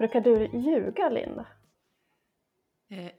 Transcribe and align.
Brukar 0.00 0.20
du 0.20 0.46
ljuga, 0.58 1.08
Linda? 1.08 1.46
Eh, 2.88 3.12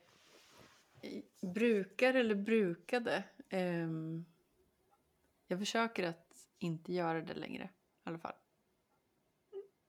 brukar 1.42 2.14
eller 2.14 2.36
brukade? 2.36 3.24
Eh, 3.50 3.90
jag 5.48 5.60
försöker 5.60 6.08
att 6.08 6.34
inte 6.60 6.94
göra 6.94 7.22
det 7.22 7.34
längre 7.34 7.64
i 7.64 7.70
alla 8.10 8.20
fall. 8.20 8.34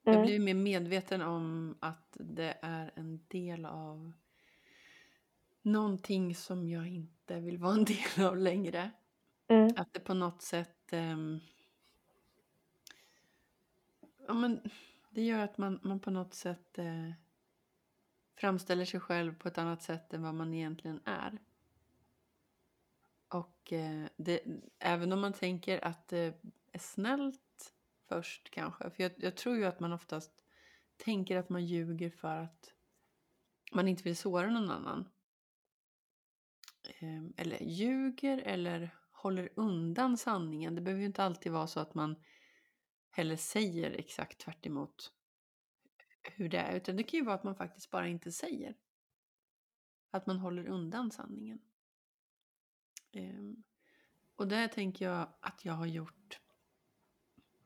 Jag 0.03 0.15
Mm. 0.15 0.27
blir 0.27 0.39
mer 0.41 0.55
medveten 0.55 1.23
om 1.23 1.79
att 1.81 2.17
det 2.21 2.59
är 2.63 2.93
en 2.95 3.27
del 3.29 3.65
av 3.65 4.13
någonting 5.63 6.35
som 6.35 6.69
jag 6.69 6.89
inte 6.89 7.41
vill 7.41 7.59
vara 7.59 7.75
en 7.75 7.85
del 7.85 8.27
av 8.27 8.37
längre. 8.37 8.91
Mm. 9.49 9.69
Att 9.77 9.93
det 9.93 10.01
på 10.01 10.15
något 10.15 10.43
sätt... 10.43 10.93
ehm, 10.93 11.41
ja, 14.27 14.35
men 14.35 14.61
det 15.15 15.23
gör 15.23 15.39
att 15.39 15.59
man, 15.59 15.81
man 15.83 16.01
på 16.01 16.11
något 16.11 16.35
sätt 16.35 16.79
eh, 16.79 17.11
framställer 18.35 18.85
sig 18.85 19.01
själv 19.01 19.35
på 19.35 19.49
ett 19.49 19.59
annat 19.59 19.83
sätt 19.83 20.13
än 20.13 20.23
vad 20.23 20.35
man 20.35 20.55
egentligen 20.55 21.01
är. 21.05 21.39
Och 23.29 23.73
eh, 23.73 24.07
det, 24.17 24.41
även 24.79 25.13
om 25.13 25.21
man 25.21 25.33
tänker 25.33 25.85
att 25.85 26.09
det 26.09 26.43
är 26.73 26.79
snällt 26.79 27.75
först 28.09 28.51
kanske. 28.51 28.91
För 28.91 29.03
jag, 29.03 29.13
jag 29.17 29.37
tror 29.37 29.57
ju 29.57 29.65
att 29.65 29.81
man 29.81 29.93
oftast 29.93 30.33
tänker 30.97 31.37
att 31.37 31.49
man 31.49 31.67
ljuger 31.67 32.11
för 32.11 32.37
att 32.37 32.73
man 33.73 33.89
inte 33.89 34.03
vill 34.03 34.17
såra 34.17 34.51
någon 34.51 34.71
annan. 34.71 35.09
Eh, 36.99 37.23
eller 37.37 37.63
ljuger 37.63 38.39
eller 38.39 38.91
håller 39.13 39.49
undan 39.57 40.17
sanningen. 40.17 40.75
Det 40.75 40.81
behöver 40.81 41.01
ju 41.01 41.07
inte 41.07 41.25
alltid 41.25 41.53
vara 41.53 41.67
så 41.67 41.81
att 41.81 41.95
man 41.95 42.17
heller 43.13 43.37
säger 43.37 43.91
exakt 43.91 44.39
tvärt 44.39 44.67
emot 44.67 45.13
hur 46.23 46.49
det 46.49 46.59
är. 46.59 46.77
Utan 46.77 46.97
det 46.97 47.03
kan 47.03 47.19
ju 47.19 47.25
vara 47.25 47.35
att 47.35 47.45
man 47.45 47.57
faktiskt 47.57 47.91
bara 47.91 48.09
inte 48.09 48.33
säger. 48.33 48.75
Att 50.11 50.27
man 50.27 50.39
håller 50.39 50.69
undan 50.69 51.11
sanningen. 51.11 51.61
Ehm, 53.13 53.63
och 54.37 54.49
där 54.49 54.69
tänker 54.69 55.05
jag 55.05 55.29
att 55.41 55.65
jag 55.65 55.73
har 55.73 55.87
gjort 55.87 56.41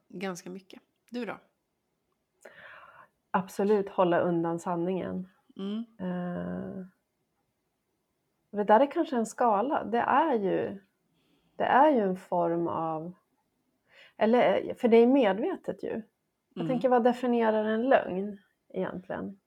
ganska 0.09 0.51
mycket. 0.51 0.83
Du 1.11 1.25
då? 1.25 1.41
Absolut 3.31 3.89
hålla 3.89 4.21
undan 4.21 4.59
sanningen. 4.59 5.29
Mm. 5.57 5.85
Eh, 5.99 6.87
det 8.51 8.65
där 8.65 8.81
är 8.81 8.91
kanske 8.91 9.17
en 9.17 9.27
skala. 9.27 9.85
Det 9.85 9.99
är 9.99 10.35
ju, 10.35 10.81
det 11.57 11.65
är 11.65 11.91
ju 11.91 12.01
en 12.01 12.17
form 12.17 12.69
av... 12.69 13.15
Eller, 14.17 14.75
för 14.75 14.89
det 14.89 14.97
är 14.97 15.07
medvetet 15.07 15.83
ju. 15.85 16.03
Jag 16.55 16.65
Mm. 16.65 16.69
tänker, 16.69 16.89
vad 16.89 17.05
definierar 17.05 17.65
en 17.65 17.83
lögn 17.89 18.39
egentligen? 18.69 19.41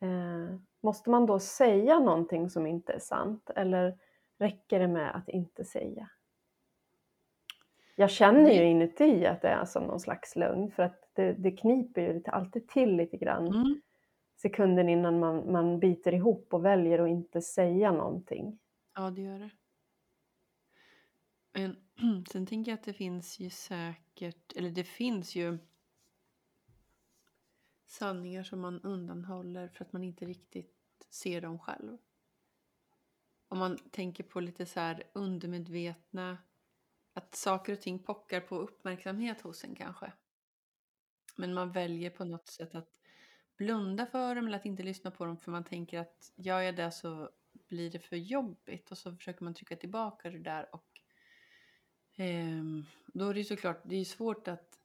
Eh, 0.00 0.56
måste 0.80 1.10
man 1.10 1.26
då 1.26 1.38
säga 1.38 1.98
någonting 1.98 2.50
som 2.50 2.66
inte 2.66 2.92
är 2.92 2.98
sant? 2.98 3.50
Eller 3.56 3.98
räcker 4.38 4.78
det 4.78 4.88
med 4.88 5.16
att 5.16 5.28
inte 5.28 5.64
säga? 5.64 6.10
Jag 7.96 8.10
känner 8.10 8.50
ju 8.50 8.64
inuti 8.64 9.26
att 9.26 9.42
det 9.42 9.48
är 9.48 9.64
som 9.64 9.82
någon 9.84 10.00
slags 10.00 10.36
lögn 10.36 10.70
för 10.70 10.82
att 10.82 11.10
det, 11.12 11.32
det 11.32 11.50
kniper 11.50 12.00
ju 12.00 12.22
alltid 12.26 12.68
till 12.68 12.96
lite 12.96 13.16
grann 13.16 13.46
Mm. 13.46 13.80
sekunden 14.36 14.88
innan 14.88 15.18
man, 15.18 15.52
man 15.52 15.78
biter 15.78 16.14
ihop 16.14 16.54
och 16.54 16.64
väljer 16.64 16.98
att 16.98 17.08
inte 17.08 17.40
säga 17.40 17.92
någonting. 17.92 18.58
Ja, 18.94 19.10
det 19.10 19.20
gör 19.22 19.38
det. 19.38 19.50
Men 21.52 21.76
sen 22.32 22.46
tänker 22.46 22.70
jag 22.70 22.78
att 22.78 22.84
det 22.84 22.92
finns 22.92 23.38
ju 23.38 23.50
säkert, 23.50 24.52
eller 24.52 24.70
det 24.70 24.84
finns 24.84 25.34
ju 25.34 25.58
sanningar 27.86 28.42
som 28.42 28.60
man 28.60 28.80
undanhåller 28.80 29.68
för 29.68 29.84
att 29.84 29.92
man 29.92 30.04
inte 30.04 30.24
riktigt 30.24 31.06
ser 31.10 31.40
dem 31.40 31.58
själv. 31.58 31.98
Om 33.48 33.58
man 33.58 33.78
tänker 33.78 34.24
på 34.24 34.40
lite 34.40 34.66
så 34.66 34.80
här 34.80 35.04
undermedvetna, 35.12 36.38
att 37.12 37.34
saker 37.34 37.72
och 37.72 37.80
ting 37.80 37.98
pockar 37.98 38.40
på 38.40 38.56
uppmärksamhet 38.56 39.40
hos 39.40 39.64
en 39.64 39.74
kanske. 39.74 40.12
Men 41.36 41.54
man 41.54 41.72
väljer 41.72 42.10
på 42.10 42.24
något 42.24 42.48
sätt 42.48 42.74
att 42.74 42.90
blunda 43.56 44.06
för 44.06 44.34
dem 44.34 44.46
eller 44.46 44.58
att 44.58 44.66
inte 44.66 44.82
lyssna 44.82 45.10
på 45.10 45.24
dem 45.24 45.36
för 45.36 45.50
man 45.50 45.64
tänker 45.64 45.98
att 45.98 46.32
gör 46.36 46.60
jag 46.60 46.76
det 46.76 46.90
så 46.90 47.30
blir 47.68 47.90
det 47.90 47.98
för 47.98 48.16
jobbigt 48.16 48.90
och 48.90 48.98
så 48.98 49.16
försöker 49.16 49.44
man 49.44 49.54
trycka 49.54 49.76
tillbaka 49.76 50.30
det 50.30 50.38
där 50.38 50.74
och 50.74 50.89
ehm, 52.20 52.84
då 53.06 53.28
är 53.28 53.34
det 53.34 53.40
ju 53.40 53.44
såklart, 53.44 53.80
det 53.84 53.96
är 53.96 54.04
svårt 54.04 54.48
att 54.48 54.78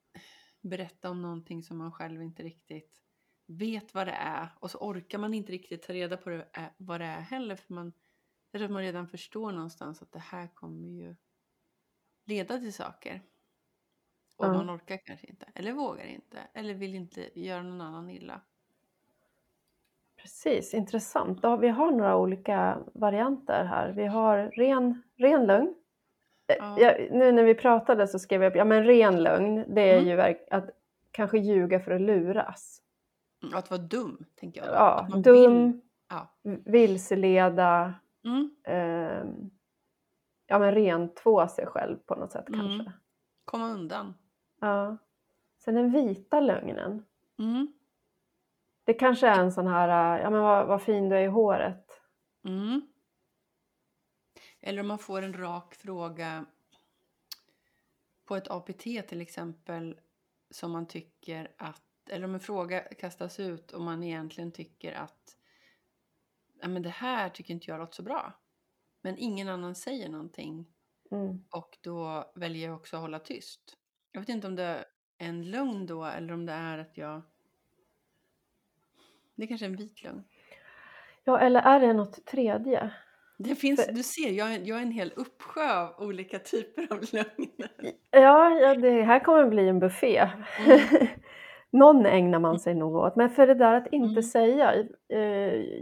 berätta 0.62 1.10
om 1.10 1.22
någonting 1.22 1.64
som 1.64 1.78
man 1.78 1.92
själv 1.92 2.22
inte 2.22 2.44
riktigt 2.44 3.02
vet 3.46 3.94
vad 3.94 4.08
det 4.08 4.14
är 4.20 4.48
och 4.60 4.72
så 4.72 4.78
orkar 4.78 5.18
man 5.18 5.34
inte 5.34 5.52
riktigt 5.52 5.82
ta 5.84 5.94
reda 5.94 6.18
på 6.18 6.30
det, 6.30 6.48
är- 6.52 6.74
vad 6.78 7.02
det 7.02 7.06
är 7.06 7.22
heller 7.22 7.56
för 7.56 7.74
man, 7.74 7.94
jag 8.52 8.60
tror 8.60 8.66
att 8.66 8.72
man 8.72 8.82
redan 8.82 9.08
förstår 9.08 9.52
någonstans 9.52 10.02
att 10.02 10.12
det 10.12 10.20
här 10.20 10.48
kommer 10.48 10.88
ju 10.88 11.16
leda 12.26 12.58
till 12.60 12.74
saker. 12.74 13.22
Och 14.38 14.46
Ja. 14.46 14.54
man 14.54 14.76
orkar 14.76 14.98
kanske 14.98 15.28
inte, 15.28 15.46
eller 15.56 15.74
vågar 15.74 16.06
inte, 16.06 16.40
eller 16.54 16.74
vill 16.74 16.96
inte 16.96 17.40
göra 17.40 17.64
någon 17.64 17.82
annan 17.82 18.10
illa. 18.10 18.42
Precis, 20.16 20.74
intressant. 20.74 21.42
Då, 21.42 21.58
vi 21.58 21.68
har 21.68 21.92
några 21.92 22.18
olika 22.18 22.84
varianter 22.94 23.66
här. 23.66 23.92
Vi 23.92 24.06
har 24.06 24.38
ren, 24.38 25.02
ren 25.16 25.46
lögn. 25.46 25.76
Eh, 26.48 26.56
Ja. 26.60 26.80
Jag, 26.80 27.12
nu 27.12 27.32
när 27.32 27.44
vi 27.44 27.56
pratade 27.56 28.08
så 28.08 28.20
skrev 28.20 28.44
jag 28.44 28.50
upp, 28.50 28.56
ja 28.56 28.66
men 28.66 28.84
ren 28.84 29.24
lögn, 29.24 29.76
det 29.76 29.82
är 29.82 29.98
Mm. 30.02 30.08
ju 30.10 30.36
att 30.52 30.70
kanske 31.12 31.38
ljuga 31.38 31.80
för 31.80 31.92
att 31.92 32.02
luras. 32.02 32.82
Mm, 33.44 33.56
Att 33.58 33.70
vara 33.72 33.82
dum, 33.82 34.26
tänker 34.36 34.62
jag. 34.62 34.70
då. 34.70 34.74
Ja, 34.76 35.08
dum, 35.24 35.34
Vill, 35.34 35.82
ja. 36.10 36.28
vilseleda, 36.66 37.94
Mm, 38.26 38.56
ehm, 38.64 39.50
ja 40.48 40.60
men 40.60 40.72
rentvå 40.76 41.48
sig 41.48 41.66
själv 41.66 41.98
på 41.98 42.16
något 42.16 42.32
sätt 42.32 42.50
Mm. 42.50 42.60
kanske. 42.60 42.92
komma 43.46 43.70
undan. 43.70 44.14
Ja. 44.62 44.98
Sen 45.64 45.76
den 45.76 45.92
vita 45.92 46.40
lögnen. 46.40 47.06
Mm, 47.40 47.74
Det 48.84 48.94
kanske 48.94 49.28
är 49.28 49.40
en 49.40 49.52
sån 49.52 49.68
här, 49.68 50.20
ja 50.20 50.30
men 50.30 50.42
vad, 50.42 50.68
vad 50.68 50.82
fin 50.82 51.10
du 51.10 51.16
är 51.16 51.22
i 51.22 51.28
håret. 51.28 52.02
mm. 52.48 52.82
Eller 54.68 54.82
om 54.82 54.88
man 54.88 55.00
får 55.00 55.22
en 55.22 55.34
rak 55.34 55.76
fråga 55.76 56.46
på 58.26 58.36
ett 58.36 58.48
APT 58.48 58.80
till 58.82 59.22
exempel 59.22 60.00
som 60.50 60.72
man 60.72 60.88
tycker 60.88 61.52
att, 61.58 62.10
eller 62.10 62.26
om 62.26 62.34
en 62.34 62.40
fråga 62.40 62.80
kastas 62.80 63.40
ut 63.40 63.72
och 63.72 63.82
man 63.82 64.04
egentligen 64.04 64.52
tycker 64.52 64.94
att 64.94 65.38
ja, 66.62 66.68
men 66.68 66.82
det 66.82 66.90
här 66.90 67.30
tycker 67.30 67.54
inte 67.54 67.72
jag 67.72 67.80
låter 67.80 67.96
så 67.96 68.04
bra. 68.04 68.34
Men 69.02 69.18
ingen 69.18 69.50
annan 69.50 69.76
säger 69.76 70.10
någonting 70.10 70.72
Mm. 71.12 71.44
och 71.50 71.78
då 71.82 72.32
väljer 72.36 72.68
jag 72.68 72.76
också 72.76 72.96
att 72.96 73.02
hålla 73.02 73.20
tyst. 73.20 73.78
Jag 74.12 74.20
vet 74.20 74.30
inte 74.30 74.48
om 74.48 74.56
det 74.56 74.64
är 74.64 74.86
en 75.18 75.52
lögn 75.52 75.86
då 75.86 76.06
eller 76.06 76.34
om 76.34 76.46
det 76.46 76.54
är 76.54 76.78
att 76.78 76.98
jag... 76.98 77.22
Det 79.36 79.44
är 79.44 79.48
kanske 79.48 79.66
är 79.66 79.70
en 79.70 79.76
vit 79.76 80.04
lögn. 80.04 80.24
Ja, 81.24 81.40
eller 81.40 81.62
är 81.62 81.80
det 81.80 81.94
något 81.94 82.26
tredje? 82.26 82.94
Det 83.38 83.56
finns, 83.56 83.88
du 83.88 84.04
ser, 84.04 84.30
jag 84.30 84.54
är, 84.54 84.62
jag 84.64 84.78
är 84.78 84.82
en 84.82 84.92
hel 84.92 85.12
uppsjö 85.16 85.80
av 85.82 86.08
olika 86.08 86.40
typer 86.40 86.88
av 86.94 87.00
lögner. 87.12 87.94
Ja, 88.12 88.50
ja 88.60 88.76
det 88.76 89.02
här 89.04 89.20
kommer 89.20 89.46
bli 89.50 89.68
en 89.70 89.80
buffé. 89.80 90.18
Mm. 90.18 90.80
Någon 91.72 92.06
ägnar 92.06 92.40
man 92.40 92.60
sig 92.60 92.76
nog 92.76 92.96
åt. 92.96 93.16
Men 93.16 93.30
för 93.30 93.48
det 93.48 93.54
där 93.54 93.74
att 93.74 93.88
inte 93.94 94.06
Mm. 94.12 94.24
säga. 94.24 94.74
Eh, 95.14 95.20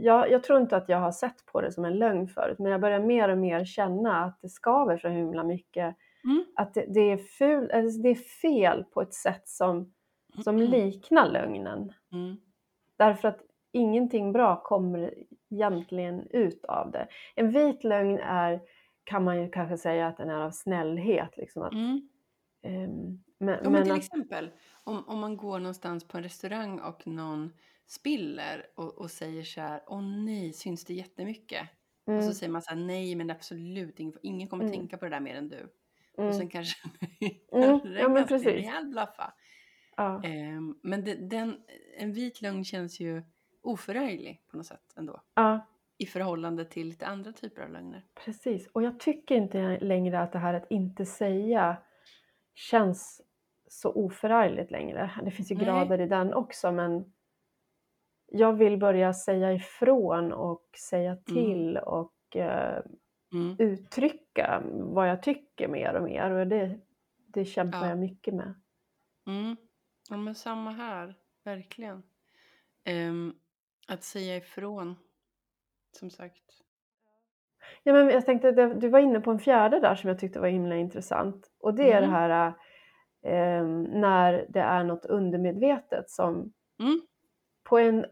jag, 0.01 0.31
jag 0.31 0.43
tror 0.43 0.61
inte 0.61 0.77
att 0.77 0.89
jag 0.89 0.97
har 0.99 1.11
sett 1.11 1.45
på 1.45 1.61
det 1.61 1.71
som 1.71 1.85
en 1.85 1.97
lögn 1.97 2.27
förut. 2.27 2.59
Men 2.59 2.71
jag 2.71 2.81
börjar 2.81 2.99
mer 2.99 3.29
och 3.29 3.37
mer 3.37 3.65
känna 3.65 4.23
att 4.25 4.39
det 4.41 4.49
skaver 4.49 4.97
så 4.97 5.07
himla 5.07 5.43
mycket. 5.43 5.95
Mm. 6.23 6.45
Att 6.55 6.73
det, 6.73 6.85
det, 6.93 7.11
är, 7.11 7.17
ful, 7.17 7.71
alltså 7.71 8.01
det 8.01 8.09
är 8.09 8.15
fel 8.41 8.83
på 8.93 9.01
ett 9.01 9.13
sätt 9.13 9.47
som, 9.47 9.93
som 10.43 10.57
liknar 10.57 11.29
lögnen. 11.29 11.93
Mm. 12.11 12.37
Därför 12.97 13.27
att 13.27 13.39
ingenting 13.71 14.31
bra 14.31 14.61
kommer 14.63 15.13
egentligen 15.53 16.27
ut 16.31 16.65
av 16.65 16.91
det. 16.91 17.07
En 17.35 17.51
vit 17.51 17.83
lögn 17.83 18.19
är, 18.19 18.61
kan 19.03 19.23
man 19.23 19.41
ju 19.41 19.49
kanske 19.51 19.77
säga 19.77 20.07
att 20.07 20.17
den 20.17 20.29
är 20.29 20.41
av 20.41 20.51
snällhet. 20.51 21.37
Liksom 21.37 21.63
att, 21.63 21.73
Mm. 21.73 22.09
ehm, 22.63 23.23
men, 23.39 23.59
Ja, 23.63 23.69
men 23.69 23.83
till 23.83 23.95
att, 23.95 23.97
exempel 23.97 24.51
om, 24.83 25.07
om 25.07 25.19
man 25.19 25.37
går 25.37 25.59
någonstans 25.59 26.07
på 26.07 26.17
en 26.17 26.23
restaurang 26.23 26.79
och 26.79 27.07
någon 27.07 27.53
spiller 27.87 28.65
och, 28.75 28.97
och 28.97 29.11
säger 29.11 29.43
så 29.43 29.61
här, 29.61 29.83
åh 29.87 30.01
nej, 30.25 30.53
syns 30.53 30.85
det 30.85 30.93
jättemycket? 30.93 31.69
Och 32.15 32.23
mm, 32.23 32.23
så 32.23 32.33
säger 32.33 32.51
man 32.51 32.61
så 32.61 32.69
här, 32.69 32.77
nej 32.81 33.15
men 33.15 33.29
absolut 33.31 33.99
ingen, 33.99 34.17
ingen 34.23 34.47
kommer 34.47 34.63
Mm. 34.63 34.73
tänka 34.73 34.97
på 34.97 35.05
det 35.05 35.11
där 35.11 35.19
mer 35.19 35.35
än 35.35 35.49
du. 35.49 35.73
Och 36.27 36.35
mm, 36.35 36.35
sen 36.35 36.49
kanske 36.49 36.89
Mm, 37.51 37.79
ja, 37.97 38.09
men 38.09 38.27
precis. 38.27 38.67
rejäl 38.67 38.87
blaffa. 38.87 39.33
ja, 39.97 40.25
Ehm, 40.25 40.79
men 40.83 41.03
det, 41.03 41.15
den, 41.15 41.57
en 41.97 42.13
vit 42.13 42.41
lögn 42.41 42.65
känns 42.65 42.99
ju 42.99 43.23
oförarglig 43.63 44.41
på 44.47 44.57
något 44.57 44.65
sätt 44.65 44.93
ändå. 44.95 45.21
ja, 45.35 45.67
I 45.97 46.05
förhållande 46.05 46.65
till 46.65 46.87
lite 46.87 47.05
andra 47.07 47.31
typer 47.31 47.61
av 47.61 47.69
lögner. 47.69 48.05
precis. 48.25 48.67
Och 48.67 48.83
jag 48.83 48.99
tycker 48.99 49.35
inte 49.35 49.79
längre 49.79 50.19
att 50.19 50.31
det 50.31 50.39
här 50.39 50.53
att 50.53 50.71
inte 50.71 51.05
säga 51.05 51.77
känns 52.53 53.21
så 53.67 53.91
oförargligt 53.93 54.71
längre. 54.71 55.11
Det 55.23 55.31
finns 55.31 55.51
ju 55.51 55.55
Nej. 55.55 55.65
grader 55.65 56.01
i 56.01 56.07
den 56.07 56.33
också 56.33 56.71
men 56.71 57.13
jag 58.31 58.53
vill 58.53 58.77
börja 58.77 59.13
säga 59.13 59.53
ifrån 59.53 60.33
och 60.33 60.69
säga 60.89 61.11
Mm. 61.11 61.23
till 61.23 61.77
och 61.77 62.35
eh, 62.35 62.81
Mm. 63.33 63.55
uttrycka 63.59 64.63
vad 64.73 65.09
jag 65.09 65.23
tycker 65.23 65.67
mer 65.67 65.93
och 65.95 66.03
mer. 66.03 66.31
Och 66.31 66.47
det, 66.47 66.79
det 67.27 67.45
kämpar 67.45 67.79
Ja. 67.79 67.89
jag 67.89 67.97
mycket 67.99 68.33
med. 68.33 68.53
Mm. 69.27 69.55
Ja, 70.09 70.17
men 70.17 70.35
samma 70.35 70.71
här. 70.71 71.15
Verkligen. 71.43 72.03
Ehm, 72.83 73.33
att 73.87 74.03
säga 74.03 74.35
ifrån. 74.37 74.95
Som 75.91 76.09
sagt. 76.09 76.43
Ja, 77.83 77.93
men 77.93 78.09
jag 78.09 78.25
tänkte, 78.25 78.51
du 78.51 78.89
var 78.89 78.99
inne 78.99 79.19
på 79.19 79.31
en 79.31 79.39
fjärde 79.39 79.79
där 79.79 79.95
som 79.95 80.07
jag 80.07 80.19
tyckte 80.19 80.39
var 80.39 80.47
himla 80.47 80.75
intressant. 80.75 81.51
Och 81.59 81.73
det 81.73 81.91
är 81.91 82.01
det 82.01 82.07
Mm. 82.07 82.11
här 82.11 82.47
eh, 83.23 83.63
när 83.99 84.45
det 84.49 84.59
är 84.59 84.83
något 84.83 85.05
undermedvetet 85.05 86.09
som 86.09 86.53
Mm. 86.79 87.01
på 87.63 87.77
en... 87.77 88.05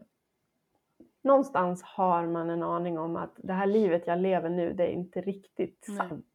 Någonstans 1.24 1.82
har 1.82 2.26
man 2.26 2.50
en 2.50 2.62
aning 2.62 2.98
om 2.98 3.16
att 3.16 3.34
det 3.36 3.52
här 3.52 3.66
livet 3.66 4.06
jag 4.06 4.18
lever 4.18 4.48
nu, 4.48 4.72
det 4.72 4.84
är 4.86 4.90
inte 4.92 5.20
riktigt 5.20 5.84
Nej. 5.88 5.96
sant. 5.96 6.26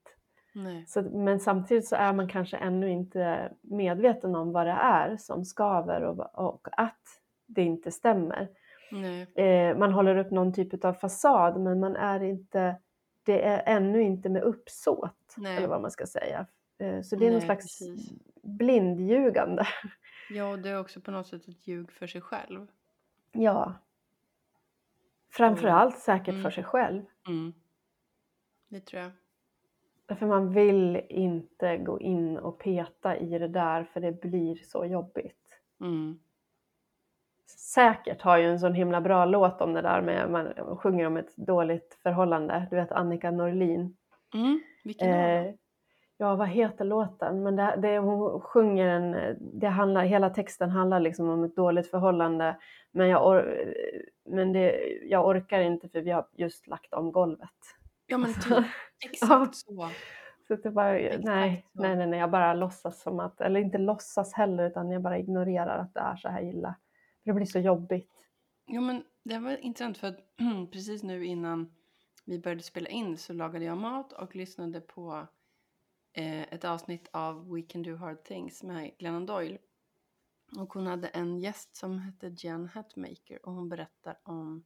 Nej. 0.55 0.85
Så, 0.87 1.01
men 1.01 1.39
samtidigt 1.39 1.87
så 1.87 1.95
är 1.95 2.13
man 2.13 2.29
kanske 2.29 2.57
ännu 2.57 2.89
inte 2.89 3.51
medveten 3.61 4.35
om 4.35 4.51
vad 4.51 4.65
det 4.65 4.77
är 4.81 5.17
som 5.17 5.45
skaver 5.45 6.01
och, 6.03 6.47
och 6.47 6.67
att 6.71 7.01
det 7.47 7.61
inte 7.61 7.91
stämmer. 7.91 8.49
Eh, 9.35 9.77
man 9.77 9.91
håller 9.93 10.17
upp 10.17 10.31
någon 10.31 10.53
typ 10.53 10.85
av 10.85 10.93
fasad 10.93 11.59
men 11.61 11.79
man 11.79 11.95
är 11.95 12.23
inte, 12.23 12.75
det 13.23 13.45
är 13.45 13.75
ännu 13.77 14.01
inte 14.01 14.29
med 14.29 14.43
uppsåt 14.43 15.35
Nej. 15.37 15.57
eller 15.57 15.67
vad 15.67 15.81
man 15.81 15.91
ska 15.91 16.05
säga. 16.05 16.45
Eh, 16.77 17.01
så 17.01 17.15
det 17.15 17.25
är 17.25 17.29
någon 17.29 17.37
Nej, 17.39 17.45
slags 17.45 17.79
precis. 17.79 18.11
blindljugande. 18.43 19.67
Ja, 20.29 20.51
och 20.51 20.59
det 20.59 20.69
är 20.69 20.79
också 20.79 21.01
på 21.01 21.11
något 21.11 21.27
sätt 21.27 21.47
ett 21.47 21.67
ljug 21.67 21.91
för 21.91 22.07
sig 22.07 22.21
själv. 22.21 22.67
Ja. 23.31 23.73
Framförallt 25.29 25.97
säkert 25.99 26.27
Mm. 26.27 26.43
för 26.43 26.49
sig 26.49 26.63
själv. 26.63 27.03
Mm. 27.27 27.53
Det 28.67 28.79
tror 28.79 29.01
jag. 29.01 29.11
För 30.17 30.25
man 30.25 30.53
vill 30.53 31.01
inte 31.09 31.77
gå 31.77 31.99
in 31.99 32.37
och 32.37 32.59
peta 32.59 33.17
i 33.17 33.39
det 33.39 33.47
där 33.47 33.83
för 33.83 33.99
det 33.99 34.21
blir 34.21 34.55
så 34.55 34.85
jobbigt. 34.85 35.59
Mm. 35.81 36.19
Säkert 37.47 38.21
har 38.21 38.37
ju 38.37 38.49
en 38.49 38.59
sån 38.59 38.73
himla 38.73 39.01
bra 39.01 39.25
låt 39.25 39.61
om 39.61 39.73
det 39.73 39.81
där 39.81 40.01
med 40.01 40.31
man 40.31 40.77
sjunger 40.77 41.07
om 41.07 41.17
ett 41.17 41.35
dåligt 41.35 41.99
förhållande. 42.03 42.67
Du 42.69 42.75
vet 42.75 42.91
Annika 42.91 43.31
Norlin. 43.31 43.95
Mm. 44.33 44.61
Vilken? 44.83 45.09
Eh, 45.09 45.53
ja, 46.17 46.35
vad 46.35 46.47
heter 46.47 46.85
låten? 46.85 47.43
Men 47.43 47.55
det, 47.55 47.75
det, 47.77 47.97
hon 47.97 48.41
sjunger 48.41 48.87
en, 48.87 49.35
det 49.39 49.67
handlar, 49.67 50.03
hela 50.03 50.29
texten 50.29 50.69
handlar 50.69 50.99
liksom 50.99 51.29
om 51.29 51.43
ett 51.43 51.55
dåligt 51.55 51.91
förhållande. 51.91 52.57
Men, 52.91 53.07
jag, 53.07 53.27
or, 53.27 53.65
men 54.25 54.53
det, 54.53 54.79
jag 55.03 55.27
orkar 55.27 55.59
inte 55.59 55.89
för 55.89 56.01
vi 56.01 56.11
har 56.11 56.27
just 56.35 56.67
lagt 56.67 56.93
om 56.93 57.11
golvet. 57.11 57.49
Ja, 58.07 58.17
men 58.17 58.33
typ. 58.33 58.65
Exakt 59.05 59.31
ja. 59.31 59.51
så. 59.53 59.89
Så 60.47 60.55
det 60.55 60.71
bara, 60.71 60.91
nej, 60.91 61.21
nej, 61.21 61.65
nej, 61.95 62.07
nej, 62.07 62.19
jag 62.19 62.31
bara 62.31 62.53
låtsas 62.53 63.01
som 63.01 63.19
att, 63.19 63.41
eller 63.41 63.59
inte 63.59 63.77
låtsas 63.77 64.33
heller 64.33 64.67
utan 64.67 64.91
jag 64.91 65.01
bara 65.01 65.17
ignorerar 65.17 65.77
att 65.77 65.93
det 65.93 65.99
är 65.99 66.15
så 66.15 66.29
här 66.29 66.41
illa. 66.41 66.75
För 67.27 67.33
det 67.33 67.35
blir 67.35 67.45
så 67.45 67.59
jobbigt. 67.59 68.11
Jo, 68.67 68.81
men 68.81 69.03
det 69.23 69.39
var 69.39 69.57
intressant 69.57 69.97
för 69.97 70.07
att 70.07 70.19
precis 70.71 71.03
nu 71.03 71.25
innan 71.25 71.73
vi 72.25 72.39
började 72.39 72.63
spela 72.63 72.89
in 72.89 73.17
så 73.17 73.33
lagade 73.33 73.65
jag 73.65 73.77
mat 73.77 74.13
och 74.13 74.35
lyssnade 74.35 74.81
på 74.81 75.27
eh, 76.13 76.41
ett 76.41 76.65
avsnitt 76.65 77.07
av 77.11 77.53
We 77.53 77.61
Can 77.61 77.83
Do 77.83 77.95
Hard 77.95 78.23
Things 78.23 78.63
med 78.63 78.97
Glennon 78.97 79.25
Doyle. 79.25 79.57
Och 80.57 80.73
hon 80.73 80.87
hade 80.87 81.07
en 81.07 81.39
gäst 81.39 81.75
som 81.75 81.99
hette 81.99 82.35
Jen 82.37 82.67
Hatmaker 82.67 83.45
och 83.45 83.53
hon 83.53 83.69
berättar 83.69 84.19
om 84.23 84.65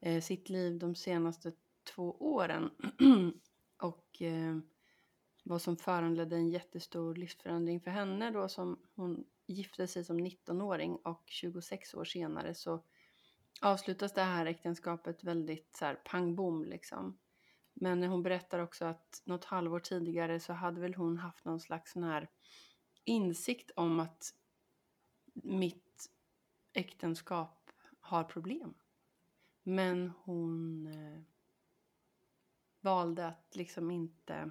eh, 0.00 0.20
sitt 0.20 0.48
liv 0.48 0.78
de 0.78 0.94
senaste 0.94 1.52
två 1.94 2.16
åren. 2.20 2.70
och 3.82 4.22
eh, 4.22 4.58
vad 5.44 5.62
som 5.62 5.76
föranledde 5.76 6.36
en 6.36 6.50
jättestor 6.50 7.14
livsförändring 7.14 7.80
för 7.80 7.90
henne 7.90 8.30
då 8.30 8.48
som 8.48 8.78
hon 8.94 9.24
gifte 9.46 9.86
sig 9.86 10.04
som 10.04 10.20
19-åring 10.20 10.96
och 10.96 11.22
26 11.26 11.94
år 11.94 12.04
senare 12.04 12.54
så 12.54 12.84
avslutas 13.60 14.12
det 14.12 14.22
här 14.22 14.46
äktenskapet 14.46 15.24
väldigt 15.24 15.76
så 15.76 15.84
här 15.84 15.94
pang 15.94 16.34
bom 16.34 16.64
liksom. 16.64 17.18
Men 17.74 18.02
hon 18.02 18.22
berättar 18.22 18.58
också 18.58 18.84
att 18.84 19.22
något 19.24 19.44
halvår 19.44 19.80
tidigare 19.80 20.40
så 20.40 20.52
hade 20.52 20.80
väl 20.80 20.94
hon 20.94 21.18
haft 21.18 21.44
någon 21.44 21.60
slags 21.60 21.92
sån 21.92 22.04
här 22.04 22.30
insikt 23.04 23.70
om 23.76 24.00
att 24.00 24.34
mitt 25.32 26.10
äktenskap 26.72 27.70
har 28.00 28.24
problem. 28.24 28.74
Men 29.62 30.12
hon 30.24 30.86
eh, 30.86 31.22
valde 32.80 33.26
att 33.26 33.56
liksom 33.56 33.90
inte 33.90 34.50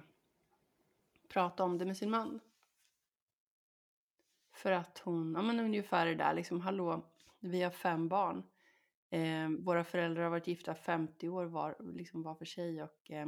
prata 1.28 1.64
om 1.64 1.78
det 1.78 1.84
med 1.84 1.96
sin 1.96 2.10
man. 2.10 2.40
För 4.64 4.72
att 4.72 4.98
hon, 4.98 5.32
ja 5.34 5.42
men 5.42 5.60
ungefär 5.60 6.06
det 6.06 6.14
där 6.14 6.34
liksom, 6.34 6.60
hallå, 6.60 7.02
vi 7.40 7.62
har 7.62 7.70
fem 7.70 8.08
barn. 8.08 8.42
Eh, 9.10 9.48
våra 9.58 9.84
föräldrar 9.84 10.22
har 10.22 10.30
varit 10.30 10.46
gifta 10.46 10.74
50 10.74 11.28
år 11.28 11.44
var, 11.44 11.76
liksom 11.94 12.22
var 12.22 12.34
för 12.34 12.44
sig 12.44 12.82
och 12.82 13.10
eh, 13.10 13.26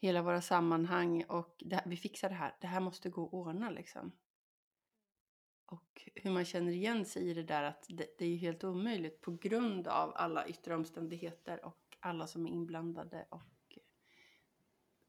hela 0.00 0.22
våra 0.22 0.40
sammanhang 0.40 1.24
och 1.24 1.56
det, 1.58 1.82
vi 1.86 1.96
fixar 1.96 2.28
det 2.28 2.34
här. 2.34 2.56
Det 2.60 2.66
här 2.66 2.80
måste 2.80 3.10
gå 3.10 3.26
att 3.26 3.32
ordna 3.32 3.70
liksom. 3.70 4.12
Och 5.66 6.08
hur 6.14 6.30
man 6.30 6.44
känner 6.44 6.72
igen 6.72 7.04
sig 7.04 7.30
i 7.30 7.34
det 7.34 7.42
där 7.42 7.62
att 7.62 7.86
det, 7.88 8.18
det 8.18 8.24
är 8.24 8.30
ju 8.30 8.36
helt 8.36 8.64
omöjligt 8.64 9.20
på 9.20 9.30
grund 9.30 9.88
av 9.88 10.12
alla 10.14 10.48
yttre 10.48 10.74
omständigheter 10.74 11.64
och 11.64 11.96
alla 12.00 12.26
som 12.26 12.46
är 12.46 12.50
inblandade 12.50 13.26
och 13.30 13.78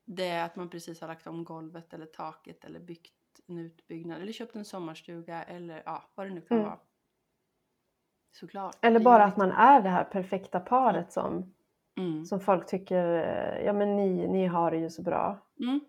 det 0.06 0.28
är 0.28 0.46
att 0.46 0.56
man 0.56 0.70
precis 0.70 1.02
har 1.02 1.08
lagt 1.08 1.28
om 1.28 1.44
golvet 1.44 1.94
eller 1.94 2.06
taket 2.06 2.66
eller 2.66 2.80
byggt 2.80 3.19
en 3.50 3.58
utbyggnad 3.58 4.22
eller 4.22 4.32
köpt 4.32 4.56
en 4.56 4.66
sommarstuga 4.66 5.44
eller 5.44 5.84
ja, 5.86 6.04
vad 6.16 6.26
det 6.28 6.34
nu 6.34 6.42
kan 6.42 6.58
Mm. 6.58 6.70
vara. 6.70 6.80
Såklart. 8.32 8.76
Eller 8.82 9.00
bara 9.00 9.24
att 9.26 9.38
man 9.38 9.52
är 9.52 9.82
det 9.82 9.90
här 9.90 10.04
perfekta 10.04 10.60
paret 10.60 11.12
som, 11.12 11.54
Mm. 11.98 12.26
som 12.26 12.40
folk 12.40 12.68
tycker, 12.68 13.06
eh, 13.06 13.66
ja 13.66 13.74
men 13.74 13.96
ni, 13.96 14.28
ni 14.28 14.48
har 14.48 14.72
det 14.72 14.78
ju 14.78 14.90
så 14.90 15.02
bra. 15.02 15.38
Mm. 15.60 15.80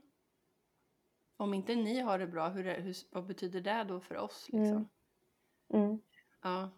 Om 1.37 1.55
inte 1.55 1.75
ni 1.75 2.01
har 2.01 2.19
det 2.19 2.27
bra, 2.27 2.49
hur, 2.49 2.65
hur, 2.81 2.95
vad 3.11 3.25
betyder 3.27 3.61
det 3.61 3.85
då 3.89 4.01
för 4.01 4.17
oss? 4.17 4.49
Liksom? 4.53 4.89
Mm. 5.69 5.85
Mm. 5.85 5.99
Ja. 6.43 6.71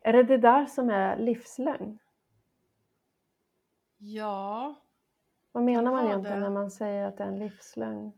Är 0.00 0.12
det 0.12 0.22
det 0.22 0.38
där 0.38 0.66
som 0.66 0.90
är 0.90 1.16
livslögn? 1.16 1.98
ja, 3.98 4.74
Vad 5.52 5.62
menar 5.62 5.92
man 5.92 6.06
egentligen 6.06 6.40
det. 6.40 6.44
när 6.48 6.54
man 6.54 6.70
säger 6.70 7.06
att 7.08 7.16
det 7.16 7.24
är 7.24 7.28
en 7.28 7.38
livslögn? 7.38 8.12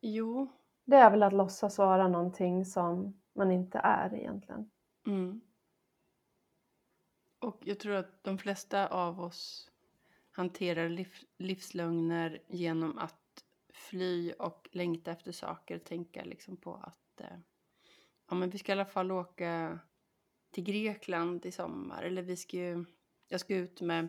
Jo. 0.00 0.48
Det 0.84 0.96
är 0.96 1.10
väl 1.10 1.22
att 1.22 1.32
låtsas 1.32 1.78
vara 1.78 2.08
någonting 2.08 2.64
som 2.64 3.20
man 3.34 3.50
inte 3.50 3.78
är 3.78 4.14
egentligen. 4.14 4.70
Mm. 5.06 5.40
Och 7.38 7.62
jag 7.64 7.78
tror 7.80 7.94
att 7.94 8.24
de 8.24 8.38
flesta 8.38 8.86
av 8.88 9.20
oss 9.20 9.70
hanterar 10.30 10.88
liv, 10.88 11.14
livslögner 11.38 12.42
genom 12.48 12.98
att 12.98 13.44
fly 13.72 14.32
och 14.32 14.68
längta 14.72 15.10
efter 15.12 15.32
saker. 15.32 15.78
Tänka 15.78 16.24
liksom 16.24 16.56
på 16.56 16.74
att 16.74 17.20
eh, 17.20 17.38
ja, 18.30 18.34
men 18.34 18.50
vi 18.50 18.58
ska 18.58 18.72
i 18.72 18.74
alla 18.74 18.86
fall 18.86 19.12
åka 19.12 19.78
till 20.50 20.64
Grekland 20.64 21.46
i 21.46 21.52
sommar. 21.52 22.02
Eller 22.02 22.22
vi 22.22 22.36
ska 22.36 22.56
ju, 22.56 22.84
jag 23.28 23.40
ska 23.40 23.56
ut 23.56 23.80
med 23.80 24.08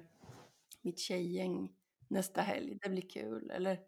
mitt 0.82 1.00
tjejgäng 1.00 1.76
nästa 2.08 2.42
helg. 2.42 2.78
Det 2.82 2.90
blir 2.90 3.10
kul. 3.10 3.52
Eller 3.52 3.80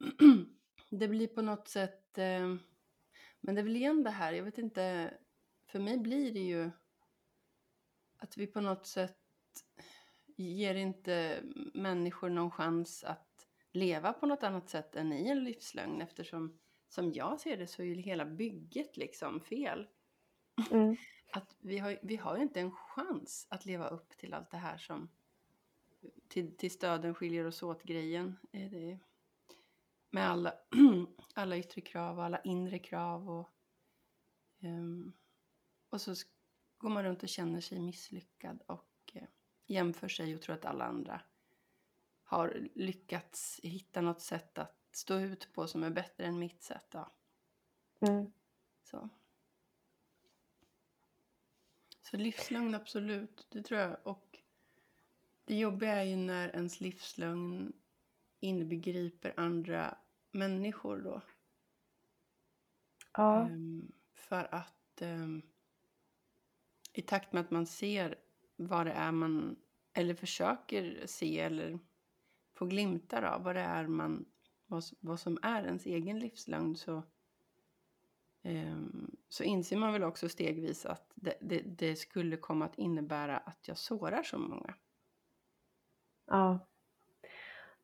det 0.98 1.08
blir 1.08 1.26
på 1.26 1.42
något 1.42 1.68
sätt 1.68 2.18
eh, 2.18 2.54
men 3.40 3.54
det 3.54 3.60
är 3.60 3.62
väl 3.62 3.76
igen 3.76 4.02
det 4.02 4.10
här, 4.10 4.32
jag 4.32 4.44
vet 4.44 4.58
inte, 4.58 5.14
för 5.66 5.78
mig 5.78 5.98
blir 5.98 6.32
det 6.32 6.40
ju 6.40 6.70
att 8.16 8.36
vi 8.36 8.46
på 8.46 8.60
något 8.60 8.86
sätt 8.86 9.18
ger 10.36 10.74
inte 10.74 11.42
människor 11.74 12.30
någon 12.30 12.50
chans 12.50 13.04
att 13.04 13.48
leva 13.72 14.12
på 14.12 14.26
något 14.26 14.42
annat 14.42 14.68
sätt 14.68 14.96
än 14.96 15.12
i 15.12 15.28
en 15.28 15.44
livslögn 15.44 16.00
eftersom 16.00 16.58
som 16.88 17.12
jag 17.12 17.40
ser 17.40 17.56
det 17.56 17.66
så 17.66 17.82
är 17.82 17.86
ju 17.86 17.94
hela 17.94 18.24
bygget 18.24 18.96
liksom 18.96 19.40
fel. 19.40 19.88
Mm. 20.70 20.96
Att 21.32 21.56
vi 21.60 21.78
har, 21.78 21.98
vi 22.02 22.16
har 22.16 22.36
ju 22.36 22.42
inte 22.42 22.60
en 22.60 22.72
chans 22.72 23.46
att 23.50 23.66
leva 23.66 23.88
upp 23.88 24.08
till 24.16 24.34
allt 24.34 24.50
det 24.50 24.56
här 24.56 24.78
som 24.78 25.08
till, 26.28 26.56
till 26.56 26.70
stöden 26.70 27.14
skiljer 27.14 27.46
oss 27.46 27.62
åt 27.62 27.82
grejen. 27.82 28.38
Är 28.52 28.70
det, 28.70 28.98
med 30.12 30.30
alla, 30.30 30.54
alla 31.34 31.56
yttre 31.56 31.80
krav 31.80 32.18
och 32.18 32.24
alla 32.24 32.40
inre 32.40 32.78
krav 32.78 33.30
och, 33.30 33.52
ehm, 34.60 35.12
och 35.88 36.00
så 36.00 36.14
går 36.78 36.88
man 36.88 37.04
runt 37.04 37.22
och 37.22 37.28
känner 37.28 37.60
sig 37.60 37.80
misslyckad 37.80 38.62
och 38.66 39.12
eh, 39.12 39.28
jämför 39.66 40.08
sig 40.08 40.34
och 40.34 40.42
tror 40.42 40.54
att 40.54 40.64
alla 40.64 40.84
andra 40.84 41.20
har 42.24 42.68
lyckats 42.74 43.60
hitta 43.62 44.00
något 44.00 44.20
sätt 44.20 44.58
att 44.58 44.78
stå 44.92 45.18
ut 45.18 45.52
på 45.52 45.66
som 45.66 45.82
är 45.82 45.90
bättre 45.90 46.24
än 46.24 46.38
mitt 46.38 46.62
sätt. 46.62 46.88
Ja. 46.92 47.12
Mm. 48.00 48.32
Så. 48.82 49.08
Så 52.02 52.16
livslögn, 52.16 52.74
absolut. 52.74 53.46
Det 53.50 53.62
tror 53.62 53.80
jag. 53.80 53.96
Och 54.02 54.38
det 55.44 55.56
jobbiga 55.56 55.96
är 55.96 56.04
ju 56.04 56.16
när 56.16 56.48
ens 56.48 56.80
livslögn 56.80 57.72
inbegriper 58.40 59.34
andra 59.36 59.98
människor 60.32 60.96
då. 61.00 61.22
Ja, 63.16 63.50
Ehm, 63.50 63.92
för 64.14 64.54
att 64.54 65.02
ehm, 65.02 65.42
i 66.92 67.02
takt 67.02 67.32
med 67.32 67.40
att 67.40 67.50
man 67.50 67.66
ser 67.66 68.18
vad 68.56 68.86
det 68.86 68.92
är 68.92 69.12
man, 69.12 69.56
eller 69.92 70.14
försöker 70.14 71.06
se 71.06 71.40
eller 71.40 71.78
få 72.54 72.66
glimtar 72.66 73.22
av 73.22 73.42
vad 73.44 73.56
det 73.56 73.60
är 73.60 73.86
man, 73.86 74.24
vad, 74.66 74.84
vad 75.00 75.20
som 75.20 75.38
är 75.42 75.64
ens 75.64 75.86
egen 75.86 76.18
livslögn 76.18 76.76
så, 76.76 77.02
ehm, 78.42 79.16
så 79.28 79.44
inser 79.44 79.76
man 79.76 79.92
väl 79.92 80.02
också 80.04 80.28
stegvis 80.28 80.86
att 80.86 81.12
det, 81.14 81.38
det, 81.40 81.60
det 81.62 81.96
skulle 81.96 82.36
komma 82.36 82.64
att 82.64 82.78
innebära 82.78 83.38
att 83.38 83.68
jag 83.68 83.78
sårar 83.78 84.22
så 84.22 84.38
många. 84.38 84.74
ja. 86.26 86.68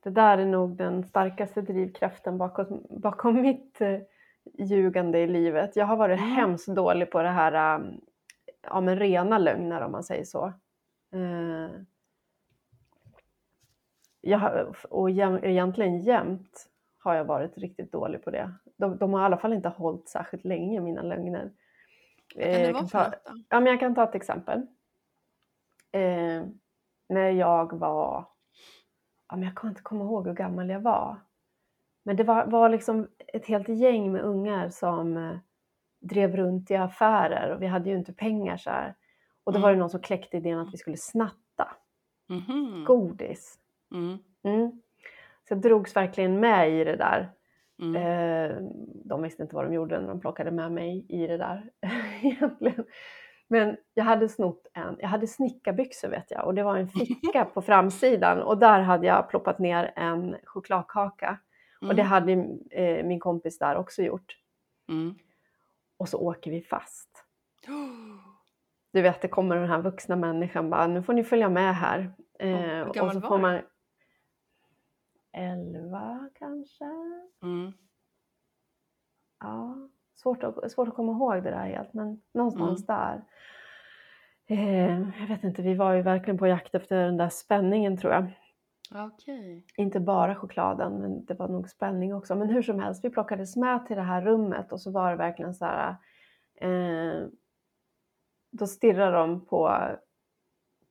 Det 0.01 0.11
där 0.11 0.39
är 0.39 0.47
nog 0.47 0.77
den 0.77 1.05
starkaste 1.05 1.63
drivkraften 1.63 2.39
bakom, 2.39 2.87
bakom 2.91 3.35
mitt 3.43 3.81
eh, 3.81 3.99
ljugande 4.59 5.19
i 5.19 5.27
livet. 5.27 5.77
Jag 5.77 5.87
har 5.87 5.97
varit 5.97 6.19
Mm. 6.21 6.31
hemskt 6.33 6.69
dålig 6.69 7.11
på 7.11 7.23
det 7.23 7.29
här, 7.29 7.79
um, 7.81 8.01
ja 8.63 8.81
men 8.81 8.99
rena 8.99 9.39
lögner 9.39 9.81
om 9.81 9.93
man 9.93 10.05
säger 10.05 10.25
så. 10.25 10.47
Eh, 11.13 11.71
jag 14.21 14.39
har, 14.39 14.77
och 14.91 15.11
jäm, 15.11 15.39
egentligen 15.45 16.01
jämt 16.03 16.67
har 16.99 17.15
jag 17.15 17.25
varit 17.25 17.59
riktigt 17.59 17.93
dålig 17.93 18.25
på 18.25 18.31
det. 18.31 18.53
De, 18.77 18.97
de 18.97 19.13
har 19.13 19.21
i 19.21 19.25
alla 19.25 19.37
fall 19.39 19.53
inte 19.53 19.69
hållit 19.69 20.09
särskilt 20.09 20.45
länge, 20.45 20.81
mina 20.81 21.03
lögner. 21.03 21.51
Vad 22.35 22.45
kan 22.45 22.53
Eh, 22.53 22.59
det 22.59 22.67
jag 22.67 22.73
vara 22.73 22.87
för 22.87 22.99
ta- 22.99 23.05
något 23.05 23.25
då? 23.25 23.33
Ja, 23.49 23.61
men 23.61 23.67
jag 23.71 23.81
kan 23.81 23.95
ta 23.95 24.05
ett 24.05 24.15
exempel. 24.15 24.67
Eh, 25.93 26.43
när 27.09 27.31
jag 27.31 27.73
var, 27.79 28.25
ja, 29.29 29.37
men 29.37 29.43
jag 29.43 29.55
kan 29.57 29.71
inte 29.71 29.83
komma 29.83 30.05
ihåg 30.05 30.27
hur 30.27 30.35
gammal 30.35 30.69
jag 30.71 30.81
var. 30.81 31.17
Men 32.03 32.17
det 32.17 32.25
var, 32.25 32.47
var 32.47 32.69
liksom 32.69 33.09
ett 33.33 33.47
helt 33.47 33.69
gäng 33.69 34.13
med 34.13 34.23
ungar 34.23 34.69
som 34.69 35.17
eh, 35.17 35.37
drev 36.01 36.37
runt 36.37 36.71
i 36.71 36.77
affärer 36.77 37.55
och 37.55 37.63
vi 37.63 37.67
hade 37.67 37.91
ju 37.91 37.97
inte 37.99 38.13
pengar 38.13 38.57
så 38.57 38.71
här. 38.71 38.95
Och 39.45 39.53
då 39.53 39.59
var 39.61 39.69
det 39.69 39.73
Mm. 39.75 39.81
någon 39.81 39.91
som 39.91 40.01
kläckte 40.01 40.37
idén 40.37 40.59
att 40.59 40.75
vi 40.75 40.79
skulle 40.79 40.97
snatta 40.97 41.69
Mhm. 42.29 42.85
godis. 42.85 43.59
Mm. 43.93 44.19
Mm. 44.43 44.71
Så 45.49 45.55
jag 45.55 45.61
drogs 45.61 45.97
verkligen 45.97 46.41
med 46.41 46.71
i 46.81 46.85
det 46.85 46.97
där. 46.97 47.31
Mm. 47.83 47.97
Eh, 47.97 48.57
de 49.05 49.23
visste 49.23 49.43
inte 49.43 49.55
vad 49.55 49.65
de 49.65 49.73
gjorde 49.75 50.01
när 50.01 50.09
de 50.09 50.21
plockade 50.21 50.51
med 50.51 50.73
mig 50.73 51.07
i 51.09 51.27
det 51.27 51.37
där 51.37 51.71
egentligen. 52.23 52.85
Men 53.49 53.77
jag 53.95 54.05
hade 54.05 54.29
snott 54.29 54.67
en, 54.73 54.97
jag 54.99 55.09
hade 55.09 55.27
snickarbyxor 55.27 56.09
vet 56.09 56.31
jag 56.31 56.47
och 56.47 56.55
det 56.55 56.63
var 56.63 56.77
en 56.77 56.89
ficka 57.23 57.45
på 57.45 57.63
framsidan 57.63 58.43
och 58.43 58.59
där 58.59 58.81
hade 58.81 59.07
jag 59.07 59.29
ploppat 59.29 59.59
ner 59.59 59.93
en 59.97 60.37
chokladkaka 60.45 61.39
och 61.81 61.95
det 61.95 62.03
Mm. 62.03 62.07
hade 62.07 62.33
eh, 62.71 63.05
min 63.07 63.21
kompis 63.21 63.59
där 63.59 63.77
också 63.77 64.03
gjort. 64.03 64.37
Mm. 64.89 65.15
Och 65.97 66.09
så 66.09 66.19
åker 66.19 66.51
vi 66.51 66.63
fast. 66.63 67.25
Du 68.93 69.03
vet, 69.03 69.23
det 69.23 69.29
kommer 69.29 69.57
den 69.57 69.69
här 69.69 69.83
vuxna 69.83 70.17
människan 70.17 70.71
bara, 70.71 70.87
nu 70.87 71.03
får 71.03 71.13
ni 71.13 71.25
följa 71.25 71.49
med 71.49 71.77
här. 71.77 72.13
Eh, 72.39 72.49
hur 72.49 73.03
och 73.03 73.13
så 73.13 73.21
får 73.21 73.39
man... 73.39 73.61
Elva 75.33 76.31
kanske? 76.35 76.85
Mm. 77.43 77.73
Ja, 79.41 79.89
svårt 80.23 80.45
att, 80.45 80.73
svårt 80.73 80.89
att 80.89 80.95
komma 80.95 81.13
ihåg 81.13 81.43
det 81.43 81.51
där 81.51 81.67
helt, 81.67 81.95
men 81.95 82.21
någonstans 82.35 82.87
där. 82.87 83.23
Eh, 84.47 85.01
jag 85.21 85.29
vet 85.29 85.45
inte, 85.45 85.63
vi 85.63 85.75
var 85.75 85.93
ju 85.93 86.03
verkligen 86.03 86.39
på 86.39 86.47
jakt 86.47 86.75
efter 86.75 86.97
den 86.97 87.17
där 87.17 87.29
spänningen 87.29 87.97
tror 87.97 88.13
jag. 88.13 88.27
Okej. 88.95 89.65
Inte 89.77 90.01
bara 90.01 90.35
chokladen, 90.35 91.01
men 91.01 91.25
det 91.25 91.35
var 91.35 91.49
nog 91.49 91.69
spänning 91.69 92.15
också. 92.15 92.35
Men 92.35 92.49
hur 92.49 92.63
som 92.63 92.81
helst, 92.81 93.05
vi 93.05 93.11
plockades 93.11 93.57
med 93.57 93.87
till 93.87 93.97
det 93.97 94.03
här 94.03 94.23
rummet 94.23 94.73
och 94.73 94.81
så 94.81 94.91
var 94.91 95.11
det 95.11 95.17
verkligen 95.17 95.55
så 95.55 95.65
här. 95.65 95.97
Eh, 96.61 97.27
då 98.51 98.67
stirrar 98.67 99.13
de 99.13 99.47
på, 99.47 99.81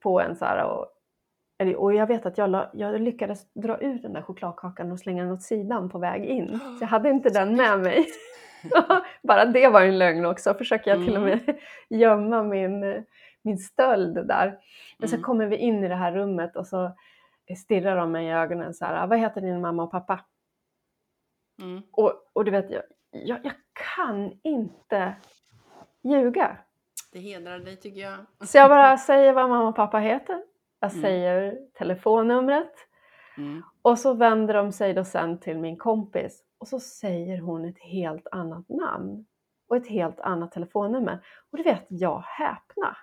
på 0.04 0.22
en 0.22 0.36
så 0.36 0.46
här 0.46 0.64
och, 0.64 0.88
och 1.76 1.94
jag 1.94 2.08
vet 2.08 2.26
att 2.26 2.38
jag, 2.38 2.50
la, 2.50 2.70
jag 2.74 3.02
lyckades 3.02 3.54
dra 3.54 3.78
ut 3.78 4.02
den 4.02 4.14
där 4.14 4.22
chokladkakan 4.22 4.92
och 4.92 5.00
slänga 5.00 5.24
den 5.24 5.32
åt 5.32 5.42
sidan 5.42 5.90
på 5.90 6.00
väg 6.00 6.26
in. 6.26 6.60
Så 6.60 6.78
jag 6.84 6.88
hade 6.88 7.10
inte 7.10 7.30
den 7.30 7.56
med 7.56 7.80
mig. 7.80 8.06
Bara 9.24 9.46
det 9.46 9.68
var 9.68 9.82
en 9.82 9.98
lögn 9.98 10.26
också. 10.26 10.54
Försöker 10.54 10.92
jag 10.92 11.06
till 11.06 11.16
och 11.16 11.22
med 11.22 11.40
gömma 11.90 12.44
min, 12.44 13.06
min 13.42 13.58
stöld 13.58 14.28
där. 14.28 14.60
Men 14.98 15.10
så 15.10 15.16
Mm. 15.16 15.24
kommer 15.24 15.46
vi 15.46 15.56
in 15.58 15.84
i 15.84 15.88
det 15.88 15.96
här 15.96 16.12
rummet 16.12 16.56
och 16.56 16.68
så 16.68 16.92
stirrar 17.58 17.96
de 17.98 18.12
mig 18.12 18.26
i 18.28 18.32
ögonen 18.32 18.74
så 18.74 18.86
här. 18.86 19.08
Vad 19.08 19.20
heter 19.20 19.42
din 19.42 19.62
mamma 19.62 19.84
och 19.84 19.92
pappa? 19.92 20.20
Mm. 21.62 21.82
Och, 21.92 22.14
och 22.34 22.46
du 22.46 22.52
vet, 22.52 22.70
jag, 22.72 22.84
jag, 23.12 23.40
jag 23.44 23.54
kan 23.98 24.40
inte 24.44 25.16
ljuga. 26.04 26.58
Det 27.12 27.20
hedrar 27.20 27.60
dig 27.60 27.76
tycker 27.78 28.02
jag. 28.02 28.48
Så 28.48 28.58
jag 28.58 28.70
bara 28.70 28.98
säger 29.08 29.34
vad 29.34 29.50
mamma 29.50 29.68
och 29.70 29.76
pappa 29.76 29.98
heter. 30.00 30.44
Jag 30.80 30.92
Mm. 30.92 31.02
säger 31.02 31.58
telefonnumret. 31.74 32.74
Mm. 33.38 33.64
Och 33.82 34.00
så 34.00 34.14
vänder 34.14 34.54
de 34.54 34.72
sig 34.72 34.94
då 34.94 35.04
sen 35.04 35.40
till 35.40 35.58
min 35.58 35.78
kompis 35.78 36.44
och 36.58 36.68
så 36.68 36.80
säger 36.80 37.38
hon 37.38 37.66
ett 37.66 37.80
helt 37.80 38.28
annat 38.32 38.70
namn 38.70 39.26
och 39.68 39.78
ett 39.78 39.88
helt 39.88 40.20
annat 40.20 40.52
telefonnummer. 40.52 41.26
Och 41.52 41.58
du 41.58 41.64
vet, 41.64 41.86
jag 41.88 42.20
häpna. 42.20 42.98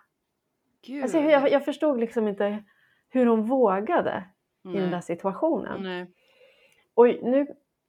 Gud. 0.86 1.02
Alltså, 1.02 1.18
jag, 1.18 1.50
jag 1.50 1.64
förstod 1.64 2.00
liksom 2.00 2.28
inte 2.28 2.64
hur 3.08 3.26
hon 3.26 3.42
vågade 3.42 4.24
i 4.64 4.72
den 4.72 4.82
där 4.82 4.90
Nej. 4.90 5.02
situationen. 5.02 5.82
Nej. 5.82 6.10
Och 6.94 7.06
nu 7.06 7.46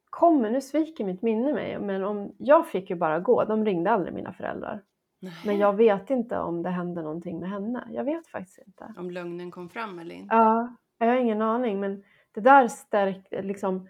kommer, 0.09 0.49
nu 0.49 0.61
sviker 0.61 1.05
mitt 1.05 1.21
minne 1.21 1.53
mig, 1.53 1.79
men 1.79 2.03
om, 2.03 2.35
jag 2.37 2.67
fick 2.67 2.89
ju 2.89 2.95
bara 2.95 3.19
gå. 3.19 3.43
De 3.43 3.65
ringde 3.65 3.91
aldrig 3.91 4.13
mina 4.13 4.33
föräldrar. 4.33 4.83
Men 5.19 5.31
Nej. 5.45 5.57
jag 5.57 5.73
vet 5.73 6.09
inte 6.09 6.39
om 6.39 6.63
det 6.63 6.69
hände 6.69 7.01
någonting 7.01 7.39
med 7.39 7.49
henne. 7.49 7.87
Jag 7.91 8.03
vet 8.03 8.27
faktiskt 8.27 8.59
inte. 8.67 8.93
Om 8.97 9.11
lögnen 9.11 9.51
kom 9.51 9.69
fram 9.69 9.99
eller 9.99 10.15
inte. 10.15 10.35
Ja, 10.35 10.75
jag 10.97 11.07
har 11.07 11.15
ingen 11.15 11.41
aning, 11.41 11.79
men 11.79 12.03
det 12.31 12.41
där 12.41 12.67
stärkte, 12.67 13.41
liksom 13.41 13.87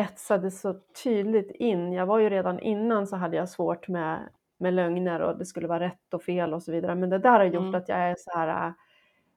etsade 0.00 0.50
så 0.50 0.74
tydligt 1.04 1.50
in. 1.50 1.92
Jag 1.92 2.06
var 2.06 2.18
ju 2.18 2.30
redan 2.30 2.60
innan 2.60 3.06
så 3.06 3.16
hade 3.16 3.36
jag 3.36 3.48
svårt 3.48 3.88
med, 3.88 4.28
med 4.58 4.74
lögner 4.74 5.20
och 5.20 5.38
det 5.38 5.46
skulle 5.46 5.66
vara 5.68 5.80
rätt 5.80 6.14
och 6.14 6.22
fel 6.22 6.54
och 6.54 6.62
så 6.62 6.72
vidare. 6.72 6.94
Men 6.94 7.10
det 7.10 7.18
där 7.18 7.38
har 7.38 7.44
gjort 7.44 7.54
Mm. 7.62 7.74
att 7.74 7.88
jag 7.88 7.98
är 7.98 8.16
så 8.18 8.30
här, 8.38 8.72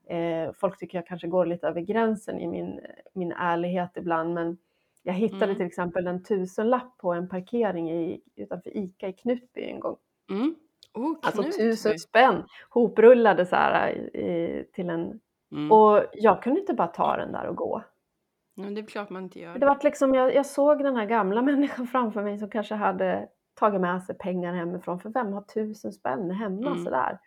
eh, 0.08 0.51
folk 0.53 0.77
tycker 0.79 0.98
jag 0.98 1.08
kanske 1.08 1.27
går 1.27 1.46
lite 1.46 1.67
över 1.67 1.82
gränsen 1.82 2.39
i 2.39 2.48
min, 2.48 2.79
min 3.13 3.32
ärlighet 3.32 3.91
ibland. 3.96 4.34
Men 4.34 4.58
jag 5.03 5.13
hittade 5.13 5.43
Mm. 5.46 5.55
till 5.55 5.65
exempel 5.65 6.08
en 6.08 6.24
tusenlapp 6.24 6.98
på 6.98 7.13
en 7.13 7.29
parkering 7.29 7.91
i, 7.91 8.22
utanför 8.36 8.77
ICA 8.77 9.08
i 9.08 9.13
Knutby 9.13 9.62
en 9.63 9.79
gång. 9.79 9.96
Mm. 10.29 10.55
Oh, 10.93 11.15
Alltså 11.22 11.43
tusen 11.43 12.00
spänn 12.00 12.43
hoprullade 12.70 13.46
så 13.46 13.55
här 13.55 13.89
i, 13.89 13.98
i, 14.22 14.65
till 14.74 14.89
en... 14.89 15.20
Mm. 15.51 15.72
Och 15.72 16.03
jag 16.13 16.43
kunde 16.43 16.60
inte 16.60 16.74
bara 16.74 16.88
ta 16.88 17.17
den 17.17 17.32
där 17.32 17.46
och 17.48 17.55
gå. 17.55 17.84
Men 18.55 18.74
det 18.74 18.81
är 18.81 18.86
klart 18.86 19.10
man 19.10 19.24
inte 19.24 19.39
gör. 19.39 19.57
Det 19.57 19.65
var 19.65 19.79
liksom, 19.83 20.13
jag, 20.13 20.36
jag 20.36 20.45
såg 20.45 20.83
den 20.83 20.95
här 20.95 21.05
gamla 21.05 21.41
människan 21.51 21.88
framför 21.88 22.24
mig 22.24 22.39
som 22.39 22.50
kanske 22.50 22.75
hade 22.75 23.27
tagit 23.60 23.81
med 23.81 24.03
sig 24.03 24.17
pengar 24.17 24.53
hemifrån. 24.53 25.00
För 25.00 25.10
vem 25.10 25.33
har 25.33 25.41
tusen 25.41 25.93
spänn 25.93 26.31
hemma 26.31 26.67
Mm. 26.72 26.83
sådär? 26.83 27.19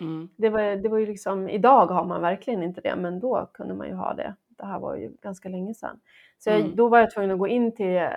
Mm. 0.00 0.28
Det 0.36 0.48
var, 0.48 0.62
det 0.76 0.88
var 0.88 0.98
ju 0.98 1.06
liksom, 1.06 1.48
idag 1.48 1.86
har 1.86 2.04
man 2.04 2.20
verkligen 2.20 2.62
inte 2.62 2.80
det, 2.80 2.96
men 2.96 3.20
då 3.20 3.50
kunde 3.54 3.74
man 3.74 3.86
ju 3.86 3.94
ha 3.94 4.14
det. 4.14 4.34
Det 4.48 4.66
här 4.66 4.78
var 4.78 4.96
ju 4.96 5.10
ganska 5.22 5.48
länge 5.48 5.74
sedan. 5.74 6.00
Så 6.38 6.50
jag, 6.50 6.60
Mm. 6.60 6.76
då 6.76 6.88
var 6.88 6.98
jag 6.98 7.10
tvungen 7.10 7.30
att 7.30 7.38
gå 7.38 7.48
in 7.48 7.74
till 7.74 8.08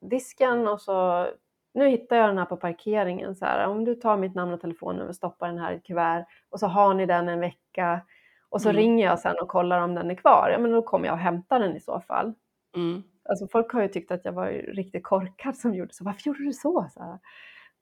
disken 0.00 0.68
och 0.68 0.80
så, 0.80 1.26
nu 1.74 1.88
hittar 1.88 2.16
jag 2.16 2.28
den 2.28 2.38
här 2.38 2.44
på 2.44 2.56
parkeringen. 2.56 3.34
Så 3.36 3.44
här, 3.44 3.66
om 3.68 3.84
du 3.84 3.94
tar 3.94 4.16
mitt 4.16 4.34
namn 4.34 4.52
och 4.52 4.60
telefonnummer 4.60 5.08
och 5.08 5.14
stoppar 5.16 5.48
den 5.48 5.58
här 5.58 5.72
i 5.72 5.76
ett 5.76 5.86
kuvert 5.86 6.24
och 6.50 6.60
så 6.60 6.66
har 6.66 6.94
ni 6.94 7.06
den 7.06 7.28
en 7.28 7.40
vecka 7.40 8.00
och 8.52 8.62
så 8.62 8.68
Mm. 8.68 8.76
ringer 8.82 9.04
jag 9.06 9.18
sen 9.18 9.36
och 9.42 9.48
kollar 9.48 9.80
om 9.80 9.94
den 9.94 10.10
är 10.10 10.14
kvar. 10.14 10.48
Ja, 10.52 10.58
men 10.58 10.70
då 10.70 10.82
kommer 10.82 11.06
jag 11.06 11.12
och 11.12 11.18
hämtar 11.18 11.60
den 11.60 11.76
i 11.76 11.80
så 11.80 12.00
fall. 12.00 12.34
Mm. 12.76 13.02
Alltså 13.24 13.46
folk 13.48 13.72
har 13.72 13.82
ju 13.82 13.88
tyckt 13.88 14.10
att 14.10 14.24
jag 14.24 14.32
var 14.32 14.46
riktigt 14.52 15.02
korkad 15.04 15.56
som 15.56 15.74
gjorde 15.74 15.94
så. 15.94 16.04
Varför 16.04 16.26
gjorde 16.28 16.44
du 16.44 16.52
så? 16.52 16.88
så 16.94 17.00
här. 17.02 17.18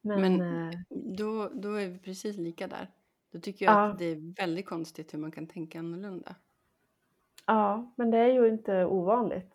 Men, 0.00 0.20
Men- 0.20 0.68
eh, 0.70 0.78
Då, 0.90 1.48
då 1.54 1.74
är 1.74 1.88
vi 1.88 1.98
precis 1.98 2.36
lika 2.36 2.66
där. 2.66 2.88
Då 3.32 3.40
tycker 3.40 3.64
jag 3.64 3.74
Ja. 3.74 3.90
att 3.90 3.98
det 3.98 4.04
är 4.04 4.34
väldigt 4.36 4.66
konstigt 4.66 5.14
hur 5.14 5.18
man 5.18 5.32
kan 5.32 5.46
tänka 5.46 5.78
annorlunda. 5.78 6.34
ja, 7.46 7.92
men 7.96 8.10
det 8.10 8.18
är 8.18 8.28
ju 8.32 8.48
inte 8.48 8.84
ovanligt. 8.84 9.54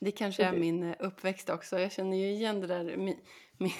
Det 0.00 0.10
kanske 0.10 0.44
är 0.44 0.52
min 0.58 0.82
eh, 0.82 0.94
uppväxt 0.98 1.50
också. 1.50 1.78
Jag 1.78 1.92
känner 1.92 2.16
ju 2.16 2.26
igen 2.30 2.60
det 2.60 2.66
där. 2.66 2.84
Mi, 2.96 3.18
mi, 3.58 3.70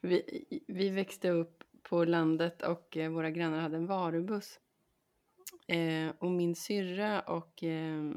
vi, 0.00 0.22
vi 0.68 0.88
växte 0.90 1.30
upp 1.30 1.64
på 1.82 2.04
landet 2.04 2.62
och 2.62 2.96
eh, 2.96 3.10
våra 3.10 3.30
grannar 3.30 3.60
hade 3.60 3.76
en 3.76 3.86
varubuss. 3.86 4.60
Eh, 5.68 6.12
och 6.18 6.30
min 6.30 6.54
syrra 6.54 7.20
och 7.20 7.62
eh, 7.62 8.10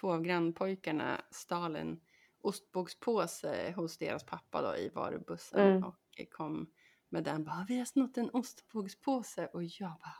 två 0.00 0.12
av 0.12 0.22
grannpojkarna 0.22 1.20
stal 1.30 1.76
en 1.76 2.00
ostbågspåse 2.40 3.72
hos 3.76 3.98
deras 3.98 4.24
pappa 4.26 4.62
då, 4.62 4.76
i 4.76 4.88
varubussen 4.88 5.60
Mm. 5.60 5.84
och 5.84 5.96
kom 6.30 6.70
med 7.08 7.24
den 7.24 7.44
bara, 7.44 7.66
vi 7.68 7.78
har 7.78 7.84
snott 7.84 8.18
en 8.18 8.30
ostbågspåse 8.30 9.46
och 9.46 9.64
jag 9.64 9.90
bara 9.90 10.16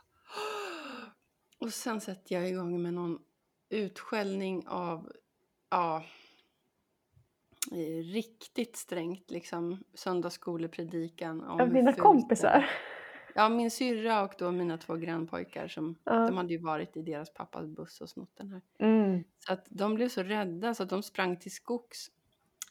och 1.61 1.73
sen 1.73 2.01
sätter 2.01 2.35
jag 2.35 2.49
igång 2.49 2.81
med 2.81 2.93
någon 2.93 3.19
utskällning 3.69 4.67
av, 4.67 5.11
ja, 5.69 6.03
riktigt 8.03 8.75
strängt 8.75 9.31
liksom 9.31 9.83
söndagsskolepredikan. 9.93 11.43
Av 11.43 11.73
dina 11.73 11.93
kompisar? 11.93 12.69
Ja, 13.35 13.49
min 13.49 13.71
syrra 13.71 14.23
och 14.23 14.33
då 14.37 14.51
mina 14.51 14.77
två 14.77 14.95
grannpojkar 14.95 15.67
som 15.67 15.95
ja. 16.03 16.27
de 16.27 16.37
hade 16.37 16.53
ju 16.53 16.57
varit 16.57 16.97
i 16.97 17.01
deras 17.01 17.33
pappas 17.33 17.65
buss 17.65 18.01
och 18.01 18.09
snott 18.09 18.31
den 18.37 18.49
här. 18.49 18.61
Mm. 18.79 19.23
Så 19.39 19.53
att 19.53 19.65
de 19.69 19.95
blev 19.95 20.09
så 20.09 20.23
rädda 20.23 20.73
så 20.73 20.83
att 20.83 20.89
de 20.89 21.03
sprang 21.03 21.37
till 21.37 21.51
skogs 21.51 22.11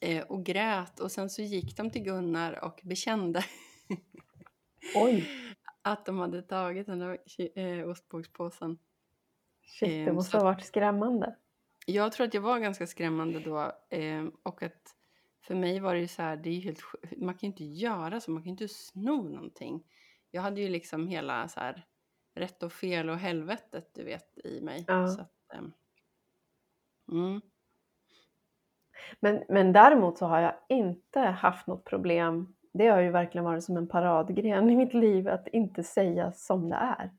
eh, 0.01 0.23
och 0.23 0.45
grät 0.45 1.01
och 1.01 1.13
sen 1.13 1.31
så 1.31 1.43
gick 1.43 1.77
de 1.77 1.91
till 1.91 2.03
Gunnar 2.03 2.65
och 2.65 2.81
bekände 2.85 3.45
Oj. 4.95 5.29
att 5.83 6.07
de 6.07 6.19
hade 6.19 6.43
tagit 6.43 6.87
den 6.87 6.99
där 6.99 7.19
eh, 7.55 7.89
ostbågspåsen. 7.89 8.79
Shit, 9.63 9.89
det 9.89 10.03
eh, 10.03 10.13
måste 10.13 10.37
ha 10.37 10.45
varit 10.45 10.65
skrämmande. 10.65 11.37
Jag 11.87 12.13
tror 12.13 12.27
att 12.27 12.35
jag 12.35 12.41
var 12.41 12.59
ganska 12.59 12.87
skrämmande 12.87 13.41
då 13.41 13.73
eh, 13.97 14.25
och 14.43 14.63
att 14.63 14.97
för 15.43 15.55
mig 15.55 15.81
var 15.81 15.95
det 15.95 16.01
ju 16.01 16.09
så 16.09 16.23
här, 16.23 16.37
det 16.37 16.51
är 16.51 16.61
helt 16.61 16.83
man 17.17 17.35
kan 17.35 17.39
ju 17.41 17.47
inte 17.47 17.65
göra 17.65 18.21
så, 18.21 18.31
man 18.31 18.43
kan 18.43 18.47
ju 18.47 18.51
inte 18.51 18.69
sno 18.69 19.23
någonting. 19.23 19.85
Jag 20.31 20.43
hade 20.43 20.61
ju 20.61 20.69
liksom 20.69 21.09
hela 21.09 21.49
så 21.49 21.61
här 21.61 21.85
rätt 22.35 22.63
och 22.63 22.73
fel 22.73 23.11
och 23.11 23.17
helvetet 23.17 23.91
du 23.95 24.05
vet 24.05 24.39
i 24.45 24.61
mig. 24.61 24.85
Ja. 24.89 25.09
Så 25.09 25.21
att, 25.21 25.53
eh, 25.53 25.61
mm. 27.13 27.41
men, 29.21 29.45
men 29.49 29.73
däremot 29.73 30.19
så 30.19 30.27
har 30.27 30.41
jag 30.41 30.55
inte 30.69 31.21
haft 31.21 31.67
något 31.67 31.85
problem. 31.85 32.55
Det 32.73 32.87
har 32.87 33.01
ju 33.01 33.11
verkligen 33.11 33.45
varit 33.45 33.65
som 33.65 33.77
en 33.77 33.89
paradgren 33.89 34.71
i 34.71 34.77
mitt 34.77 34.95
liv 34.95 35.29
att 35.29 35.49
inte 35.49 35.83
säga 35.83 36.33
som 36.33 36.69
det 36.69 36.77
är. 36.77 37.11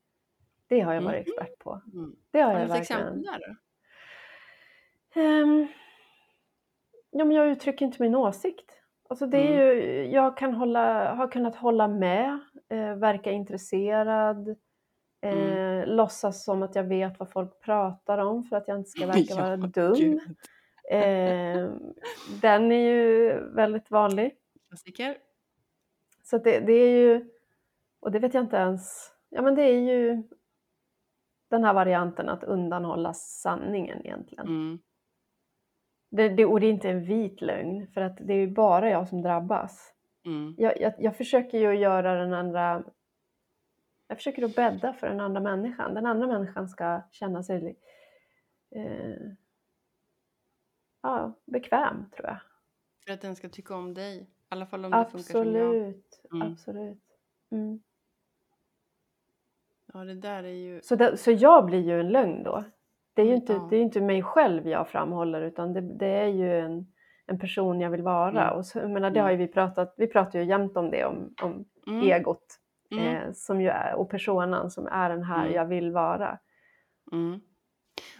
Det 0.67 0.79
har 0.79 0.93
jag 0.93 1.01
varit 1.01 1.27
mm. 1.27 1.39
expert 1.39 1.59
på. 1.59 1.81
Mm. 1.93 2.15
Det 2.31 2.41
har, 2.41 2.53
har 2.53 2.59
jag 2.59 2.69
ett 2.69 2.81
exempel 2.81 3.21
där 3.21 3.39
då? 3.39 3.55
Um, 5.21 5.67
ja, 7.11 7.25
men 7.25 7.37
jag 7.37 7.47
uttrycker 7.47 7.85
inte 7.85 8.01
min 8.01 8.15
åsikt. 8.15 8.81
Alltså 9.09 9.25
det 9.25 9.37
är 9.37 9.71
mm. 9.71 9.85
ju, 9.85 10.05
jag 10.05 10.37
kan 10.37 10.53
hålla, 10.53 11.15
har 11.15 11.31
kunnat 11.31 11.55
hålla 11.55 11.87
med, 11.87 12.39
eh, 12.71 12.95
verka 12.95 13.31
intresserad, 13.31 14.47
eh, 15.21 15.33
mm. 15.33 15.89
låtsas 15.89 16.43
som 16.43 16.63
att 16.63 16.75
jag 16.75 16.83
vet 16.83 17.19
vad 17.19 17.31
folk 17.31 17.61
pratar 17.61 18.17
om 18.17 18.43
för 18.43 18.55
att 18.55 18.67
jag 18.67 18.77
inte 18.77 18.89
ska 18.89 19.05
verka 19.07 19.35
vara 19.35 19.57
dum. 19.57 20.19
Eh, 20.91 21.69
den 22.41 22.71
är 22.71 22.89
ju 22.89 23.33
väldigt 23.49 23.91
vanlig. 23.91 24.35
Klassiker. 24.67 25.17
Så 26.23 26.37
det, 26.37 26.59
det 26.59 26.73
är 26.73 26.89
ju, 26.89 27.29
och 27.99 28.11
det 28.11 28.19
vet 28.19 28.33
jag 28.33 28.43
inte 28.43 28.55
ens, 28.55 29.11
ja 29.29 29.41
men 29.41 29.55
det 29.55 29.63
är 29.63 29.79
ju 29.79 30.23
den 31.49 31.63
här 31.63 31.73
varianten 31.73 32.29
att 32.29 32.43
undanhålla 32.43 33.13
sanningen 33.13 34.05
egentligen. 34.05 34.47
Mm. 34.47 34.79
Det, 36.11 36.29
det, 36.29 36.45
och 36.45 36.59
det 36.59 36.67
är 36.67 36.71
inte 36.71 36.89
en 36.89 37.03
vit 37.03 37.41
lögn, 37.41 37.87
för 37.87 38.01
att 38.01 38.17
det 38.17 38.33
är 38.33 38.37
ju 38.37 38.51
bara 38.51 38.89
jag 38.89 39.07
som 39.07 39.21
drabbas. 39.21 39.93
Mm. 40.25 40.55
Jag, 40.57 40.81
jag, 40.81 40.93
jag, 40.97 41.17
försöker 41.17 41.57
ju 41.57 41.73
göra 41.73 42.15
den 42.15 42.33
andra... 42.33 42.83
Jag 44.07 44.17
försöker 44.17 44.43
att 44.43 44.55
bädda 44.55 44.93
för 44.93 45.09
den 45.09 45.19
andra 45.19 45.41
människan. 45.41 45.93
Den 45.93 46.05
andra 46.05 46.27
människan 46.27 46.69
ska 46.69 47.01
känna 47.11 47.43
sig 47.43 47.75
eh, 48.71 49.31
ja, 51.01 51.33
bekväm, 51.45 52.05
tror 52.15 52.27
jag. 52.27 52.39
För 53.05 53.13
att 53.13 53.21
den 53.21 53.35
ska 53.35 53.49
tycka 53.49 53.75
om 53.75 53.93
dig? 53.93 54.17
I 54.21 54.27
alla 54.49 54.65
fall 54.65 54.85
om 54.85 54.93
absolut, 54.93 55.27
det 55.27 55.33
funkar 55.33 55.51
som 55.51 55.55
jag. 55.55 56.41
Mm. 56.41 56.53
Absolut. 56.53 57.03
Mm. 57.51 57.81
Ja, 59.93 59.99
det 59.99 60.13
där 60.13 60.43
är 60.43 60.47
ju... 60.47 60.81
Så, 60.81 60.95
det, 60.95 61.17
så 61.17 61.31
jag 61.31 61.65
blir 61.65 61.79
ju 61.79 61.99
en 61.99 62.09
lögn 62.09 62.43
då? 62.43 62.63
Det 63.13 63.21
är 63.21 63.25
ju 63.25 63.35
inte, 63.35 63.53
ja. 63.53 63.67
det 63.69 63.75
är 63.77 63.81
inte 63.81 64.01
mig 64.01 64.23
själv 64.23 64.67
jag 64.67 64.89
framhåller 64.89 65.41
utan 65.41 65.73
det, 65.73 65.81
det 65.81 66.07
är 66.07 66.27
ju 66.27 66.59
en, 66.59 66.90
en 67.31 67.39
person 67.39 67.81
jag 67.81 67.89
vill 67.89 68.01
vara. 68.01 68.43
Mm. 68.43 68.57
Och 68.57 68.65
så, 68.65 68.79
jag 68.79 68.89
menar, 68.89 69.11
det 69.11 69.19
har 69.19 69.29
mm. 69.29 69.39
vi 69.39 69.47
pratat, 69.47 69.93
vi 69.97 70.07
pratar 70.07 70.39
ju 70.39 70.45
jämt 70.45 70.77
om 70.77 70.91
det, 70.91 71.05
om, 71.05 71.33
om 71.41 71.65
mm. 71.87 72.11
egot 72.11 72.59
mm. 72.91 73.05
eh, 73.05 73.31
som 73.33 73.61
ju 73.61 73.67
är, 73.67 73.95
och 73.95 74.09
personan 74.09 74.71
som 74.71 74.87
är 74.87 75.09
den 75.09 75.23
här 75.23 75.41
mm. 75.41 75.53
jag 75.53 75.65
vill 75.65 75.91
vara. 75.91 76.39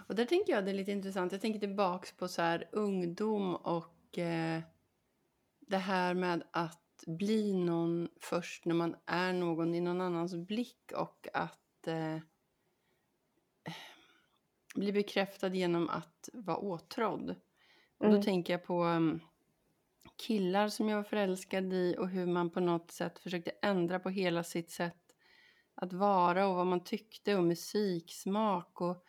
Och 0.07 0.15
där 0.15 0.25
tänker 0.25 0.53
jag 0.53 0.65
det 0.65 0.71
är 0.71 0.75
lite 0.75 0.91
intressant, 0.91 1.31
jag 1.31 1.41
tänker 1.41 1.59
tillbaks 1.59 2.17
på 2.17 2.27
så 2.27 2.41
här 2.41 2.69
ungdom 2.71 3.55
och 3.55 4.17
eh, 4.17 4.61
det 5.59 5.77
här 5.77 6.13
med 6.13 6.43
att 6.51 7.03
bli 7.07 7.53
någon 7.53 8.09
först 8.21 8.65
när 8.65 8.75
man 8.75 8.95
är 9.05 9.33
någon 9.33 9.75
i 9.75 9.81
någon 9.81 10.01
annans 10.01 10.35
blick 10.35 10.91
och 10.95 11.27
att 11.33 11.87
eh, 11.87 12.17
bli 14.75 14.91
bekräftad 14.91 15.47
genom 15.47 15.89
att 15.89 16.29
vara 16.33 16.57
åtrådd. 16.57 17.35
Och 18.01 18.07
då 18.07 18.13
mm. 18.13 18.21
tänker 18.21 18.53
jag 18.53 18.63
på 18.63 18.83
um, 18.83 19.19
killar 20.27 20.67
som 20.67 20.89
jag 20.89 20.97
var 20.97 21.03
förälskad 21.03 21.73
i 21.73 21.95
och 21.99 22.09
hur 22.09 22.25
man 22.25 22.49
på 22.49 22.59
något 22.59 22.91
sätt 22.91 23.19
försökte 23.19 23.51
ändra 23.61 23.99
på 23.99 24.09
hela 24.09 24.43
sitt 24.43 24.71
sätt 24.71 25.15
att 25.75 25.93
vara 25.93 26.47
och 26.47 26.55
vad 26.55 26.67
man 26.67 26.83
tyckte 26.83 27.35
och 27.35 27.43
musiksmak 27.43 28.81
och 28.81 29.05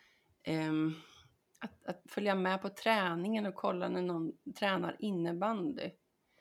um, 0.47 0.95
att, 1.59 1.85
att, 1.85 2.01
följa 2.05 2.35
med 2.35 2.61
på 2.61 2.69
träningen 2.69 3.45
och 3.45 3.55
kolla 3.55 3.89
när 3.89 4.01
någon 4.01 4.31
tränar 4.59 4.95
innebandy. 4.99 5.89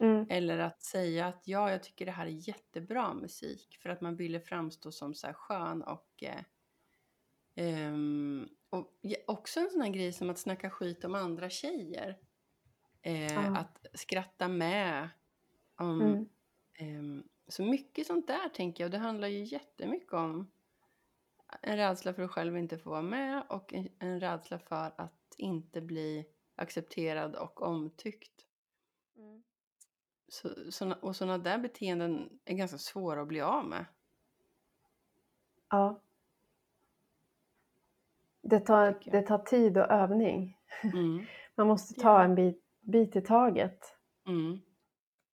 Mm. 0.01 0.27
Eller 0.31 0.59
att 0.59 0.83
säga 0.83 1.27
att 1.27 1.43
ja, 1.49 1.71
jag 1.71 1.83
tycker 1.83 2.07
det 2.07 2.13
här 2.13 2.27
är 2.27 2.49
jättebra 2.49 3.15
musik 3.15 3.79
för 3.83 3.89
att 3.89 4.01
man 4.01 4.17
ville 4.17 4.41
framstå 4.41 4.93
som 4.93 5.15
så 5.15 5.27
här 5.27 5.35
skön 5.35 5.83
och 5.83 6.25
eh, 7.57 7.89
um, 7.93 8.49
och 8.71 8.93
också 9.27 9.61
en 9.61 9.71
sån 9.71 9.81
här 9.81 9.91
grej 9.91 10.13
som 10.13 10.31
att 10.31 10.39
snacka 10.39 10.71
skit 10.71 11.05
om 11.05 11.15
andra 11.15 11.51
tjejer. 11.51 12.19
Eh, 13.03 13.39
ah. 13.39 13.59
Att 13.59 13.87
skratta 13.95 14.49
med. 14.49 15.09
Om, 15.77 16.01
mm. 16.01 16.29
eh, 16.75 17.25
så 17.49 17.63
mycket 17.63 18.07
sånt 18.07 18.27
där 18.27 18.49
tänker 18.49 18.85
jag. 18.85 18.89
Och 18.89 18.91
det 18.91 18.99
handlar 18.99 19.29
ju 19.29 19.45
jättemycket 19.45 20.13
om 20.13 20.51
en 21.61 21.77
rädsla 21.77 22.15
för 22.15 22.23
att 22.23 22.31
själv 22.31 22.57
inte 22.57 22.79
få 22.79 22.91
vara 22.91 23.03
med 23.03 23.43
och 23.49 23.75
en, 23.75 23.89
en 23.99 24.21
rädsla 24.21 24.59
för 24.59 24.93
att 24.97 25.35
inte 25.37 25.81
bli 25.81 26.27
accepterad 26.57 27.35
och 27.35 27.63
omtyckt. 27.63 28.47
Mm. 29.17 29.43
Så, 30.29 30.49
såna, 30.71 30.95
och 30.95 31.17
sådana 31.17 31.39
där 31.39 31.59
beteenden 31.59 32.41
är 32.45 32.55
ganska 32.55 32.79
svåra 32.79 33.23
att 33.23 33.29
bli 33.29 33.41
av 33.41 33.65
med. 33.65 33.85
Ja. 35.71 36.01
Det 38.43 38.61
tar, 38.61 39.01
det 39.05 39.23
tar 39.23 39.39
tid 39.39 39.79
och 39.79 39.91
övning. 39.91 40.59
Mm. 40.83 41.27
Man 41.55 41.67
måste 41.67 42.01
ta 42.01 42.23
en 42.23 42.35
bit, 42.35 42.62
bit 42.83 43.17
i 43.17 43.21
taget. 43.21 43.97
Mm. 44.27 44.61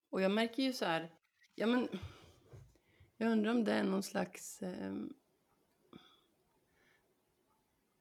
Och 0.10 0.22
jag 0.22 0.32
märker 0.32 0.64
ju 0.64 0.74
så 0.74 0.86
här, 0.86 1.12
ja 1.56 1.68
men, 1.68 1.88
jag 3.18 3.32
undrar 3.32 3.52
om 3.52 3.64
det 3.64 3.74
är 3.74 3.84
någon 3.84 4.04
slags, 4.04 4.62
eh, 4.62 4.94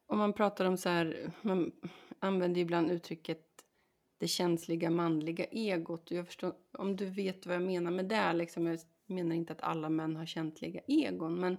om 0.05 0.17
man 0.17 0.33
pratar 0.33 0.65
om 0.65 0.77
så 0.77 0.89
här, 0.89 1.31
man 1.41 1.71
använder 2.19 2.61
ibland 2.61 2.91
uttrycket 2.91 3.45
det 4.17 4.27
känsliga 4.27 4.89
manliga 4.89 5.45
egot. 5.45 6.11
Och 6.11 6.17
jag 6.17 6.25
förstår, 6.25 6.53
om 6.71 6.95
du 6.95 7.05
vet 7.05 7.45
vad 7.45 7.55
jag 7.55 7.63
menar 7.63 7.91
med 7.91 8.05
det, 8.05 8.33
liksom, 8.33 8.65
jag 8.65 8.79
menar 9.05 9.35
inte 9.35 9.53
att 9.53 9.61
alla 9.61 9.89
män 9.89 10.15
har 10.15 10.25
känsliga 10.25 10.81
egon, 10.87 11.39
men 11.39 11.57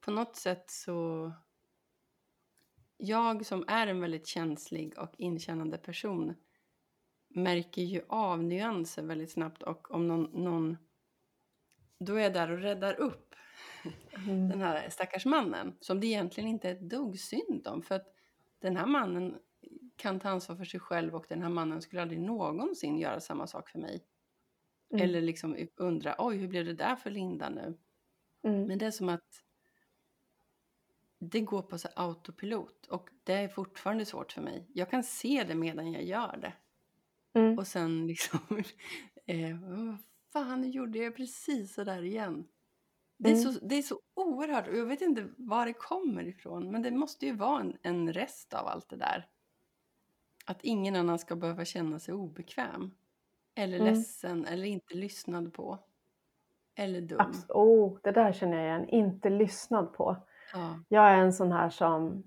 på 0.00 0.10
något 0.10 0.36
sätt 0.36 0.70
så 0.70 1.32
jag 2.98 3.46
som 3.46 3.64
är 3.68 3.86
en 3.86 4.00
väldigt 4.00 4.26
känslig 4.26 4.98
och 4.98 5.14
inkännande 5.18 5.78
person 5.78 6.34
märker 7.28 7.82
ju 7.82 8.02
av 8.08 8.42
nyanser 8.42 9.02
väldigt 9.02 9.30
snabbt 9.30 9.62
och 9.62 9.90
om 9.90 10.08
någon, 10.08 10.22
någon 10.44 10.76
då 11.98 12.14
är 12.14 12.22
jag 12.22 12.32
där 12.32 12.50
och 12.50 12.58
räddar 12.58 13.00
upp 13.00 13.34
mm. 14.26 14.48
den 14.48 14.60
här 14.60 14.90
stackars 14.90 15.26
mannen 15.26 15.76
som 15.80 16.00
det 16.00 16.06
egentligen 16.06 16.48
inte 16.48 16.68
är 16.68 16.72
ett 16.72 16.90
dugg 16.90 17.20
synd 17.20 17.66
om 17.66 17.82
för 17.82 17.94
att 17.94 18.14
den 18.58 18.76
här 18.76 18.86
mannen 18.86 19.38
kan 19.96 20.20
ta 20.20 20.28
ansvar 20.28 20.56
för 20.56 20.64
sig 20.64 20.80
själv 20.80 21.14
och 21.14 21.26
den 21.28 21.42
här 21.42 21.48
mannen 21.48 21.82
skulle 21.82 22.02
aldrig 22.02 22.20
någonsin 22.20 22.98
göra 22.98 23.20
samma 23.20 23.46
sak 23.46 23.68
för 23.68 23.78
mig. 23.78 24.04
Mm. 24.90 25.04
Eller 25.04 25.20
liksom 25.20 25.68
undra, 25.76 26.14
oj 26.18 26.36
hur 26.36 26.48
blev 26.48 26.64
det 26.64 26.74
där 26.74 26.96
för 26.96 27.10
Linda 27.10 27.48
nu? 27.50 27.78
Mm. 28.42 28.66
Men 28.66 28.78
det 28.78 28.86
är 28.86 28.90
som 28.90 29.08
att 29.08 29.44
det 31.18 31.40
går 31.40 31.62
på 31.62 31.78
så 31.78 31.88
autopilot 31.96 32.86
och 32.86 33.10
det 33.24 33.32
är 33.32 33.48
fortfarande 33.48 34.04
svårt 34.04 34.32
för 34.32 34.42
mig. 34.42 34.66
Jag 34.72 34.90
kan 34.90 35.02
se 35.02 35.44
det 35.48 35.54
medan 35.54 35.92
jag 35.92 36.04
gör 36.04 36.36
det. 36.36 36.52
Mm. 37.40 37.58
Och 37.58 37.66
sen 37.66 38.06
liksom, 38.06 38.40
eh, 39.26 39.56
vad 39.60 39.96
fan, 40.32 40.60
nu 40.60 40.68
gjorde 40.68 40.98
jag 40.98 41.16
precis 41.16 41.74
så 41.74 41.84
där 41.84 42.02
igen. 42.02 42.48
Det 43.16 43.30
är, 43.30 43.34
mm. 43.34 43.52
så, 43.52 43.66
det 43.66 43.74
är 43.74 43.82
så 43.82 44.00
oerhört, 44.14 44.68
och 44.68 44.76
jag 44.76 44.86
vet 44.86 45.00
inte 45.00 45.28
var 45.36 45.66
det 45.66 45.72
kommer 45.72 46.26
ifrån, 46.26 46.70
men 46.70 46.82
det 46.82 46.90
måste 46.90 47.26
ju 47.26 47.32
vara 47.32 47.60
en, 47.60 47.76
en 47.82 48.12
rest 48.12 48.54
av 48.54 48.66
allt 48.66 48.88
det 48.88 48.96
där. 48.96 49.28
Att 50.44 50.64
ingen 50.64 50.96
annan 50.96 51.18
ska 51.18 51.36
behöva 51.36 51.64
känna 51.64 51.98
sig 51.98 52.14
obekväm. 52.14 52.90
Eller 53.54 53.80
mm. 53.80 53.94
ledsen 53.94 54.44
eller 54.44 54.64
inte 54.64 54.94
lyssnad 54.94 55.52
på. 55.52 55.78
eller 56.74 57.00
dum. 57.00 57.18
Abs- 57.18 57.52
oh, 57.52 57.98
det 58.02 58.12
där 58.12 58.32
känner 58.32 58.56
jag 58.56 58.66
igen. 58.66 58.88
Inte 58.88 59.30
lyssnad 59.30 59.92
på. 59.92 60.16
Ja. 60.52 60.78
Jag 60.88 61.10
är 61.10 61.16
en 61.16 61.32
sån 61.32 61.52
här 61.52 61.70
som, 61.70 62.22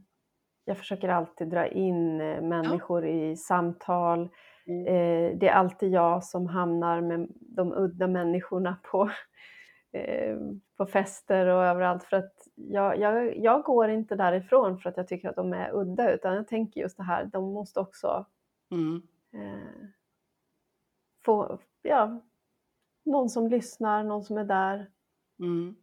jag 0.66 0.78
försöker 0.78 1.10
alltid 1.10 1.48
dra 1.50 1.68
in 1.68 2.22
eh, 2.22 2.42
människor 2.42 3.06
i 3.06 3.38
samtal. 3.38 4.30
Mm. 4.68 4.86
Eh, 4.88 5.38
det 5.38 5.48
är 5.48 5.54
alltid 5.54 5.92
jag 5.92 6.24
som 6.24 6.48
hamnar 6.48 7.02
med 7.02 7.28
de 7.40 7.74
udda 7.74 8.08
människorna 8.08 8.78
på, 8.84 9.10
eh, 9.92 10.38
på 10.78 10.86
fester 10.86 11.46
och 11.48 11.64
överallt. 11.64 12.04
För 12.04 12.18
att 12.18 12.34
jag, 12.56 13.00
jag, 13.00 13.38
jag 13.38 13.64
går 13.64 13.90
inte 13.90 14.16
därifrån 14.16 14.78
för 14.78 14.90
att 14.90 14.98
jag 14.98 15.08
tycker 15.08 15.30
att 15.30 15.36
de 15.36 15.54
är 15.54 15.76
udda, 15.76 16.12
utan 16.14 16.36
jag 16.36 16.48
tänker 16.48 16.82
just 16.82 16.98
det 16.98 17.04
här, 17.04 17.26
de 17.26 17.54
måste 17.54 17.80
också 17.80 18.26
Mm. 18.72 19.02
eh, 19.34 19.88
få, 21.26 21.60
ja, 21.82 22.22
någon 23.06 23.30
som 23.30 23.48
lyssnar, 23.48 24.04
någon 24.04 24.24
som 24.24 24.38
är 24.38 24.44
där. 24.46 24.92
Mm. 25.40 25.76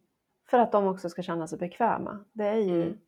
För 0.49 0.57
att 0.57 0.71
de 0.71 0.87
också 0.87 1.09
ska 1.09 1.21
känna 1.23 1.47
sig 1.47 1.57
bekväma. 1.57 2.25
Det 2.33 2.45
är 2.47 2.55
ju, 2.57 2.81
Mm. 2.83 2.99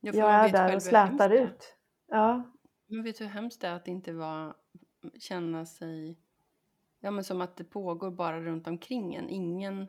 Jag 0.00 0.16
man 0.16 0.30
är 0.30 0.52
där 0.52 0.76
och 0.76 0.82
slätar 0.82 1.30
är. 1.30 1.44
ut. 1.44 1.76
Ja, 2.06 2.42
Men 2.86 3.02
vet 3.02 3.20
hur 3.20 3.26
hemskt 3.26 3.60
det 3.60 3.66
är 3.68 3.72
att 3.74 3.88
inte 3.88 4.12
vara, 4.12 4.54
känna 5.18 5.66
sig, 5.66 6.18
ja 7.00 7.10
men 7.10 7.24
som 7.24 7.40
att 7.40 7.56
det 7.56 7.64
pågår 7.64 8.10
bara 8.10 8.40
runt 8.40 8.66
omkring 8.66 9.14
en. 9.14 9.28
Ingen, 9.28 9.86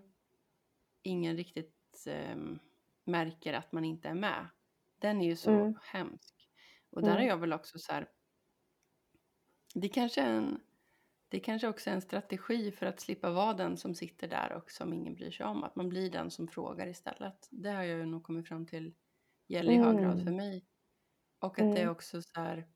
ingen 1.01 1.37
riktigt 1.37 2.03
ehm, 2.07 2.59
märker 3.03 3.53
att 3.53 3.71
man 3.71 3.85
inte 3.85 4.09
är 4.09 4.13
med. 4.13 4.47
Den 4.99 5.21
är 5.21 5.25
ju 5.25 5.35
så 5.35 5.51
Mm. 5.51 5.75
hemsk. 5.81 6.49
Och 6.89 7.01
där 7.01 7.11
är 7.11 7.15
Mm. 7.15 7.27
jag 7.27 7.37
väl 7.37 7.53
också 7.53 7.79
så 7.79 7.93
här, 7.93 8.09
det 9.73 9.89
kanske 9.89 10.21
är 10.21 10.33
en, 10.33 10.61
det 11.29 11.39
kanske 11.39 11.67
också 11.67 11.89
är 11.89 11.93
en 11.93 12.01
strategi 12.01 12.71
för 12.71 12.85
att 12.85 12.99
slippa 12.99 13.31
vara 13.31 13.53
den 13.53 13.77
som 13.77 13.95
sitter 13.95 14.27
där 14.27 14.53
och 14.53 14.71
som 14.71 14.93
ingen 14.93 15.15
bryr 15.15 15.31
sig 15.31 15.45
om. 15.45 15.63
Att 15.63 15.75
man 15.75 15.89
blir 15.89 16.11
den 16.11 16.31
som 16.31 16.47
frågar 16.47 16.87
istället. 16.87 17.47
Det 17.51 17.69
har 17.71 17.83
jag 17.83 17.97
ju 17.99 18.05
nog 18.05 18.23
kommit 18.23 18.47
fram 18.47 18.65
till 18.65 18.95
gäller 19.47 19.73
i 19.73 19.77
hög 19.77 19.99
grad 19.99 20.21
för 20.21 20.31
Mm. 20.31 20.37
mig. 20.37 20.65
Och 21.39 21.59
att 21.59 21.71
det 21.71 21.81
är 21.81 21.87
Mm. 21.87 21.89
också 21.89 22.21
så 22.21 22.41
här, 22.41 22.67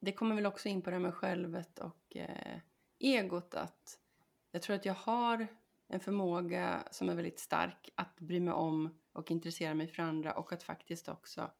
det 0.00 0.12
kommer 0.12 0.34
väl 0.34 0.46
också 0.46 0.68
in 0.68 0.82
på 0.82 0.90
det 0.90 0.96
här 0.96 1.02
med 1.02 1.14
självet 1.14 1.78
och 1.78 2.16
eh, 2.16 2.60
egot 3.00 3.54
att 3.54 4.00
jag 4.52 4.62
tror 4.62 4.76
att 4.76 4.84
jag 4.86 4.94
har 4.94 5.48
en 5.88 6.00
förmåga 6.00 6.84
som 6.90 7.08
är 7.08 7.14
väldigt 7.14 7.40
stark 7.40 7.90
att 7.96 8.20
bry 8.20 8.40
mig 8.40 8.54
om 8.54 8.98
och 9.12 9.30
intressera 9.30 9.74
mig 9.74 9.88
för 9.88 10.02
andra 10.02 10.32
och 10.34 10.52
att 10.52 10.62
faktiskt 10.62 11.08
också 11.08 11.50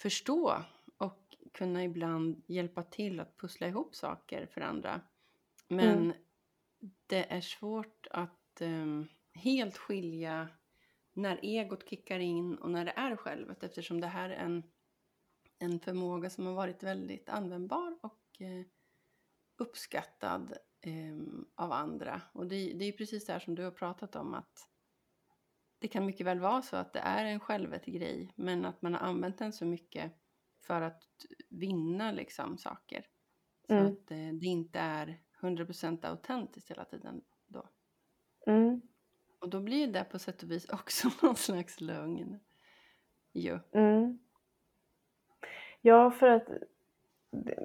förstå 0.00 0.64
kunna 1.52 1.84
ibland 1.84 2.42
hjälpa 2.46 2.82
till 2.82 3.20
att 3.20 3.36
pussla 3.36 3.68
ihop 3.68 3.94
saker 3.94 4.46
för 4.46 4.60
andra. 4.60 5.00
Men 5.68 5.98
Mm. 5.98 6.12
det 7.06 7.32
är 7.32 7.40
svårt 7.40 8.06
att 8.10 8.60
ehm, 8.60 9.08
helt 9.34 9.76
skilja 9.76 10.48
när 11.12 11.38
egot 11.42 11.88
kickar 11.88 12.18
in 12.18 12.54
och 12.58 12.70
när 12.70 12.84
det 12.84 12.92
är 12.96 13.16
självet 13.16 13.62
eftersom 13.62 14.00
det 14.00 14.06
här 14.06 14.30
är 14.30 14.36
en, 14.44 14.62
en 15.58 15.80
förmåga 15.80 16.30
som 16.30 16.46
har 16.46 16.54
varit 16.54 16.82
väldigt 16.82 17.28
användbar 17.28 17.98
och 18.02 18.40
eh, 18.42 18.64
uppskattad 19.56 20.54
ehm, 20.80 21.46
av 21.54 21.72
andra. 21.72 22.22
Och 22.32 22.46
det, 22.46 22.72
det 22.72 22.84
är 22.84 22.92
precis 22.92 23.26
det 23.26 23.32
här 23.32 23.40
som 23.40 23.54
du 23.54 23.64
har 23.64 23.70
pratat 23.70 24.16
om 24.16 24.34
att 24.34 24.68
det 25.78 25.88
kan 25.88 26.06
mycket 26.06 26.26
väl 26.26 26.40
vara 26.40 26.62
så 26.62 26.76
att 26.76 26.92
det 26.92 26.98
är 27.00 27.24
en 27.24 27.40
självet 27.40 27.84
grej 27.86 28.32
men 28.36 28.64
att 28.64 28.82
man 28.82 28.94
har 28.94 29.00
använt 29.00 29.38
den 29.38 29.52
så 29.52 29.64
mycket 29.64 30.12
för 30.60 30.82
att 30.82 31.04
vinna 31.48 32.12
liksom 32.12 32.58
saker. 32.58 33.06
Så 33.66 33.74
Mm. 33.74 33.86
att 33.86 34.10
eh, 34.10 34.32
det 34.40 34.46
inte 34.46 34.78
är 34.78 35.20
100% 35.40 36.04
autentiskt 36.06 36.70
hela 36.70 36.84
tiden 36.84 37.20
då. 37.46 37.68
Mm. 38.46 38.80
Och 39.40 39.48
då 39.48 39.60
blir 39.60 39.86
det 39.92 40.04
på 40.04 40.18
sätt 40.18 40.42
och 40.42 40.50
vis 40.50 40.68
också 40.72 41.08
någon 41.22 41.36
slags 41.36 41.80
lögn. 41.80 42.40
Jo. 43.32 43.58
Mm. 43.72 44.18
Ja, 45.80 46.10
för 46.10 46.28
att 46.28 46.48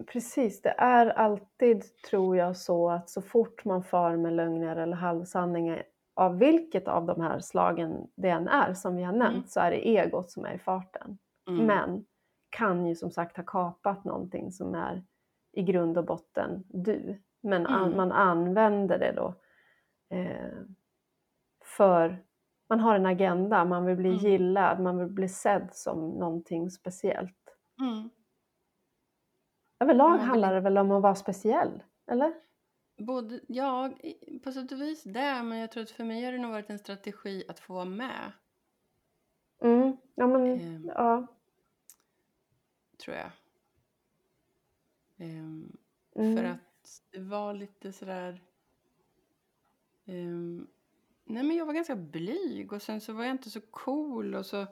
precis, 0.08 0.62
det 0.62 0.70
är 0.78 1.06
alltid, 1.08 2.02
tror 2.02 2.38
jag, 2.38 2.58
så 2.58 2.90
att 2.90 3.10
så 3.10 3.22
fort 3.22 3.66
man 3.66 3.84
far 3.84 4.18
med 4.18 4.34
lögner 4.34 4.76
eller 4.76 4.96
halvsanningar 4.98 5.84
av 6.14 6.38
vilket 6.38 6.88
av 6.88 7.06
de 7.06 7.22
här 7.22 7.40
slagen 7.40 8.08
det 8.16 8.30
än 8.30 8.48
är 8.48 8.74
som 8.74 8.96
vi 8.96 9.04
har 9.04 9.14
nämnt 9.14 9.36
Mm. 9.36 9.48
så 9.48 9.60
är 9.60 9.72
det 9.72 9.88
egot 9.88 10.32
som 10.32 10.46
är 10.46 10.54
i 10.54 10.60
farten. 10.60 11.18
Mm. 11.48 11.66
Men 11.66 12.06
kan 12.54 12.86
ju 12.88 12.96
som 12.96 13.12
sagt 13.12 13.38
ha 13.38 13.44
kapat 13.44 14.04
någonting 14.04 14.52
som 14.52 14.76
är 14.76 15.04
i 15.52 15.64
grund 15.64 15.98
och 15.98 16.06
botten 16.06 16.64
du. 16.68 17.22
Men 17.42 17.66
an, 17.68 17.84
Mm. 17.86 17.98
man 17.98 18.12
använder 18.12 19.00
det 19.00 19.12
då 19.12 19.36
eh, 20.18 20.54
för 21.78 22.24
man 22.70 22.80
har 22.80 22.96
en 22.96 23.06
agenda, 23.06 23.66
man 23.66 23.86
vill 23.86 23.96
bli 23.98 24.10
Mm. 24.10 24.20
gillad, 24.22 24.80
man 24.80 24.98
vill 24.98 25.08
bli 25.08 25.30
sedd 25.30 25.70
som 25.72 26.10
någonting 26.10 26.70
speciellt. 26.72 27.56
Mm. 27.82 28.10
Överlag 29.80 30.12
vill 30.18 30.22
handlar 30.22 30.54
det 30.54 30.60
väl 30.60 30.78
om 30.78 30.92
att 30.92 31.02
vara 31.04 31.16
speciell, 31.16 31.84
eller? 32.08 32.34
Både, 32.98 33.40
ja, 33.48 33.92
på 34.44 34.52
sätt 34.52 34.72
och 34.72 34.82
vis 34.82 35.04
det, 35.04 35.44
men 35.44 35.58
jag 35.58 35.72
tror 35.72 35.84
att 35.84 35.92
för 35.92 36.04
mig 36.04 36.26
har 36.26 36.32
det 36.32 36.38
nog 36.38 36.52
varit 36.52 36.70
en 36.70 36.80
strategi 36.80 37.44
att 37.50 37.60
få 37.60 37.74
vara 37.74 37.86
med, 37.86 38.32
Mm. 39.64 39.98
Ja, 40.16 40.28
men 40.28 40.46
Ehm. 40.46 40.86
ja. 40.96 41.28
Tror 43.04 43.18
jag. 43.18 43.32
Ehm, 45.18 45.78
Mm. 46.16 46.36
För 46.38 46.44
att 46.44 47.02
det 47.12 47.20
var 47.20 47.54
lite 47.54 47.94
sådär... 47.94 48.42
ehm, 50.06 50.68
nej 51.24 51.44
men 51.44 51.58
jag 51.58 51.66
var 51.66 51.74
ganska 51.74 51.96
blyg 51.96 52.74
och 52.74 52.82
sen 52.82 53.02
så 53.02 53.14
var 53.14 53.24
jag 53.24 53.32
inte 53.34 53.50
så 53.50 53.62
cool 53.62 54.36
och 54.36 54.46
så... 54.46 54.68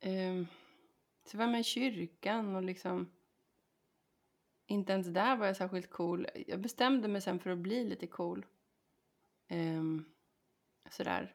ehm, 0.00 0.46
så 1.24 1.36
var 1.36 1.44
jag 1.44 1.52
med 1.52 1.60
i 1.60 1.64
kyrkan 1.64 2.56
och 2.56 2.62
liksom... 2.62 3.10
Inte 4.66 4.92
ens 4.92 5.06
där 5.06 5.36
var 5.36 5.46
jag 5.46 5.56
särskilt 5.56 5.90
cool. 5.90 6.26
Jag 6.46 6.60
bestämde 6.60 7.08
mig 7.08 7.20
sen 7.20 7.40
för 7.40 7.50
att 7.50 7.58
bli 7.58 7.84
lite 7.84 8.06
cool. 8.06 8.46
Ehm, 9.48 10.04
sådär. 10.90 11.34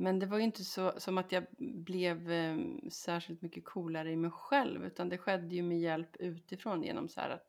Men 0.00 0.18
det 0.18 0.26
var 0.26 0.38
ju 0.38 0.44
inte 0.44 0.64
så 0.64 0.92
som 1.00 1.18
att 1.18 1.32
jag 1.32 1.46
blev 1.58 2.30
ehm, 2.30 2.90
särskilt 2.90 3.42
mycket 3.42 3.64
coolare 3.64 4.12
i 4.12 4.16
mig 4.16 4.30
själv 4.30 4.84
utan 4.84 5.08
det 5.08 5.18
skedde 5.18 5.54
ju 5.54 5.62
med 5.62 5.80
hjälp 5.80 6.16
utifrån 6.16 6.82
genom 6.82 7.08
så 7.08 7.20
att 7.20 7.46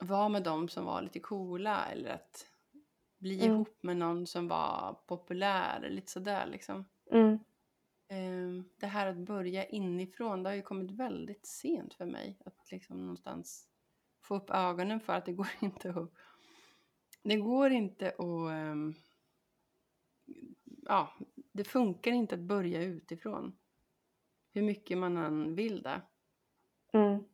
vara 0.00 0.28
med 0.28 0.42
dem 0.42 0.68
som 0.68 0.84
var 0.84 1.02
lite 1.02 1.20
coola 1.20 1.86
eller 1.86 2.10
att 2.10 2.46
bli 3.18 3.40
Mm. 3.44 3.54
ihop 3.54 3.82
med 3.82 3.96
någon 3.96 4.26
som 4.26 4.48
var 4.48 4.94
populär, 5.06 5.90
lite 5.90 6.12
sådär 6.12 6.46
liksom. 6.46 6.84
Mm. 7.12 7.38
Ehm, 8.08 8.68
det 8.80 8.86
här 8.86 9.06
att 9.06 9.16
börja 9.16 9.66
inifrån, 9.66 10.42
det 10.42 10.48
har 10.50 10.54
ju 10.54 10.62
kommit 10.62 10.90
väldigt 10.90 11.46
sent 11.46 11.94
för 11.94 12.06
mig. 12.06 12.38
Att 12.44 12.70
liksom 12.70 13.00
någonstans 13.00 13.68
få 14.22 14.34
upp 14.36 14.50
ögonen 14.50 15.00
för 15.00 15.12
att 15.12 15.24
det 15.26 15.32
går 15.32 15.48
inte 15.60 15.90
att... 15.90 16.10
Det 17.22 17.36
går 17.36 17.70
inte 17.70 18.08
att... 18.08 18.50
ehm, 18.50 18.94
ja, 20.82 21.12
det 21.56 21.64
funkar 21.64 22.12
inte 22.12 22.34
att 22.34 22.40
börja 22.40 22.82
utifrån. 22.82 23.56
Hur 24.52 24.62
mycket 24.62 24.98
man 24.98 25.16
än 25.16 25.54
vill 25.54 25.82
det. 25.82 26.02
Mm. 26.92 27.24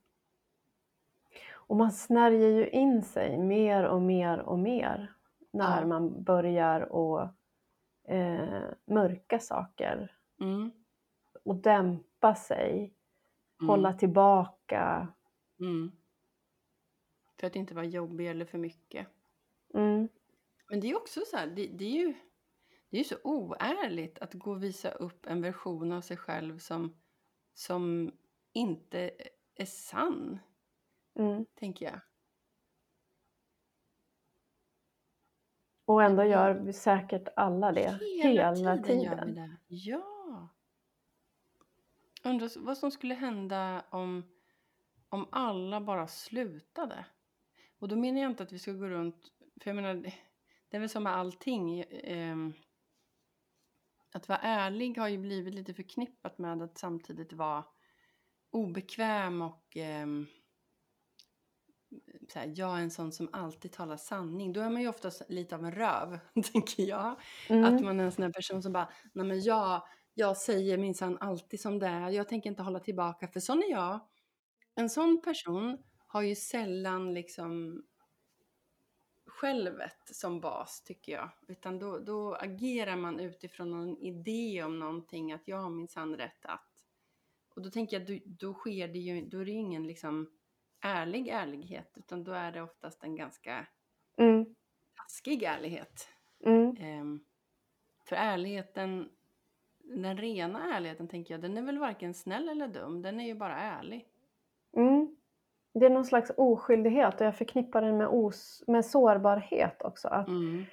Och 1.52 1.76
man 1.76 1.92
snärjer 1.92 2.48
ju 2.48 2.68
in 2.68 3.02
sig 3.02 3.38
mer 3.38 3.84
och 3.84 4.02
mer 4.02 4.38
och 4.38 4.58
mer 4.58 5.14
när 5.50 5.80
Ja. 5.80 5.86
man 5.86 6.22
börjar 6.24 6.80
att 6.80 7.34
eh, 8.04 8.62
mörka 8.86 9.38
saker 9.38 10.16
Mm. 10.40 10.70
och 11.44 11.56
dämpa 11.56 12.34
sig, 12.34 12.94
Mm. 13.60 13.68
hålla 13.68 13.92
tillbaka. 13.92 15.08
Mm. 15.60 15.92
För 17.40 17.46
att 17.46 17.56
inte 17.56 17.74
vara 17.74 17.84
jobbig 17.84 18.28
eller 18.30 18.44
för 18.44 18.58
mycket. 18.58 19.06
Mm. 19.74 20.08
Men 20.70 20.80
det 20.80 20.90
är 20.90 20.96
också 20.96 21.20
så 21.26 21.36
här, 21.36 21.46
det, 21.46 21.66
det 21.66 21.84
är 21.84 21.90
ju 22.06 22.14
det 22.92 22.96
är 22.96 22.98
ju 22.98 23.04
så 23.04 23.16
oärligt 23.24 24.18
att 24.18 24.34
gå 24.34 24.50
och 24.50 24.62
visa 24.62 24.90
upp 24.90 25.26
en 25.26 25.42
version 25.42 25.92
av 25.92 26.00
sig 26.00 26.16
själv 26.16 26.58
som, 26.58 26.96
som 27.54 28.12
inte 28.52 29.10
är 29.54 29.64
sann, 29.66 30.38
Mm. 31.14 31.46
tänker 31.54 31.84
jag. 31.86 32.00
Och 35.84 36.02
ändå 36.02 36.22
Mm. 36.22 36.32
gör 36.32 36.54
vi 36.54 36.72
säkert 36.72 37.28
alla 37.36 37.72
det 37.72 37.98
hela, 38.22 38.54
tiden, 38.56 38.82
tiden. 38.82 39.02
gör 39.02 39.24
vi 39.26 39.32
det. 39.32 39.56
Ja. 39.66 40.48
Undrar 42.24 42.60
vad 42.64 42.78
som 42.78 42.90
skulle 42.90 43.14
hända 43.14 43.84
om, 43.90 44.22
om 45.08 45.28
alla 45.32 45.80
bara 45.80 46.06
slutade. 46.06 47.06
Och 47.78 47.88
då 47.88 47.96
menar 47.96 48.20
jag 48.20 48.30
inte 48.30 48.42
att 48.42 48.52
vi 48.52 48.58
ska 48.58 48.72
gå 48.72 48.88
runt, 48.88 49.32
för 49.60 49.70
jag 49.70 49.76
menar, 49.76 49.94
det- 49.94 50.14
är 50.76 50.80
väl 50.80 50.88
som 50.88 51.02
med 51.02 51.16
allting. 51.16 51.80
ehm, 51.90 52.52
att 54.14 54.28
vara 54.28 54.38
ärlig 54.38 54.98
har 54.98 55.08
ju 55.08 55.18
blivit 55.18 55.54
lite 55.54 55.74
förknippat 55.74 56.38
med 56.38 56.62
att 56.62 56.78
samtidigt 56.78 57.32
vara 57.32 57.64
obekväm 58.50 59.42
och 59.42 59.76
så 62.28 62.38
här, 62.38 62.52
jag 62.56 62.78
är 62.78 62.82
en 62.82 62.90
sån 62.90 63.12
som 63.12 63.28
alltid 63.32 63.72
talar 63.72 63.96
sanning. 63.96 64.52
Då 64.52 64.60
är 64.60 64.70
man 64.70 64.82
ju 64.82 64.88
oftast 64.88 65.22
lite 65.28 65.54
av 65.54 65.64
en 65.64 65.72
röv, 65.72 66.18
tänker 66.52 66.82
jag. 66.82 67.20
Mm. 67.48 67.64
Att 67.64 67.82
man 67.82 68.00
är 68.00 68.04
en 68.04 68.12
sån 68.12 68.24
här 68.24 68.32
person 68.32 68.62
som 68.62 68.72
bara, 68.72 68.92
nej 69.12 69.26
men 69.26 69.40
jag, 69.40 69.82
jag 70.14 70.36
säger 70.36 70.78
minsann 70.78 71.18
alltid 71.20 71.60
som 71.60 71.78
det 71.78 71.86
är. 71.86 72.10
Jag 72.10 72.28
tänker 72.28 72.50
inte 72.50 72.62
hålla 72.62 72.80
tillbaka, 72.80 73.28
för 73.28 73.40
sån 73.40 73.62
är 73.62 73.70
jag. 73.70 74.00
En 74.74 74.90
sån 74.90 75.22
person 75.24 75.78
har 76.06 76.22
ju 76.22 76.34
sällan 76.34 77.14
liksom 77.14 77.82
självet 79.42 80.16
som 80.16 80.40
bas 80.40 80.82
tycker 80.82 81.12
jag. 81.12 81.30
Utan 81.48 81.78
då, 81.78 81.98
då 81.98 82.34
agerar 82.34 82.96
man 82.96 83.20
utifrån 83.20 83.70
någon 83.70 83.98
idé 83.98 84.62
om 84.62 84.78
någonting, 84.78 85.32
att 85.32 85.48
jag 85.48 85.56
har 85.56 85.70
minsann 85.70 86.16
rätt 86.16 86.46
att. 86.46 86.68
Och 87.54 87.62
då 87.62 87.70
tänker 87.70 87.98
jag, 87.98 88.08
då, 88.08 88.18
då 88.24 88.54
sker 88.54 88.88
det 88.88 88.98
ju, 88.98 89.28
då 89.28 89.38
är 89.38 89.44
det 89.44 89.50
ju 89.50 89.58
ingen 89.58 89.86
liksom 89.86 90.30
ärlig 90.80 91.28
ärlighet, 91.28 91.94
utan 91.96 92.24
då 92.24 92.32
är 92.32 92.52
det 92.52 92.62
oftast 92.62 93.04
en 93.04 93.16
ganska 93.16 93.66
Mm. 94.16 94.54
taskig 94.96 95.42
ärlighet. 95.42 96.08
Mm. 96.44 96.76
Ehm, 96.80 97.24
för 98.04 98.16
ärligheten, 98.16 99.10
den 99.78 100.16
rena 100.16 100.74
ärligheten 100.76 101.08
tänker 101.08 101.34
jag, 101.34 101.40
den 101.40 101.56
är 101.56 101.62
väl 101.62 101.78
varken 101.78 102.14
snäll 102.14 102.48
eller 102.48 102.68
dum, 102.68 103.02
den 103.02 103.20
är 103.20 103.26
ju 103.26 103.34
bara 103.34 103.56
ärlig. 103.58 104.08
Mm. 104.76 105.16
Det 105.74 105.86
är 105.86 105.90
någon 105.90 106.04
slags 106.04 106.32
oskyldighet 106.36 107.20
och 107.20 107.26
jag 107.26 107.36
förknippar 107.36 107.82
den 107.82 107.96
med, 107.96 108.08
os- 108.10 108.64
med 108.66 108.84
sårbarhet 108.84 109.82
också. 109.82 110.08
Att 110.08 110.28
Mm. 110.28 110.64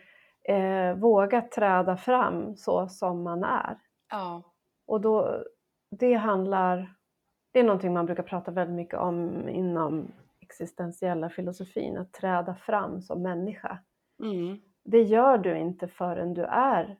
eh, 0.43 0.97
våga 1.01 1.41
träda 1.41 1.97
fram 1.97 2.55
så 2.55 2.87
som 2.87 3.23
man 3.23 3.43
är. 3.43 3.79
Ja, 4.11 4.43
Och 4.87 5.01
då, 5.01 5.43
det 5.91 6.13
handlar, 6.13 6.93
det 7.51 7.59
är 7.59 7.63
någonting 7.63 7.93
man 7.93 8.05
brukar 8.05 8.23
prata 8.23 8.51
väldigt 8.51 8.75
mycket 8.75 8.99
om 8.99 9.49
inom 9.49 10.11
existentiella 10.39 11.29
filosofin, 11.29 11.97
att 11.97 12.13
träda 12.13 12.55
fram 12.55 13.01
som 13.01 13.21
människa. 13.21 13.77
mm. 14.23 14.59
Det 14.83 15.01
gör 15.01 15.37
du 15.37 15.57
inte 15.57 15.87
förrän 15.87 16.33
du 16.33 16.43
är 16.45 16.97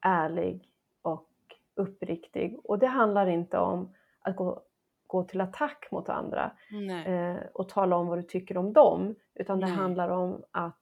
ärlig 0.00 0.68
och 1.02 1.28
uppriktig. 1.74 2.58
Och 2.64 2.78
det 2.78 2.86
handlar 2.86 3.26
inte 3.26 3.58
om 3.58 3.94
att 4.20 4.36
gå, 4.36 4.62
gå 5.14 5.24
till 5.24 5.40
attack 5.40 5.88
mot 5.90 6.08
andra 6.08 6.52
eh, 7.06 7.42
och 7.54 7.68
tala 7.68 7.96
om 7.96 8.06
vad 8.06 8.18
du 8.18 8.22
tycker 8.22 8.56
om 8.56 8.72
dem, 8.72 9.14
utan 9.34 9.60
det 9.60 9.66
Nej. 9.66 9.74
handlar 9.74 10.08
om 10.08 10.44
att 10.50 10.80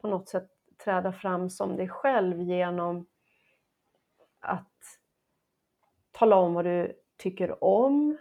på 0.00 0.08
något 0.08 0.28
sätt 0.28 0.50
träda 0.84 1.12
fram 1.12 1.50
som 1.50 1.76
dig 1.76 1.88
själv 1.88 2.40
genom 2.40 3.06
att 4.40 4.98
tala 6.10 6.36
om 6.36 6.54
vad 6.54 6.64
du 6.64 6.92
tycker 7.16 7.64
om, 7.64 8.18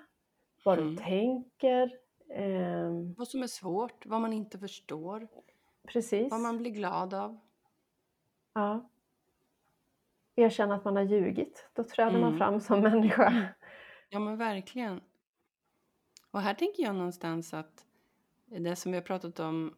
vad 0.64 0.80
Mm. 0.80 0.96
du 0.96 1.02
tänker. 1.04 1.92
ehm, 2.30 3.14
vad 3.14 3.28
som 3.28 3.44
är 3.44 3.48
svårt, 3.48 4.06
vad 4.06 4.22
man 4.22 4.34
inte 4.34 4.60
förstår, 4.60 5.28
precis. 5.88 6.32
vad 6.32 6.40
man 6.40 6.58
blir 6.58 6.72
glad 6.72 7.14
av. 7.14 7.40
Ja. 8.54 8.90
Erkänna 10.36 10.76
att 10.76 10.86
man 10.86 10.96
har 10.96 11.04
ljugit, 11.04 11.70
då 11.74 11.84
träder 11.84 12.12
man 12.20 12.24
Mm. 12.24 12.38
fram 12.38 12.60
som 12.60 12.80
människa. 12.82 13.48
Ja 14.10 14.20
men 14.20 14.38
verkligen. 14.38 15.02
Och 16.38 16.44
här 16.44 16.54
tänker 16.54 16.84
jag 16.84 16.96
någonstans 16.96 17.54
att 17.54 17.86
det 18.46 18.76
som 18.76 18.92
vi 18.92 18.98
har 18.98 19.04
pratat 19.04 19.40
om 19.40 19.76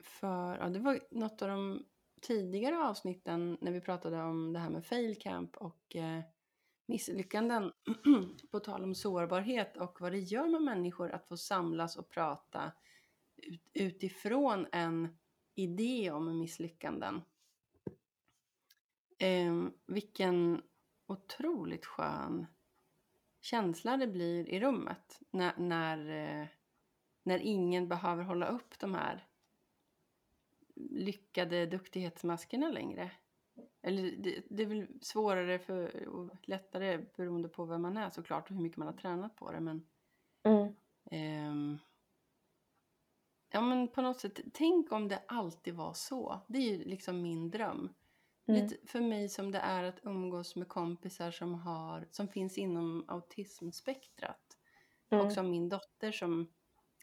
för, 0.00 0.58
ja 0.58 0.68
det 0.68 0.78
var 0.78 1.00
något 1.10 1.42
av 1.42 1.48
de 1.48 1.84
tidigare 2.20 2.78
avsnitten 2.78 3.58
när 3.60 3.72
vi 3.72 3.80
pratade 3.80 4.22
om 4.22 4.52
det 4.52 4.58
här 4.58 4.70
med 4.70 4.86
fail 4.86 5.18
camp 5.18 5.56
och 5.56 5.96
eh, 5.96 6.20
misslyckanden. 6.86 7.72
på 8.50 8.60
tal 8.60 8.84
om 8.84 8.94
sårbarhet 8.94 9.76
och 9.76 10.00
vad 10.00 10.12
det 10.12 10.18
gör 10.18 10.48
med 10.48 10.62
människor 10.62 11.10
att 11.10 11.28
få 11.28 11.36
samlas 11.36 11.96
och 11.96 12.08
prata 12.08 12.72
ut, 13.36 13.70
utifrån 13.74 14.66
en 14.72 15.18
idé 15.54 16.10
om 16.10 16.38
misslyckanden. 16.38 17.22
Eh, 19.18 19.64
vilken 19.86 20.62
otroligt 21.06 21.86
skön 21.86 22.46
känsla 23.40 23.96
det 23.96 24.06
blir 24.06 24.48
i 24.48 24.60
rummet 24.60 25.20
när, 25.30 25.52
när, 25.56 26.08
eh, 26.42 26.46
när 27.22 27.38
ingen 27.38 27.88
behöver 27.88 28.22
hålla 28.22 28.46
upp 28.48 28.78
de 28.78 28.94
här 28.94 29.26
lyckade 30.90 31.66
duktighetsmaskerna 31.66 32.68
längre. 32.70 33.10
Eller 33.82 34.16
det, 34.16 34.42
det 34.50 34.62
är 34.62 34.66
väl 34.66 34.86
svårare 35.00 35.58
för, 35.58 36.08
och 36.08 36.48
lättare 36.48 36.98
beroende 37.16 37.48
på 37.48 37.64
vem 37.64 37.82
man 37.82 37.96
är 37.96 38.10
såklart 38.10 38.50
och 38.50 38.56
hur 38.56 38.62
mycket 38.62 38.78
man 38.78 38.88
har 38.88 38.94
tränat 38.94 39.36
på 39.36 39.52
det. 39.52 39.60
Men, 39.60 39.86
Mm. 40.42 40.74
ehm, 41.10 41.78
ja, 43.52 43.60
men 43.60 43.88
på 43.88 44.02
något 44.02 44.20
sätt, 44.20 44.40
tänk 44.52 44.92
om 44.92 45.08
det 45.08 45.22
alltid 45.28 45.74
var 45.74 45.92
så. 45.92 46.40
Det 46.48 46.58
är 46.58 46.62
ju 46.62 46.84
liksom 46.84 47.22
min 47.22 47.50
dröm. 47.50 47.94
Mm. 48.48 48.62
Lite 48.62 48.86
för 48.86 49.00
mig 49.00 49.28
som 49.28 49.50
det 49.50 49.58
är 49.58 49.84
att 49.84 50.00
umgås 50.02 50.56
med 50.56 50.68
kompisar 50.68 51.30
som, 51.30 51.54
har, 51.54 52.08
som 52.10 52.28
finns 52.28 52.58
inom 52.58 53.04
autismspektrat. 53.08 54.58
Mm. 55.10 55.26
Och 55.26 55.32
som 55.32 55.50
min 55.50 55.68
dotter 55.68 56.12
som, 56.12 56.48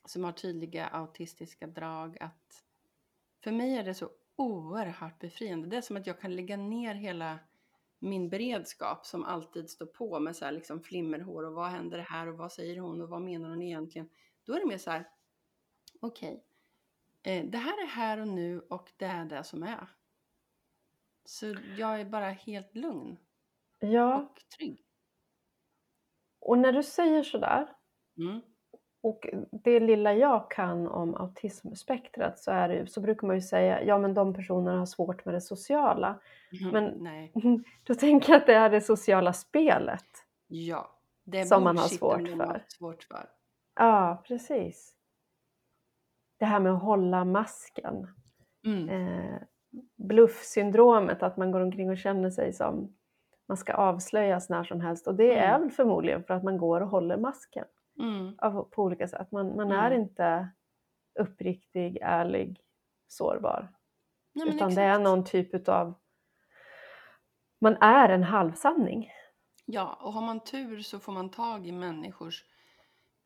som 0.05 0.23
har 0.23 0.31
tydliga 0.31 0.87
autistiska 0.87 1.67
drag. 1.67 2.17
Att 2.19 2.63
för 3.43 3.51
mig 3.51 3.77
är 3.77 3.83
det 3.83 3.93
så 3.93 4.09
oerhört 4.35 5.19
befriande. 5.19 5.67
Det 5.67 5.77
är 5.77 5.81
som 5.81 5.97
att 5.97 6.07
jag 6.07 6.19
kan 6.19 6.35
lägga 6.35 6.57
ner 6.57 6.95
hela 6.95 7.39
min 7.99 8.29
beredskap 8.29 9.05
som 9.05 9.23
alltid 9.23 9.69
står 9.69 9.85
på 9.85 10.19
med 10.19 10.35
så 10.35 10.45
här 10.45 10.51
liksom 10.51 10.81
flimmerhår 10.81 11.43
och 11.43 11.53
vad 11.53 11.69
händer 11.69 11.99
här 11.99 12.27
och 12.27 12.37
vad 12.37 12.51
säger 12.51 12.79
hon 12.79 13.01
och 13.01 13.09
vad 13.09 13.21
menar 13.21 13.49
hon 13.49 13.61
egentligen. 13.61 14.09
Då 14.43 14.53
är 14.53 14.59
det 14.59 14.65
mer 14.65 14.77
så 14.77 14.91
här, 14.91 15.09
okej, 15.99 16.43
eh, 17.23 17.45
det 17.45 17.57
här 17.57 17.83
är 17.83 17.87
här 17.87 18.17
och 18.17 18.27
nu 18.27 18.59
och 18.59 18.91
det 18.97 19.05
är 19.05 19.25
det 19.25 19.43
som 19.43 19.63
är. 19.63 19.87
Så 21.25 21.55
jag 21.77 22.01
är 22.01 22.05
bara 22.05 22.29
helt 22.29 22.75
lugn 22.75 23.17
Ja, 23.79 24.15
och 24.21 24.41
trygg. 24.57 24.85
och 26.39 26.57
när 26.57 26.71
du 26.71 26.83
säger 26.83 27.23
sådär, 27.23 27.67
Mm. 28.17 28.41
och 29.01 29.27
det 29.51 29.79
lilla 29.79 30.13
jag 30.13 30.51
kan 30.51 30.87
om 30.87 31.15
autismspektrat 31.15 32.39
så, 32.39 32.51
är 32.51 32.69
det, 32.69 32.87
så 32.87 33.01
brukar 33.01 33.27
man 33.27 33.35
ju 33.35 33.41
säga 33.41 33.83
ja 33.83 33.97
men 33.97 34.13
de 34.13 34.33
personerna 34.33 34.79
har 34.79 34.85
svårt 34.85 35.25
med 35.25 35.33
det 35.33 35.41
sociala. 35.41 36.19
Mhm. 36.61 36.69
Men- 36.71 36.93
Nej, 37.03 37.31
Då 37.83 37.95
tänker 37.95 38.33
jag 38.33 38.39
att 38.41 38.47
det 38.47 38.53
är 38.55 38.69
det 38.69 38.81
sociala 38.81 39.33
spelet. 39.33 40.05
ja. 40.47 40.91
Det 41.27 41.45
Som 41.45 41.63
man 41.63 41.77
har 41.77 41.87
svårt 41.87 42.25
de 42.25 42.39
har 42.39 42.45
för. 42.47 42.65
svårt 42.67 43.03
för. 43.03 43.29
Ja, 43.75 44.23
precis. 44.27 44.95
Det 46.39 46.45
här 46.45 46.59
med 46.59 46.71
att 46.73 46.81
hålla 46.81 47.25
masken. 47.25 48.07
Mm. 48.65 48.89
Eh, 48.89 49.41
bluffsyndromet, 49.95 51.23
att 51.23 51.37
man 51.37 51.51
går 51.51 51.61
omkring 51.61 51.89
och 51.89 51.97
känner 51.97 52.29
sig 52.29 52.53
som 52.53 52.95
man 53.47 53.57
ska 53.57 53.73
avslöjas 53.73 54.49
när 54.49 54.63
som 54.63 54.81
helst. 54.81 55.07
Och 55.07 55.15
det 55.15 55.37
är 55.37 55.49
Mm. 55.49 55.61
väl 55.61 55.71
förmodligen 55.71 56.23
för 56.23 56.33
att 56.33 56.43
man 56.43 56.57
går 56.57 56.81
och 56.81 56.89
håller 56.89 57.17
masken 57.17 57.65
Mm. 57.99 58.35
av, 58.37 58.63
på 58.71 58.83
olika 58.83 59.07
sätt. 59.07 59.31
Man, 59.31 59.55
man 59.55 59.71
är 59.71 59.91
Mm. 59.91 60.01
inte 60.01 60.49
uppriktig, 61.19 61.97
ärlig, 62.01 62.61
sårbar. 63.07 63.67
Nej, 64.33 64.49
utan 64.55 64.75
det 64.75 64.81
är 64.81 64.89
exakt. 64.89 65.03
någon 65.03 65.23
typ 65.23 65.67
av... 65.69 65.93
Man 67.59 67.77
är 67.81 68.09
en 68.09 68.23
halvsanning. 68.23 69.11
Ja, 69.65 69.99
och 70.01 70.13
har 70.13 70.21
man 70.21 70.39
tur 70.39 70.79
så 70.79 70.99
får 70.99 71.11
man 71.11 71.29
tag 71.29 71.67
i 71.67 71.71
människors 71.71 72.45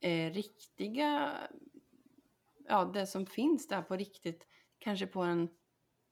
eh, 0.01 0.31
riktiga, 0.33 1.31
ja 2.67 2.85
det 2.85 3.07
som 3.07 3.25
finns 3.25 3.67
där 3.67 3.81
på 3.81 3.95
riktigt, 3.95 4.47
kanske 4.79 5.07
på 5.07 5.21
en 5.21 5.49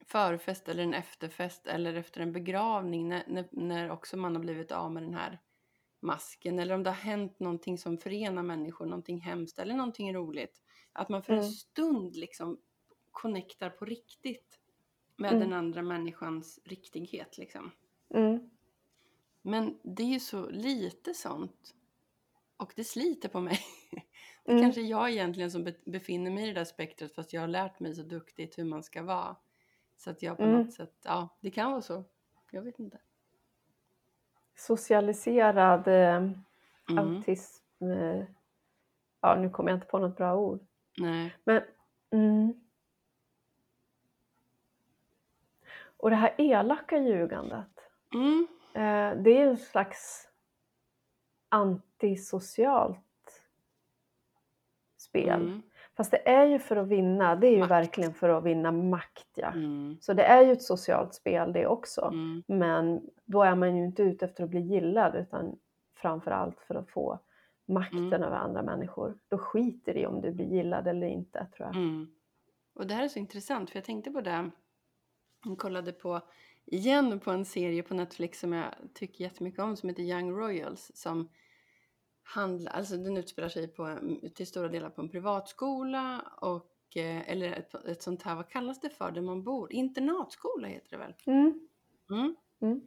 förfest 0.07 0.69
eller 0.69 0.83
en 0.83 0.93
efterfest 0.93 1.67
eller 1.67 1.93
efter 1.93 2.21
en 2.21 2.31
begravning 2.31 3.09
när, 3.09 3.23
när, 3.27 3.47
när 3.51 3.91
också 3.91 4.17
man 4.17 4.35
har 4.35 4.41
blivit 4.41 4.71
av 4.71 4.91
med 4.91 5.03
den 5.03 5.13
här 5.13 5.39
masken 5.99 6.59
eller 6.59 6.75
om 6.75 6.83
det 6.83 6.89
har 6.89 6.95
hänt 6.97 7.39
någonting 7.39 7.77
som 7.77 7.97
förenar 7.97 8.43
människor, 8.43 8.85
någonting 8.85 9.19
hemskt 9.21 9.59
eller 9.59 9.75
någonting 9.75 10.13
roligt. 10.13 10.61
Att 10.93 11.09
man 11.09 11.23
för 11.23 11.33
en 11.33 11.39
Mm. 11.39 11.51
stund 11.51 12.15
liksom 12.15 12.57
connectar 13.11 13.69
på 13.69 13.85
riktigt 13.85 14.59
med 15.15 15.29
Mm. 15.33 15.39
den 15.39 15.53
andra 15.53 15.81
människans 15.81 16.59
riktighet 16.63 17.37
liksom. 17.37 17.71
Mm. 18.13 18.49
Men 19.41 19.79
det 19.83 20.03
är 20.03 20.07
ju 20.07 20.19
så 20.19 20.49
lite 20.49 21.13
sånt. 21.13 21.73
Och 22.57 22.73
det 22.75 22.83
sliter 22.83 23.29
på 23.29 23.39
mig. 23.39 23.59
Det 24.45 24.51
Mm. 24.51 24.63
kanske 24.63 24.81
jag 24.81 25.09
egentligen 25.11 25.51
som 25.51 25.63
be- 25.63 25.79
befinner 25.85 26.31
mig 26.31 26.43
i 26.43 26.47
det 26.47 26.53
där 26.53 26.65
spektrat 26.65 27.13
fast 27.15 27.33
jag 27.33 27.41
har 27.41 27.47
lärt 27.47 27.79
mig 27.79 27.95
så 27.95 28.01
duktigt 28.03 28.57
hur 28.57 28.63
man 28.63 28.83
ska 28.83 29.03
vara. 29.03 29.35
Så 29.97 30.09
att 30.09 30.21
jag 30.21 30.37
på 30.37 30.43
Mm. 30.43 30.55
något 30.61 30.73
sätt, 30.73 30.93
ja 31.03 31.29
det 31.39 31.51
kan 31.51 31.71
vara 31.71 31.81
så. 31.81 32.03
Jag 32.51 32.61
vet 32.61 32.79
inte. 32.79 32.99
Socialiserad 34.55 35.87
eh, 35.87 36.15
Mm. 36.89 36.97
autism. 36.99 37.63
Eh, 37.91 38.23
ja, 39.21 39.35
nu 39.35 39.49
kommer 39.49 39.69
jag 39.71 39.77
inte 39.77 39.87
på 39.87 39.99
något 39.99 40.17
bra 40.17 40.35
ord. 40.35 40.65
Nej. 40.97 41.35
Men, 41.43 41.61
mm. 42.11 42.53
Och 45.97 46.09
det 46.09 46.15
här 46.15 46.35
elaka 46.37 46.97
ljugandet, 46.97 47.79
Mm. 48.13 48.47
eh, 48.73 49.23
det 49.23 49.37
är 49.41 49.47
en 49.47 49.57
slags 49.57 50.29
antisocialt 51.49 53.43
spel. 54.97 55.41
Mm. 55.41 55.61
Fast 55.97 56.11
det 56.11 56.29
är 56.29 56.45
ju 56.45 56.59
för 56.59 56.75
att 56.75 56.87
vinna, 56.87 57.35
det 57.35 57.47
är 57.47 57.51
ju 57.51 57.59
Makt. 57.59 57.71
verkligen 57.71 58.13
för 58.13 58.29
att 58.29 58.43
vinna 58.43 58.71
makt 58.71 59.27
ja. 59.35 59.47
Mm. 59.51 59.97
Så 60.01 60.13
det 60.13 60.23
är 60.23 60.41
ju 60.45 60.51
ett 60.51 60.61
socialt 60.63 61.13
spel 61.13 61.53
det 61.53 61.67
också. 61.67 62.01
Mm. 62.01 62.43
Men 62.47 63.09
då 63.25 63.43
är 63.43 63.55
man 63.55 63.77
ju 63.77 63.85
inte 63.85 64.03
ute 64.03 64.25
efter 64.25 64.43
att 64.43 64.49
bli 64.49 64.59
gillad 64.61 65.15
utan 65.15 65.59
framför 65.95 66.31
allt 66.31 66.59
för 66.61 66.75
att 66.75 66.89
få 66.89 67.19
makten 67.65 68.07
Mm. 68.07 68.23
över 68.23 68.35
andra 68.35 68.61
människor. 68.63 69.17
Då 69.27 69.37
skiter 69.37 69.93
det 69.93 69.99
i 69.99 70.05
om 70.05 70.21
du 70.21 70.31
blir 70.31 70.45
gillad 70.45 70.87
eller 70.87 71.07
inte 71.07 71.47
tror 71.55 71.67
jag. 71.67 71.75
Mm. 71.75 72.07
Och 72.75 72.87
det 72.87 72.93
här 72.93 73.03
är 73.03 73.07
så 73.07 73.19
intressant 73.19 73.69
för 73.69 73.77
jag 73.77 73.85
tänkte 73.85 74.11
på 74.11 74.21
det. 74.21 74.49
Jag 75.45 75.57
kollade 75.57 75.91
på 75.91 76.21
igen 76.65 77.19
på 77.19 77.31
en 77.31 77.45
serie 77.45 77.83
på 77.83 77.93
Netflix 77.93 78.39
som 78.39 78.53
jag 78.53 78.65
tycker 78.93 79.23
jättemycket 79.23 79.59
om 79.59 79.75
som 79.75 79.89
heter 79.89 80.03
Young 80.03 80.31
Royals 80.31 80.91
som 80.95 81.29
handlar, 82.27 82.71
alltså 82.71 82.97
den 82.97 83.17
utspelar 83.17 83.49
sig 83.49 83.67
på, 83.67 83.99
till 84.35 84.47
stora 84.47 84.67
delar 84.67 84.89
på 84.89 85.01
en 85.01 85.09
privatskola 85.09 86.21
och 86.41 86.97
eh, 86.97 87.29
eller 87.29 87.51
ett, 87.53 87.73
ett 87.73 88.01
sånt 88.01 88.21
här, 88.21 88.35
vad 88.35 88.49
kallas 88.49 88.79
det 88.81 88.89
för 88.89 89.11
där 89.11 89.21
man 89.21 89.43
bor? 89.43 89.73
Internatskola 89.73 90.67
heter 90.67 90.89
det 90.89 90.97
väl? 90.97 91.13
Mm. 91.25 91.67
Mm. 92.09 92.35
Mm. 92.61 92.81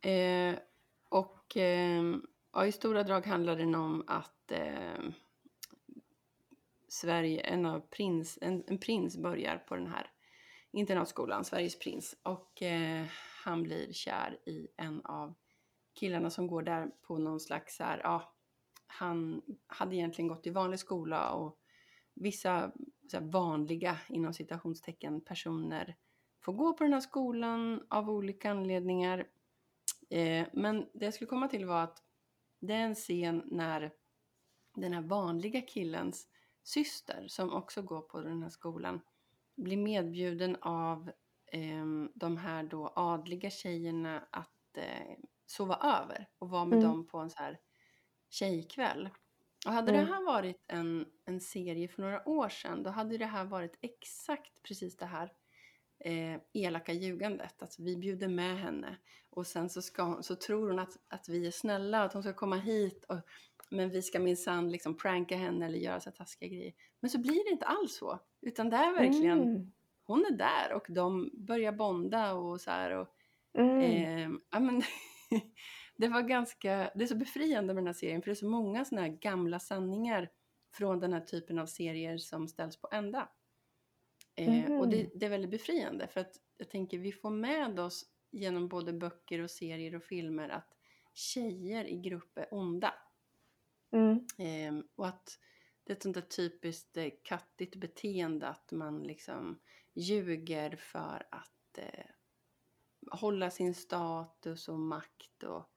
Eh, 0.00 0.58
och 1.08 1.56
eh, 1.56 2.02
ja, 2.52 2.66
i 2.66 2.72
stora 2.72 3.02
drag 3.02 3.26
handlar 3.26 3.56
den 3.56 3.74
om 3.74 4.04
att 4.06 4.52
eh, 4.52 5.04
Sverige, 6.88 7.40
en, 7.40 7.66
av 7.66 7.80
prins, 7.80 8.38
en, 8.40 8.64
en 8.66 8.78
prins 8.78 9.16
börjar 9.16 9.58
på 9.58 9.76
den 9.76 9.86
här 9.86 10.10
internatskolan, 10.70 11.44
Sveriges 11.44 11.78
prins. 11.78 12.16
Och 12.22 12.62
eh, 12.62 13.06
han 13.44 13.62
blir 13.62 13.92
kär 13.92 14.38
i 14.46 14.68
en 14.76 15.00
av 15.04 15.34
killarna 15.94 16.30
som 16.30 16.46
går 16.46 16.62
där 16.62 16.90
på 17.02 17.18
någon 17.18 17.40
slags 17.40 17.76
så 17.76 17.84
här, 17.84 18.00
ja, 18.04 18.35
han 18.86 19.42
hade 19.66 19.96
egentligen 19.96 20.28
gått 20.28 20.46
i 20.46 20.50
vanlig 20.50 20.78
skola 20.78 21.30
och 21.30 21.58
vissa 22.14 22.72
vanliga 23.20 23.98
inom 24.08 24.32
citationstecken 24.34 25.20
personer 25.20 25.96
får 26.44 26.52
gå 26.52 26.72
på 26.72 26.84
den 26.84 26.92
här 26.92 27.00
skolan 27.00 27.86
av 27.90 28.10
olika 28.10 28.50
anledningar. 28.50 29.26
Eh, 30.10 30.46
men 30.52 30.86
det 30.94 31.04
jag 31.04 31.14
skulle 31.14 31.28
komma 31.28 31.48
till 31.48 31.66
var 31.66 31.82
att 31.82 32.02
det 32.60 32.72
är 32.74 32.80
en 32.84 32.94
scen 32.94 33.42
när 33.46 33.92
den 34.76 34.92
här 34.92 35.02
vanliga 35.02 35.60
killens 35.62 36.28
syster 36.62 37.24
som 37.28 37.52
också 37.52 37.82
går 37.82 38.00
på 38.00 38.20
den 38.20 38.42
här 38.42 38.50
skolan 38.50 39.00
blir 39.56 39.76
medbjuden 39.76 40.56
av 40.60 41.10
ehm, 41.52 42.10
de 42.14 42.36
här 42.36 42.62
då 42.62 42.92
adliga 42.96 43.50
tjejerna 43.50 44.24
att 44.30 44.76
eh, 44.76 45.16
sova 45.46 45.76
över 45.76 46.28
och 46.38 46.50
vara 46.50 46.64
med 46.64 46.78
Mm. 46.78 46.88
dem 46.90 47.06
på 47.06 47.18
en 47.18 47.30
så 47.30 47.38
här 47.38 47.58
tjejkväll. 48.36 49.08
Och 49.66 49.72
hade 49.72 49.92
Mm. 49.92 50.06
det 50.06 50.12
här 50.14 50.22
varit 50.24 50.64
en, 50.66 51.06
en 51.24 51.40
serie 51.40 51.88
för 51.88 52.02
några 52.02 52.28
år 52.28 52.48
sedan 52.48 52.82
då 52.82 52.90
hade 52.90 53.18
det 53.18 53.26
här 53.26 53.44
varit 53.44 53.78
exakt 53.80 54.62
precis 54.62 54.96
det 54.96 55.06
här 55.06 55.32
eh, 56.04 56.40
elaka 56.52 56.92
ljugandet. 56.92 57.62
Att 57.62 57.78
vi 57.78 57.96
bjuder 57.96 58.28
med 58.28 58.58
henne 58.58 58.96
och 59.30 59.46
sen 59.46 59.70
så, 59.70 59.82
ska, 59.82 60.18
så 60.22 60.36
tror 60.36 60.68
hon 60.68 60.78
att, 60.78 60.96
att 61.08 61.28
vi 61.28 61.46
är 61.46 61.50
snälla, 61.50 62.02
att 62.04 62.12
hon 62.12 62.22
ska 62.22 62.32
komma 62.32 62.56
hit 62.56 63.04
och, 63.08 63.16
men 63.70 63.90
vi 63.90 64.02
ska 64.02 64.18
minsann 64.20 64.70
liksom 64.70 64.96
pranka 64.96 65.36
henne 65.36 65.66
eller 65.66 65.78
göra 65.78 66.00
så 66.00 66.10
taskiga 66.10 66.48
grejer. 66.48 66.72
Men 67.00 67.10
så 67.10 67.18
blir 67.18 67.44
det 67.44 67.50
inte 67.50 67.66
alls 67.66 67.96
så. 67.96 68.18
Utan 68.42 68.70
det 68.70 68.76
är 68.76 68.92
verkligen, 68.92 69.42
Mm. 69.42 69.72
hon 70.04 70.24
är 70.26 70.36
där 70.36 70.72
och 70.76 70.86
de 70.88 71.30
börjar 71.34 71.72
bonda 71.72 72.32
och 72.34 72.60
så 72.60 72.70
här. 72.70 72.90
Och, 72.90 73.08
Mm. 73.58 73.80
Ehm, 73.80 74.40
ja, 74.50 74.60
men 74.60 74.82
det 75.96 76.08
var 76.08 76.22
ganska, 76.22 76.90
det 76.94 77.02
är 77.04 77.06
så 77.06 77.14
befriande 77.16 77.74
med 77.74 77.82
den 77.82 77.86
här 77.86 77.92
serien 77.94 78.22
för 78.22 78.26
det 78.26 78.32
är 78.32 78.34
så 78.34 78.48
många 78.48 78.84
sådana 78.84 79.06
här 79.06 79.14
gamla 79.14 79.58
sanningar 79.58 80.30
från 80.74 81.00
den 81.00 81.12
här 81.12 81.20
typen 81.20 81.58
av 81.58 81.66
serier 81.66 82.18
som 82.18 82.48
ställs 82.48 82.76
på 82.80 82.88
ända. 82.92 83.28
Eh, 84.34 84.78
Och 84.80 84.88
det, 84.88 84.96
Mhm. 85.02 85.10
det 85.14 85.26
är 85.26 85.30
väldigt 85.30 85.50
befriande 85.50 86.08
för 86.08 86.20
att 86.20 86.36
jag 86.56 86.70
tänker 86.70 86.98
vi 86.98 87.12
får 87.12 87.30
med 87.30 87.80
oss 87.80 88.04
genom 88.30 88.68
både 88.68 88.92
böcker 88.92 89.40
och 89.40 89.50
serier 89.50 89.94
och 89.94 90.02
filmer 90.04 90.48
att 90.48 90.76
tjejer 91.14 91.84
i 91.84 91.96
grupp 91.96 92.38
är 92.38 92.54
onda. 92.54 92.94
Mm. 93.92 94.26
Ehm, 94.38 94.88
och 94.94 95.06
att 95.08 95.38
det 95.84 95.92
är 95.92 95.96
ett 95.96 96.02
sånt 96.02 96.14
där 96.14 96.22
typiskt 96.22 96.96
eh, 96.96 97.10
kattigt 97.22 97.76
beteende 97.76 98.48
att 98.48 98.72
man 98.72 99.02
liksom 99.02 99.60
ljuger 99.94 100.76
för 100.76 101.28
att 101.30 101.78
eh, 101.78 102.06
hålla 103.10 103.50
sin 103.50 103.74
status 103.74 104.68
och 104.68 104.78
makt 104.78 105.42
och 105.42 105.70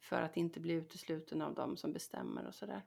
för 0.00 0.22
att 0.22 0.36
inte 0.36 0.60
bli 0.60 0.74
utesluten 0.74 1.42
av 1.42 1.54
dem 1.54 1.76
som 1.76 1.92
bestämmer 1.92 2.46
och 2.46 2.54
sådär. 2.54 2.82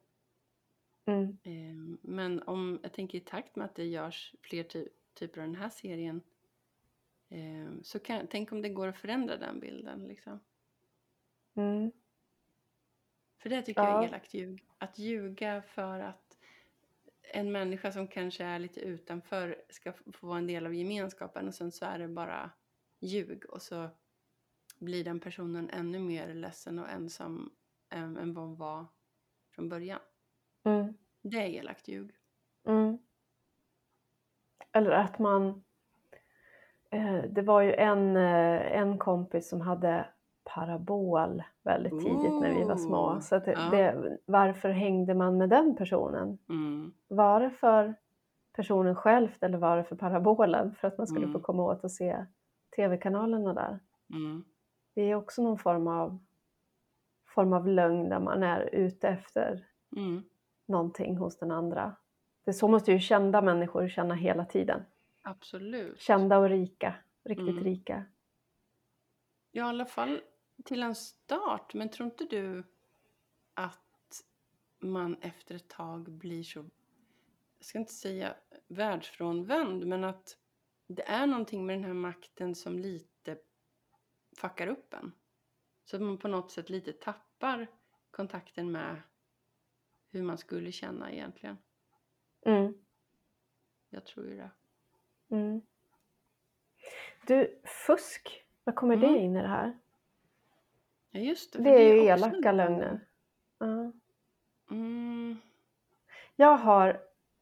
Mm. 1.05 1.37
Ehm, 1.43 1.97
men 2.01 2.43
om 2.43 2.79
jag 2.83 2.93
tänker 2.93 3.17
i 3.17 3.21
takt 3.21 3.55
med 3.55 3.65
att 3.65 3.75
det 3.75 3.85
görs 3.85 4.35
fler 4.41 4.63
ty- 4.63 4.89
typer 5.13 5.41
av 5.41 5.47
den 5.47 5.55
här 5.55 5.69
serien 5.69 6.21
ehm, 7.29 7.83
så 7.83 7.99
kan, 7.99 8.27
tänk 8.27 8.51
om 8.51 8.61
det 8.61 8.69
går 8.69 8.87
att 8.87 8.97
förändra 8.97 9.37
den 9.37 9.59
bilden 9.59 10.07
liksom. 10.07 10.39
Mm. 11.53 11.91
För 13.37 13.49
det 13.49 13.61
tycker 13.61 13.81
jag 13.81 13.89
är 13.89 14.01
Ja. 14.01 14.07
elakt 14.07 14.33
ljug. 14.33 14.65
Att 14.77 14.99
ljuga 14.99 15.61
för 15.61 15.99
att 15.99 16.37
en 17.21 17.51
människa 17.51 17.91
som 17.91 18.07
kanske 18.07 18.43
är 18.43 18.59
lite 18.59 18.79
utanför 18.79 19.63
ska 19.69 19.93
få 19.93 20.27
vara 20.27 20.37
en 20.37 20.47
del 20.47 20.65
av 20.65 20.73
gemenskapen 20.73 21.47
och 21.47 21.55
sen 21.55 21.71
så 21.71 21.85
är 21.85 21.99
det 21.99 22.07
bara 22.07 22.51
ljug 22.99 23.45
och 23.45 23.61
så 23.61 23.89
blir 24.83 25.03
den 25.03 25.19
personen 25.19 25.69
ännu 25.69 25.99
mer 25.99 26.33
ledsen 26.33 26.79
och 26.79 26.89
ensam 26.89 27.51
än, 27.89 28.17
än 28.17 28.33
vad 28.33 28.45
hon 28.45 28.55
var 28.55 28.85
från 29.55 29.69
början. 29.69 29.99
Mm. 30.63 30.93
Det 31.21 31.37
är 31.37 31.47
elakt 31.47 31.87
ljug. 31.87 32.11
Mm. 32.67 32.97
Eller 34.71 34.91
att 34.91 35.19
man... 35.19 35.63
Eh, 36.89 37.23
det 37.29 37.41
var 37.41 37.61
ju 37.61 37.73
en, 37.73 38.17
eh, 38.17 38.77
en 38.77 38.97
kompis 38.97 39.49
som 39.49 39.61
hade 39.61 40.05
parabol 40.43 41.43
väldigt 41.63 41.99
tidigt 41.99 42.41
när 42.41 42.55
vi 42.55 42.63
var 42.63 42.77
små. 42.77 43.09
Ooh, 43.13 43.19
Så 43.19 43.39
det, 43.39 43.51
ja. 43.51 43.69
det, 43.71 44.17
varför 44.25 44.69
hängde 44.69 45.13
man 45.13 45.37
med 45.37 45.49
den 45.49 45.75
personen? 45.75 46.37
Mm. 46.49 46.93
Var 47.07 47.39
det 47.39 47.49
för 47.49 47.95
personen 48.55 48.95
själv 48.95 49.29
eller 49.39 49.57
var 49.57 49.77
det 49.77 49.83
för 49.83 49.95
parabolen? 49.95 50.75
För 50.75 50.87
att 50.87 50.97
man 50.97 51.07
skulle 51.07 51.25
Mm. 51.25 51.33
få 51.33 51.39
komma 51.39 51.63
åt 51.63 51.83
och 51.83 51.91
se 51.91 52.25
tv-kanalerna 52.75 53.53
där. 53.53 53.79
Mm. 54.13 54.43
Det 54.93 55.01
är 55.01 55.15
också 55.15 55.43
någon 55.43 55.57
form 55.57 55.87
av, 55.87 56.19
form 57.25 57.53
av 57.53 57.67
lögn 57.67 58.09
där 58.09 58.19
man 58.19 58.43
är 58.43 58.61
ute 58.75 59.07
efter 59.07 59.67
Mm. 59.95 60.23
någonting 60.65 61.17
hos 61.17 61.37
den 61.37 61.51
andra. 61.51 61.95
Det 62.43 62.53
så 62.53 62.67
måste 62.67 62.91
ju 62.91 62.99
kända 62.99 63.41
människor 63.41 63.89
känna 63.89 64.15
hela 64.15 64.45
tiden. 64.45 64.83
Absolut. 65.21 65.99
Kända 65.99 66.37
och 66.37 66.49
rika, 66.49 66.95
riktigt 67.23 67.47
Mm. 67.49 67.63
rika. 67.63 68.05
Ja, 69.51 69.65
i 69.65 69.69
alla 69.69 69.85
fall 69.85 70.21
till 70.65 70.83
en 70.83 70.95
start. 70.95 71.73
Men 71.73 71.89
tror 71.89 72.05
inte 72.05 72.23
du 72.25 72.63
att 73.53 73.79
man 74.79 75.15
efter 75.21 75.55
ett 75.55 75.67
tag 75.67 76.11
blir 76.11 76.43
så, 76.43 76.59
jag 77.57 77.65
ska 77.65 77.79
inte 77.79 77.93
säga 77.93 78.35
världsfrånvänd, 78.67 79.85
men 79.87 80.03
att 80.03 80.37
det 80.87 81.03
är 81.09 81.27
någonting 81.27 81.65
med 81.65 81.75
den 81.75 81.83
här 81.83 81.93
makten 81.93 82.55
som 82.55 82.79
lite 82.79 83.12
fuckar 84.37 84.67
upp 84.67 84.93
en. 84.93 85.11
Så 85.85 85.95
att 85.95 86.01
man 86.01 86.17
på 86.17 86.27
något 86.27 86.51
sätt 86.51 86.69
lite 86.69 86.93
tappar 86.93 87.67
kontakten 88.11 88.71
med 88.71 89.01
hur 90.11 90.23
man 90.23 90.37
skulle 90.37 90.71
känna 90.71 91.11
egentligen. 91.11 91.57
Mm. 92.45 92.73
Jag 93.89 94.05
tror 94.05 94.25
ju 94.27 94.37
det. 94.37 94.49
Mm. 95.35 95.61
Du, 97.27 97.59
fusk, 97.85 98.45
vad 98.63 98.75
kommer 98.75 98.95
det 98.95 99.07
Mm. 99.07 99.19
in 99.21 99.35
i 99.35 99.41
det 99.41 99.47
här? 99.47 99.77
Ja, 101.11 101.19
just 101.19 101.53
det. 101.53 101.63
Det 101.63 101.69
är 101.69 101.93
ju 101.93 102.03
elaka 102.03 102.51
lögner. 102.51 102.99
Ja. 103.57 103.91
Mm. 104.71 105.37
Jag 106.35 106.57
har, 106.57 107.01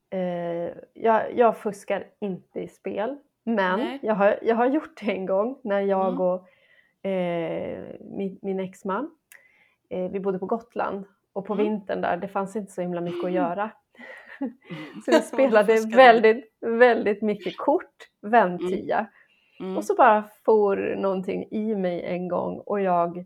eh, 0.09 0.73
jag, 0.93 1.37
jag 1.37 1.57
fuskar 1.57 2.07
inte 2.19 2.59
i 2.59 2.67
spel, 2.67 3.17
men 3.43 3.79
Nej. 3.79 3.99
jag 4.03 4.15
har, 4.15 4.39
jag 4.41 4.55
har 4.55 4.65
gjort 4.65 4.99
det 5.01 5.11
en 5.11 5.25
gång 5.25 5.59
när 5.63 5.81
jag 5.81 6.07
Mm. 6.07 6.21
och 6.21 6.47
eh, 7.03 7.83
min, 7.99 8.39
min 8.41 8.59
exman, 8.59 9.11
eh, 9.89 10.11
vi 10.11 10.19
bodde 10.19 10.39
på 10.39 10.45
Gotland 10.45 11.05
och 11.33 11.45
på 11.45 11.53
Mm. 11.53 11.65
vintern 11.65 12.01
där, 12.01 12.17
det 12.17 12.27
fanns 12.27 12.55
inte 12.55 12.71
så 12.71 12.81
himla 12.81 13.01
mycket 13.01 13.25
att 13.25 13.31
göra. 13.31 13.71
Så 15.05 15.11
vi 15.11 15.21
spelade 15.21 15.77
väldigt, 15.95 16.53
väldigt 16.61 17.21
mycket 17.21 17.57
kort, 17.57 17.95
väntia. 18.21 19.07
Mm. 19.59 19.77
Och 19.77 19.83
så 19.83 19.95
bara 19.95 20.23
for 20.45 20.95
någonting 20.97 21.47
i 21.51 21.75
mig 21.75 22.01
en 22.05 22.27
gång 22.27 22.59
och 22.59 22.81
jag 22.81 23.17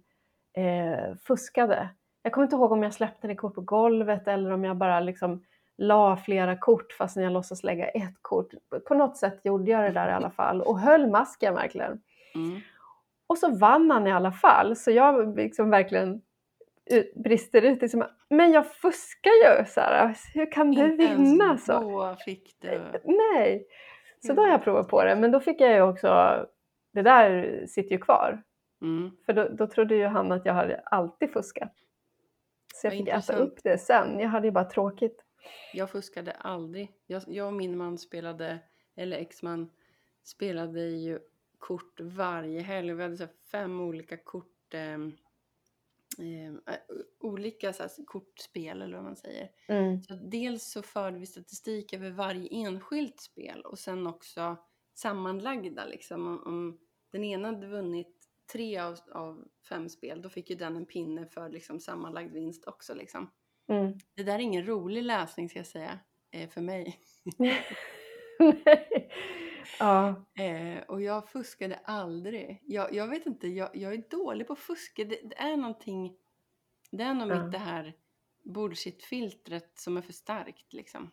eh, 0.57 1.15
fuskade. 1.28 1.89
Jag 2.21 2.34
kommer 2.34 2.45
inte 2.45 2.55
ihåg 2.55 2.71
om 2.71 2.84
jag 2.84 2.93
släppte 2.93 3.28
ner 3.28 3.36
kort 3.36 3.55
på 3.55 3.61
golvet 3.61 4.28
eller 4.28 4.51
om 4.51 4.63
jag 4.63 4.78
bara 4.78 4.99
liksom 4.99 5.43
la 5.78 6.17
flera 6.17 6.57
kort 6.57 6.91
fast 6.93 7.17
jag 7.17 7.32
låtsas 7.32 7.63
lägga 7.63 7.88
ett 7.88 8.15
kort. 8.21 8.47
På 8.88 8.93
något 8.93 9.17
sätt 9.17 9.39
gjorde 9.43 9.71
jag 9.71 9.84
det 9.84 9.91
där 9.91 10.09
i 10.09 10.13
alla 10.13 10.32
fall 10.32 10.61
och 10.61 10.80
höll 10.80 11.07
masken 11.09 11.53
verkligen. 11.53 12.01
Mm. 12.36 12.61
Och 13.28 13.38
så 13.38 13.55
vann 13.55 13.91
han 13.91 14.07
i 14.07 14.11
alla 14.11 14.32
fall 14.32 14.76
så 14.76 14.91
jag 14.91 15.36
liksom 15.38 15.69
verkligen 15.69 16.21
ut- 16.86 17.13
brister 17.15 17.61
ut 17.61 17.82
liksom, 17.82 18.05
men 18.30 18.51
jag 18.51 18.67
fuskar 18.73 19.32
ju 19.32 19.65
Sara, 19.65 20.13
hur 20.34 20.51
kan 20.51 20.71
du 20.71 20.91
Inte 20.91 21.03
ens 21.03 21.19
vinna 21.19 21.57
så? 21.57 21.73
då 21.82 22.15
fick 22.26 22.55
du... 22.59 22.82
Nej! 23.03 23.67
Så 24.28 24.34
då 24.34 24.41
har 24.41 24.49
jag 24.49 24.63
provat 24.63 24.88
på 24.88 25.03
det, 25.03 25.15
men 25.15 25.32
då 25.32 25.39
fick 25.39 25.61
jag 25.61 25.73
ju 25.73 25.82
också, 25.82 26.45
det 26.93 27.01
där 27.01 27.63
sitter 27.67 27.91
ju 27.91 27.97
kvar. 27.97 28.43
Mm. 28.82 29.11
För 29.26 29.34
då, 29.34 29.47
då 29.49 29.67
trodde 29.67 29.95
ju 29.95 30.05
han 30.05 30.32
att 30.32 30.45
jag 30.45 30.53
hade 30.53 30.80
alltid 30.86 31.34
fuskat. 31.34 31.71
Så 32.73 32.88
jag 32.88 32.91
Vad 32.91 32.97
fick 32.97 33.07
äta 33.07 33.15
intressant. 33.17 33.39
upp 33.39 33.63
det 33.63 33.78
sen, 33.78 34.19
jag 34.19 34.30
hade 34.30 34.47
ju 34.47 34.51
bara 34.51 34.65
tråkigt. 34.65 35.21
Jag 35.73 35.89
fuskade 35.89 36.32
aldrig. 36.32 36.91
Jag, 37.07 37.21
jag 37.28 37.47
och 37.47 37.53
min 37.53 37.78
man 37.78 37.97
spelade, 37.97 38.59
eller 38.95 39.17
exman, 39.17 39.69
spelade 40.23 40.82
ju 40.82 41.19
kort 41.60 41.99
varje 41.99 42.62
helg. 42.62 42.93
Vi 42.93 43.03
hade 43.03 43.18
så 43.18 43.28
fem 43.51 43.80
olika 43.80 44.18
kort, 44.18 44.74
ehm, 44.74 45.14
äh, 46.20 46.76
olika 47.20 47.74
så 47.74 47.84
här, 47.84 48.06
kortspel 48.06 48.82
eller 48.82 48.95
vad 48.95 49.03
man 49.03 49.16
säger. 49.16 49.51
Mm. 49.68 50.01
Så 50.01 50.16
dels 50.16 50.72
så 50.72 50.82
förde 50.82 51.20
vi 51.20 51.26
statistik 51.26 51.93
över 51.93 52.10
varje 52.10 52.47
enskilt 52.51 53.20
spel 53.20 53.62
och 53.62 53.80
sen 53.80 54.08
också 54.08 54.58
sammanlagda 54.93 55.86
liksom. 55.86 56.28
Om, 56.28 56.43
om 56.45 56.80
den 57.12 57.24
ena 57.24 57.47
hade 57.47 57.68
vunnit 57.68 58.30
tre 58.51 58.78
av, 58.78 58.99
av 59.12 59.47
fem 59.70 59.89
spel, 59.89 60.22
då 60.22 60.30
fick 60.30 60.49
ju 60.49 60.56
den 60.56 60.76
en 60.76 60.86
pinne 60.86 61.26
för 61.26 61.49
liksom 61.49 61.80
sammanlagd 61.80 62.34
vinst 62.34 62.68
också 62.68 62.93
liksom. 62.93 63.32
Mm. 63.68 63.93
Det 64.16 64.24
där 64.24 64.36
är 64.36 64.39
ingen 64.39 64.66
rolig 64.66 65.03
läsning 65.03 65.49
ska 65.49 65.60
jag 65.60 65.68
säga, 65.68 65.99
eh, 66.32 66.49
för 66.49 66.62
mig. 66.62 66.99
ja, 69.80 70.16
Eh, 70.39 70.84
och 70.88 71.01
jag 71.01 71.30
fuskade 71.30 71.80
aldrig. 71.84 72.61
Jag, 72.66 72.93
jag 72.93 73.07
vet 73.07 73.26
inte, 73.26 73.47
jag, 73.47 73.70
jag 73.74 73.93
är 73.93 74.03
dålig 74.09 74.47
på 74.47 74.53
att 74.53 74.59
fuska. 74.59 75.03
Det, 75.03 75.20
det 75.30 75.38
är 75.38 75.57
någonting, 75.57 76.16
det 76.91 77.03
är 77.03 77.13
nog 77.13 77.30
Ja. 77.32 77.43
mitt 77.43 77.51
det 77.51 77.57
här 77.57 77.93
bullshit-filtret 78.43 79.72
som 79.80 79.97
är 79.97 80.01
för 80.01 80.13
starkt 80.13 80.74
liksom. 80.74 81.11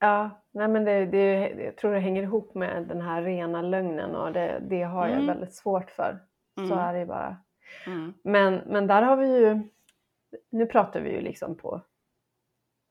ja 0.00 0.42
nej 0.52 0.68
men 0.68 0.84
det, 0.84 1.06
det, 1.06 1.48
jag 1.64 1.76
tror 1.76 1.92
det 1.92 2.00
hänger 2.00 2.22
ihop 2.22 2.54
med 2.54 2.88
den 2.88 3.00
här 3.00 3.22
rena 3.22 3.62
lögnen 3.62 4.14
och 4.14 4.32
det, 4.32 4.62
det 4.70 4.82
har 4.82 5.06
jag 5.08 5.14
Mm. 5.16 5.26
väldigt 5.26 5.54
svårt 5.54 5.90
för. 5.90 6.18
Så 6.54 6.60
Mm. 6.74 6.78
är 6.78 6.94
det 6.94 7.06
bara. 7.06 7.36
Mm. 7.86 8.14
Men, 8.24 8.54
men 8.54 8.86
där 8.86 9.02
har 9.02 9.16
vi 9.16 9.38
ju, 9.38 9.60
nu 10.50 10.66
pratar 10.66 11.00
vi 11.00 11.10
ju 11.12 11.20
liksom 11.20 11.56
på 11.56 11.80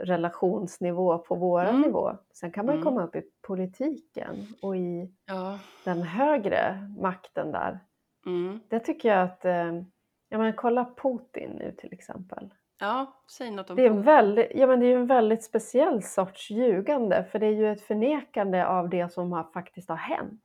relationsnivå, 0.05 1.17
på 1.17 1.35
våran 1.35 1.69
Mm. 1.69 1.81
nivå. 1.81 2.11
Sen 2.33 2.51
kan 2.51 2.65
man 2.65 2.75
Mm. 2.75 2.83
komma 2.85 3.03
upp 3.03 3.15
i 3.15 3.23
politiken 3.41 4.35
och 4.61 4.77
i 4.77 5.11
Ja. 5.25 5.59
den 5.85 6.01
högre 6.01 6.89
makten 6.99 7.51
där. 7.51 7.79
Mm. 8.25 8.59
Det 8.67 8.79
tycker 8.79 9.09
jag 9.09 9.21
att, 9.23 9.45
eh, 9.45 9.73
ja 10.29 10.37
men 10.37 10.53
kolla 10.53 10.85
Putin 11.01 11.49
nu 11.51 11.71
till 11.77 11.93
exempel. 11.93 12.53
ja, 12.79 13.13
säg 13.31 13.51
något 13.51 13.69
om 13.69 13.75
Det 13.75 13.81
är, 13.85 13.89
Putin. 13.89 14.01
väldigt, 14.01 14.51
ja, 14.55 14.67
men 14.67 14.79
det 14.79 14.85
är 14.85 14.87
ju 14.89 14.95
en 14.95 15.07
väldigt 15.07 15.43
speciell 15.43 16.03
sorts 16.03 16.51
ljugande 16.51 17.23
för 17.31 17.39
det 17.39 17.45
är 17.45 17.51
ju 17.51 17.71
ett 17.71 17.81
förnekande 17.81 18.65
av 18.65 18.89
det 18.89 19.09
som 19.13 19.31
har, 19.31 19.43
faktiskt 19.43 19.89
har 19.89 19.95
hänt. 19.95 20.43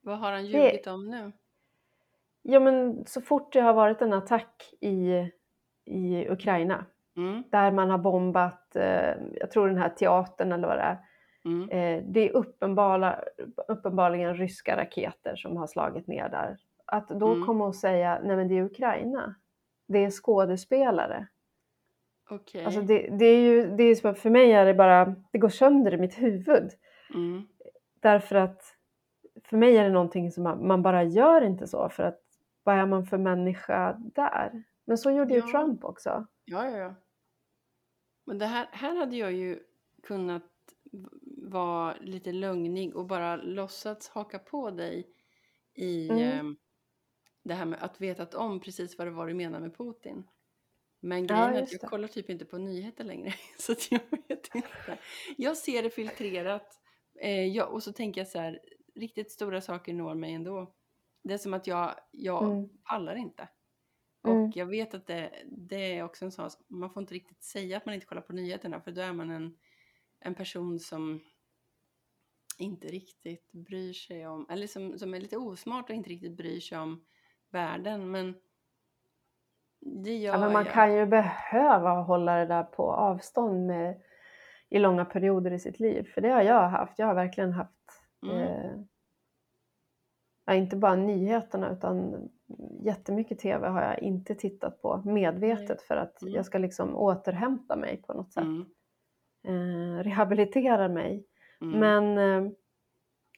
Vad 0.00 0.18
har 0.18 0.32
han 0.32 0.42
Det- 0.44 0.48
ljugit 0.48 0.86
om 0.86 1.10
nu? 1.10 1.32
Ja 2.42 2.60
men 2.60 3.04
så 3.06 3.20
fort 3.20 3.52
det 3.52 3.60
har 3.60 3.72
varit 3.72 4.02
en 4.02 4.12
attack 4.12 4.74
i, 4.80 5.30
i 5.84 6.28
Ukraina 6.30 6.84
Mm. 7.16 7.42
där 7.50 7.72
man 7.72 7.90
har 7.90 7.98
bombat, 7.98 8.76
eh, 8.76 9.14
jag 9.40 9.50
tror 9.50 9.68
den 9.68 9.78
här 9.78 9.88
teatern 9.88 10.52
eller 10.52 10.68
vad 10.68 10.76
det 10.76 10.82
är. 10.82 10.98
Mm. 11.44 11.70
Eh, 11.70 12.04
det 12.08 12.28
är 12.28 12.36
uppenbara, 12.36 13.20
uppenbarligen 13.68 14.34
ryska 14.36 14.76
raketer 14.76 15.36
som 15.36 15.56
har 15.56 15.66
slagit 15.66 16.06
ner 16.06 16.28
där. 16.28 16.56
Att 16.86 17.08
då 17.08 17.32
Mm. 17.32 17.46
komma 17.46 17.66
och 17.66 17.76
säga, 17.76 18.20
nej 18.24 18.36
men 18.36 18.48
det 18.48 18.58
är 18.58 18.62
Ukraina. 18.64 19.34
Det 19.88 20.04
är 20.04 20.10
skådespelare. 20.10 21.26
Okej. 22.30 22.64
Alltså 22.64 22.80
det, 22.80 23.08
det 23.18 23.24
är 23.24 23.40
ju, 23.40 23.76
det 23.76 23.82
är 23.84 23.94
som, 23.94 24.14
för 24.14 24.30
mig 24.30 24.52
är 24.52 24.64
det 24.66 24.74
bara, 24.74 25.14
det 25.30 25.38
går 25.38 25.48
sönder 25.48 25.94
i 25.94 25.98
mitt 25.98 26.18
huvud. 26.22 26.70
Mm. 27.14 27.42
Därför 28.00 28.36
att 28.36 28.62
för 29.44 29.56
mig 29.56 29.76
är 29.76 29.84
det 29.84 29.90
någonting 29.90 30.30
som 30.30 30.44
man, 30.44 30.66
man 30.66 30.82
bara 30.82 31.02
gör 31.02 31.42
inte 31.42 31.66
så 31.66 31.88
för 31.88 32.02
att 32.02 32.20
vad 32.62 32.74
är 32.78 32.86
man 32.86 33.06
för 33.06 33.18
människa 33.18 33.96
där? 34.14 34.62
Men 34.84 34.98
så 34.98 35.10
gjorde 35.10 35.34
ju 35.34 35.40
Ja. 35.40 35.46
Trump 35.50 35.84
också. 35.84 36.26
Ja, 36.44 36.70
ja, 36.70 36.76
ja. 36.78 36.94
Men 38.24 38.38
det 38.38 38.46
här, 38.46 38.68
här 38.72 38.96
hade 38.96 39.16
jag 39.16 39.32
ju 39.32 39.60
kunnat 40.02 40.42
vara 41.48 41.96
lite 42.00 42.32
lögnig 42.32 42.96
och 42.96 43.06
bara 43.06 43.36
låtsats 43.36 44.08
haka 44.08 44.38
på 44.38 44.70
dig 44.70 45.08
i 45.74 46.08
Mm. 46.10 46.22
ehm, 46.22 46.56
det 47.42 47.54
här 47.54 47.64
med 47.64 47.82
att 47.82 48.00
vetat 48.00 48.34
om 48.34 48.60
precis 48.60 48.98
vad 48.98 49.06
det 49.06 49.10
var 49.10 49.26
du 49.26 49.34
menar 49.34 49.60
med 49.60 49.76
Putin. 49.76 50.28
Men 51.00 51.26
Ja, 51.26 51.34
grejen 51.34 51.54
är 51.54 51.62
att 51.62 51.72
jag 51.72 51.80
det. 51.80 51.86
kollar 51.86 52.08
typ 52.08 52.30
inte 52.30 52.44
på 52.44 52.58
nyheter 52.58 53.04
längre. 53.04 53.34
Så 53.58 53.72
att 53.72 53.90
jag 53.92 54.00
vet 54.28 54.54
inte. 54.54 54.98
Jag 55.36 55.56
ser 55.56 55.82
det 55.82 55.90
filtrerat. 55.90 56.80
Eh, 57.20 57.46
ja, 57.46 57.66
och 57.66 57.82
så 57.82 57.92
tänker 57.92 58.20
jag 58.20 58.28
så 58.28 58.38
här, 58.38 58.60
riktigt 58.94 59.30
stora 59.32 59.60
saker 59.60 59.94
når 59.94 60.14
mig 60.14 60.32
ändå. 60.34 60.74
Det 61.22 61.34
är 61.34 61.38
som 61.38 61.54
att 61.54 61.66
jag, 61.66 61.94
jag 62.10 62.42
Mm. 62.44 62.68
pallar 62.90 63.16
inte. 63.16 63.48
Och 64.24 64.30
Mm. 64.30 64.52
jag 64.54 64.66
vet 64.66 64.94
att 64.94 65.06
det, 65.06 65.30
det 65.46 65.98
är 65.98 66.04
också 66.04 66.24
en 66.24 66.32
sån 66.32 66.50
man 66.68 66.90
får 66.90 67.00
inte 67.02 67.14
riktigt 67.14 67.42
säga 67.42 67.76
att 67.76 67.86
man 67.86 67.94
inte 67.94 68.06
kollar 68.06 68.22
på 68.22 68.32
nyheterna 68.32 68.80
för 68.80 68.90
då 68.92 69.00
är 69.00 69.12
man 69.12 69.30
en, 69.30 69.56
en 70.20 70.34
person 70.34 70.78
som 70.80 71.20
inte 72.58 72.88
riktigt 72.88 73.52
bryr 73.52 73.92
sig 73.92 74.26
om, 74.26 74.46
eller 74.50 74.66
som, 74.66 74.98
som 74.98 75.14
är 75.14 75.20
lite 75.20 75.36
osmart 75.36 75.90
och 75.90 75.96
inte 75.96 76.10
riktigt 76.10 76.36
bryr 76.36 76.60
sig 76.60 76.78
om 76.78 77.04
världen. 77.50 78.10
Men 78.10 78.34
det 79.80 80.16
gör 80.16 80.32
Ja, 80.32 80.40
men 80.40 80.52
man 80.52 80.64
jag. 80.64 80.74
kan 80.74 80.94
ju 80.94 81.06
behöva 81.06 81.90
hålla 82.02 82.36
det 82.36 82.46
där 82.46 82.62
på 82.62 82.92
avstånd 82.92 83.66
med, 83.66 84.00
i 84.68 84.78
långa 84.78 85.04
perioder 85.04 85.50
i 85.50 85.58
sitt 85.58 85.80
liv. 85.80 86.10
För 86.14 86.20
det 86.20 86.28
har 86.28 86.42
jag 86.42 86.68
haft. 86.68 86.98
Jag 86.98 87.06
har 87.06 87.14
verkligen 87.14 87.52
haft, 87.52 87.70
Mm. 88.22 88.38
eh, 88.38 88.70
ja, 90.44 90.54
inte 90.54 90.76
bara 90.76 90.96
nyheterna 90.96 91.70
utan 91.72 92.14
jättemycket 92.80 93.38
TV 93.38 93.68
har 93.68 93.82
jag 93.82 93.98
inte 93.98 94.34
tittat 94.34 94.82
på 94.82 95.02
medvetet 95.04 95.82
för 95.82 95.96
att 95.96 96.22
Mm. 96.22 96.34
jag 96.34 96.46
ska 96.46 96.58
liksom 96.58 96.96
återhämta 96.96 97.76
mig 97.76 98.02
på 98.06 98.12
något 98.12 98.32
sätt. 98.32 98.44
Mm. 98.44 98.64
Eh, 99.44 99.98
rehabilitera 100.02 100.88
mig. 100.88 101.24
Mm. 101.60 101.80
Men 101.80 102.18
eh, 102.18 102.44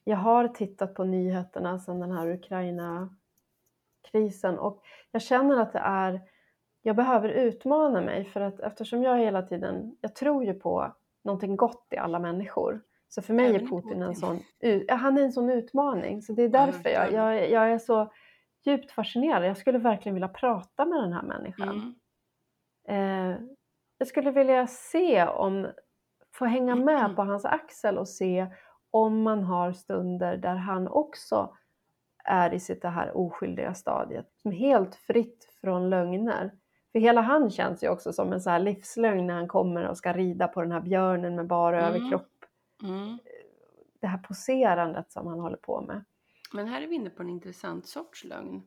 jag 0.04 0.16
har 0.16 0.48
tittat 0.48 0.94
på 0.94 1.04
nyheterna 1.04 1.78
sedan 1.78 2.00
den 2.00 2.12
här 2.12 2.30
Ukraina-krisen 2.30 4.59
och 4.59 4.82
jag 5.11 5.22
känner 5.22 5.61
att 5.61 5.72
det 5.72 5.78
är, 5.78 6.20
jag 6.82 6.96
behöver 6.96 7.28
utmana 7.28 8.00
mig 8.00 8.24
för 8.24 8.40
att 8.40 8.61
eftersom 8.61 9.02
jag 9.02 9.18
hela 9.18 9.42
tiden, 9.42 9.96
jag 10.00 10.14
tror 10.14 10.44
ju 10.44 10.54
på 10.54 10.92
någonting 11.24 11.57
gott 11.57 11.86
i 11.90 11.96
alla 11.96 12.18
människor. 12.18 12.80
Så 13.17 13.23
för 13.23 13.35
mig 13.35 13.57
är 13.57 13.67
Putin 13.67 14.03
en 14.03 14.14
sån, 14.14 14.41
han 14.89 15.19
är 15.19 15.23
en 15.23 15.33
sån 15.33 15.51
utmaning. 15.51 16.23
Så 16.23 16.33
det 16.33 16.43
är 16.43 16.49
därför 16.49 16.89
jag, 16.89 17.12
jag, 17.12 17.51
jag 17.51 17.73
är 17.73 17.79
så 17.79 18.12
djupt 18.67 18.91
fascinerad. 18.91 19.47
Jag 19.47 19.57
skulle 19.57 19.79
verkligen 19.79 20.14
vilja 20.14 20.29
prata 20.29 20.85
med 20.85 21.03
den 21.03 21.12
här 21.12 21.23
människan. 21.23 21.95
Mm. 22.89 23.33
Eh, 23.33 23.39
jag 23.99 24.09
skulle 24.09 24.31
vilja 24.31 24.67
se 24.67 25.27
om, 25.27 25.67
få 26.35 26.45
hänga 26.45 26.75
med 26.75 27.17
på 27.17 27.23
hans 27.23 27.45
axel 27.45 27.99
och 27.99 28.09
se 28.09 28.47
om 28.91 29.23
man 29.23 29.43
har 29.45 29.73
stunder 29.73 30.37
där 30.37 30.55
han 30.55 30.89
också 30.89 31.55
är 32.25 32.55
i 32.55 32.61
sitt 32.61 32.83
det 32.83 32.89
här 32.89 33.17
oskyldiga 33.17 33.75
stadiet. 33.75 34.27
Som 34.43 34.53
helt 34.53 34.95
fritt 34.95 35.49
från 35.61 35.91
lögner. 35.91 36.53
För 36.93 36.99
hela 36.99 37.21
han 37.21 37.51
känns 37.51 37.85
ju 37.85 37.89
också 37.89 38.12
som 38.12 38.33
en 38.33 38.41
så 38.41 38.51
här 38.51 38.59
livslögn 38.59 39.27
när 39.27 39.35
han 39.35 39.49
kommer 39.49 39.89
och 39.89 39.97
ska 39.97 40.12
rida 40.12 40.49
på 40.49 40.62
den 40.62 40.73
här 40.73 40.81
björnen 40.81 41.37
med 41.37 41.47
bara 41.47 41.87
Mm. 41.87 41.91
överkropp. 41.91 42.29
Mm. 42.83 43.18
Det 44.01 44.07
här 44.07 44.18
poserandet 44.18 45.12
som 45.12 45.27
han 45.27 45.41
håller 45.41 45.57
på 45.57 45.81
med. 45.81 46.05
Men 46.53 46.68
här 46.68 46.83
är 46.83 46.87
vi 46.87 46.95
inne 46.95 47.11
på 47.11 47.22
en 47.22 47.29
intressant 47.31 47.87
sorts 47.87 48.24
lögn. 48.24 48.62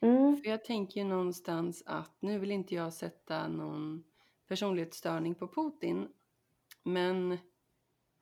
Mm. 0.00 0.36
För 0.36 0.50
jag 0.50 0.64
tänker 0.64 1.00
ju 1.00 1.06
någonstans 1.06 1.82
att 1.86 2.22
nu 2.22 2.38
vill 2.38 2.50
inte 2.50 2.74
jag 2.74 2.92
sätta 2.92 3.48
någon 3.48 4.04
personlighetsstörning 4.48 5.34
på 5.34 5.48
Putin. 5.48 6.08
Men 6.82 7.38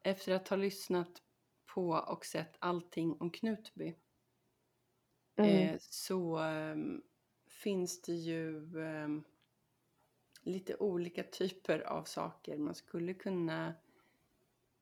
efter 0.03 0.35
att 0.35 0.49
ha 0.49 0.57
lyssnat 0.57 1.23
på 1.75 1.89
och 1.91 2.25
sett 2.25 2.57
allting 2.59 3.17
om 3.21 3.31
Knutby 3.31 3.95
Mm. 5.37 5.69
eh, 5.69 5.77
så 5.81 6.39
ehm, 6.39 7.03
finns 7.47 8.03
det 8.03 8.13
ju 8.13 8.81
ehm, 8.83 9.25
lite 10.43 10.77
olika 10.77 11.23
typer 11.23 11.81
av 11.81 12.05
saker 12.05 12.59
man 12.59 12.75
skulle 12.75 13.15
kunna 13.15 13.75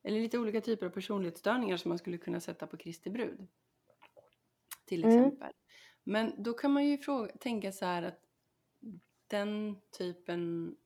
eller 0.03 0.21
lite 0.21 0.39
olika 0.39 0.61
typer 0.61 0.87
av 0.87 0.91
personlighetsstörningar 0.91 1.77
som 1.77 1.89
man 1.89 1.99
skulle 1.99 2.19
kunna 2.19 2.41
sätta 2.41 2.67
på 2.67 2.77
Kristi 2.77 3.11
brud. 3.11 3.47
Till 4.85 5.05
Mm. 5.05 5.17
exempel. 5.17 5.53
Men 6.05 6.43
då 6.43 6.53
kan 6.53 6.73
man 6.73 6.87
ju 6.87 6.99
fråga, 6.99 7.37
tänka 7.37 7.73
så 7.73 7.85
här 7.85 8.03
att 8.03 8.21
den 9.27 9.81
typen 9.99 10.77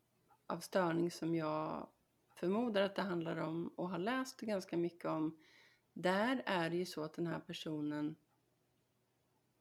av 0.47 0.59
störning 0.61 1.11
som 1.11 1.35
jag 1.35 1.89
förmodar 2.37 2.83
att 2.83 2.97
det 2.97 3.03
handlar 3.03 3.37
om 3.37 3.69
och 3.69 3.89
har 3.91 3.99
läst 3.99 4.41
ganska 4.41 4.77
mycket 4.77 5.05
om. 5.05 5.43
Där 5.93 6.43
är 6.47 6.71
det 6.71 6.77
ju 6.77 6.87
så 6.87 7.03
att 7.03 7.15
den 7.15 7.27
här 7.27 7.41
personen 7.41 8.17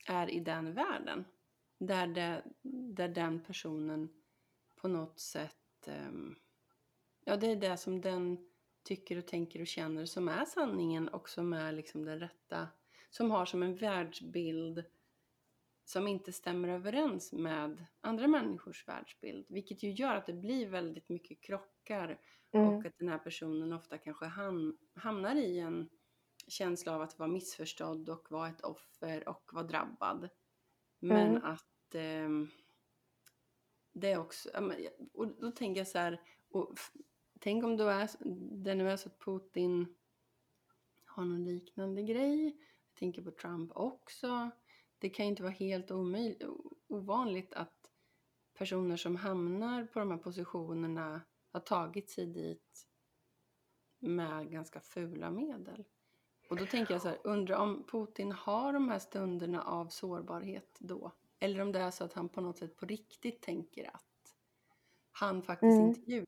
är 0.08 0.30
i 0.30 0.40
den 0.40 0.74
världen. 0.74 1.26
Där, 1.78 2.08
det, 2.08 2.44
där 2.96 3.08
den 3.08 3.44
personen 3.44 4.10
på 4.76 4.88
något 4.88 5.20
sätt, 5.20 5.88
ehm, 5.88 6.36
ja 7.26 7.38
det 7.38 7.48
är 7.48 7.56
det 7.56 7.78
som 7.78 8.02
den 8.02 8.50
tycker 8.84 9.18
och 9.18 9.28
tänker 9.28 9.62
och 9.62 9.68
känner 9.68 10.06
som 10.06 10.28
är 10.28 10.46
sanningen 10.46 11.08
och 11.08 11.30
som 11.30 11.54
är 11.54 11.72
liksom 11.72 12.06
den 12.06 12.20
rätta, 12.20 12.68
som 13.10 13.32
har 13.32 13.46
som 13.46 13.64
en 13.64 13.76
världsbild 13.76 14.84
som 15.86 16.08
inte 16.08 16.32
stämmer 16.34 16.68
överens 16.70 17.34
med 17.34 17.86
andra 18.02 18.28
människors 18.28 18.88
världsbild. 18.88 19.46
Vilket 19.50 19.84
ju 19.84 19.92
gör 19.92 20.16
att 20.16 20.26
det 20.26 20.34
blir 20.34 20.70
väldigt 20.70 21.10
mycket 21.10 21.42
krockar 21.42 22.20
Mm. 22.56 22.68
och 22.68 22.86
att 22.86 22.98
den 22.98 23.10
här 23.10 23.18
personen 23.20 23.74
ofta 23.74 23.98
kanske 23.98 24.26
ham 24.26 24.78
hamnar 24.96 25.36
i 25.36 25.60
en 25.60 25.90
känsla 26.48 26.96
av 26.96 27.02
att 27.02 27.20
vara 27.20 27.30
missförstådd 27.30 28.10
och 28.10 28.32
vara 28.32 28.50
ett 28.50 28.62
offer 28.62 29.30
och 29.30 29.50
vara 29.54 29.64
drabbad. 29.64 30.30
Men 31.00 31.30
Mm. 31.30 31.44
att 31.44 31.96
ehm, 31.96 32.50
det 33.94 34.12
är 34.12 34.20
också, 34.20 34.50
och 35.14 35.28
då 35.28 35.52
tänker 35.52 35.82
jag 35.82 35.88
så 35.88 35.98
här, 35.98 36.22
och 36.50 36.80
tänk 37.44 37.64
om 37.64 37.78
då 37.78 37.88
är, 37.88 38.10
det 38.64 38.76
nu 38.76 38.90
är 38.90 38.98
så 38.98 39.10
att 39.10 39.20
Putin 39.20 39.96
har 41.06 41.26
någon 41.26 41.46
liknande 41.46 42.04
grej. 42.04 42.46
Jag 42.46 43.00
tänker 43.00 43.22
på 43.22 43.32
Trump 43.32 43.72
också. 43.76 44.50
Det 45.00 45.10
kan 45.10 45.26
ju 45.26 45.30
inte 45.30 45.44
vara 45.44 45.54
helt 45.54 45.92
omöjligt, 45.92 46.44
ovanligt 46.88 47.54
att 47.54 47.92
personer 48.54 48.98
som 48.98 49.16
hamnar 49.16 49.86
på 49.86 50.00
de 50.00 50.12
här 50.12 50.18
positionerna 50.18 51.22
har 51.52 51.60
tagit 51.60 52.10
sig 52.10 52.26
dit 52.26 52.88
med 54.00 54.52
ganska 54.52 54.80
fula 54.80 55.32
medel. 55.32 55.84
Och 56.50 56.58
då 56.58 56.66
tänker 56.66 56.94
jag 56.94 57.02
så 57.02 57.08
här, 57.08 57.20
undrar 57.24 57.58
om 57.58 57.84
Putin 57.92 58.32
har 58.32 58.74
de 58.74 58.90
här 58.90 59.00
stunderna 59.00 59.64
av 59.64 59.88
sårbarhet 59.88 60.78
då? 60.80 61.12
Eller 61.40 61.60
om 61.62 61.72
det 61.72 61.80
är 61.80 61.92
så 61.92 62.04
att 62.04 62.14
han 62.14 62.30
på 62.30 62.42
något 62.42 62.58
sätt 62.58 62.76
på 62.76 62.86
riktigt 62.86 63.42
tänker 63.42 63.96
att 63.96 64.36
han 65.12 65.42
faktiskt 65.42 65.80
Mm. 65.80 65.88
inte 65.90 66.12
ljuger. 66.12 66.28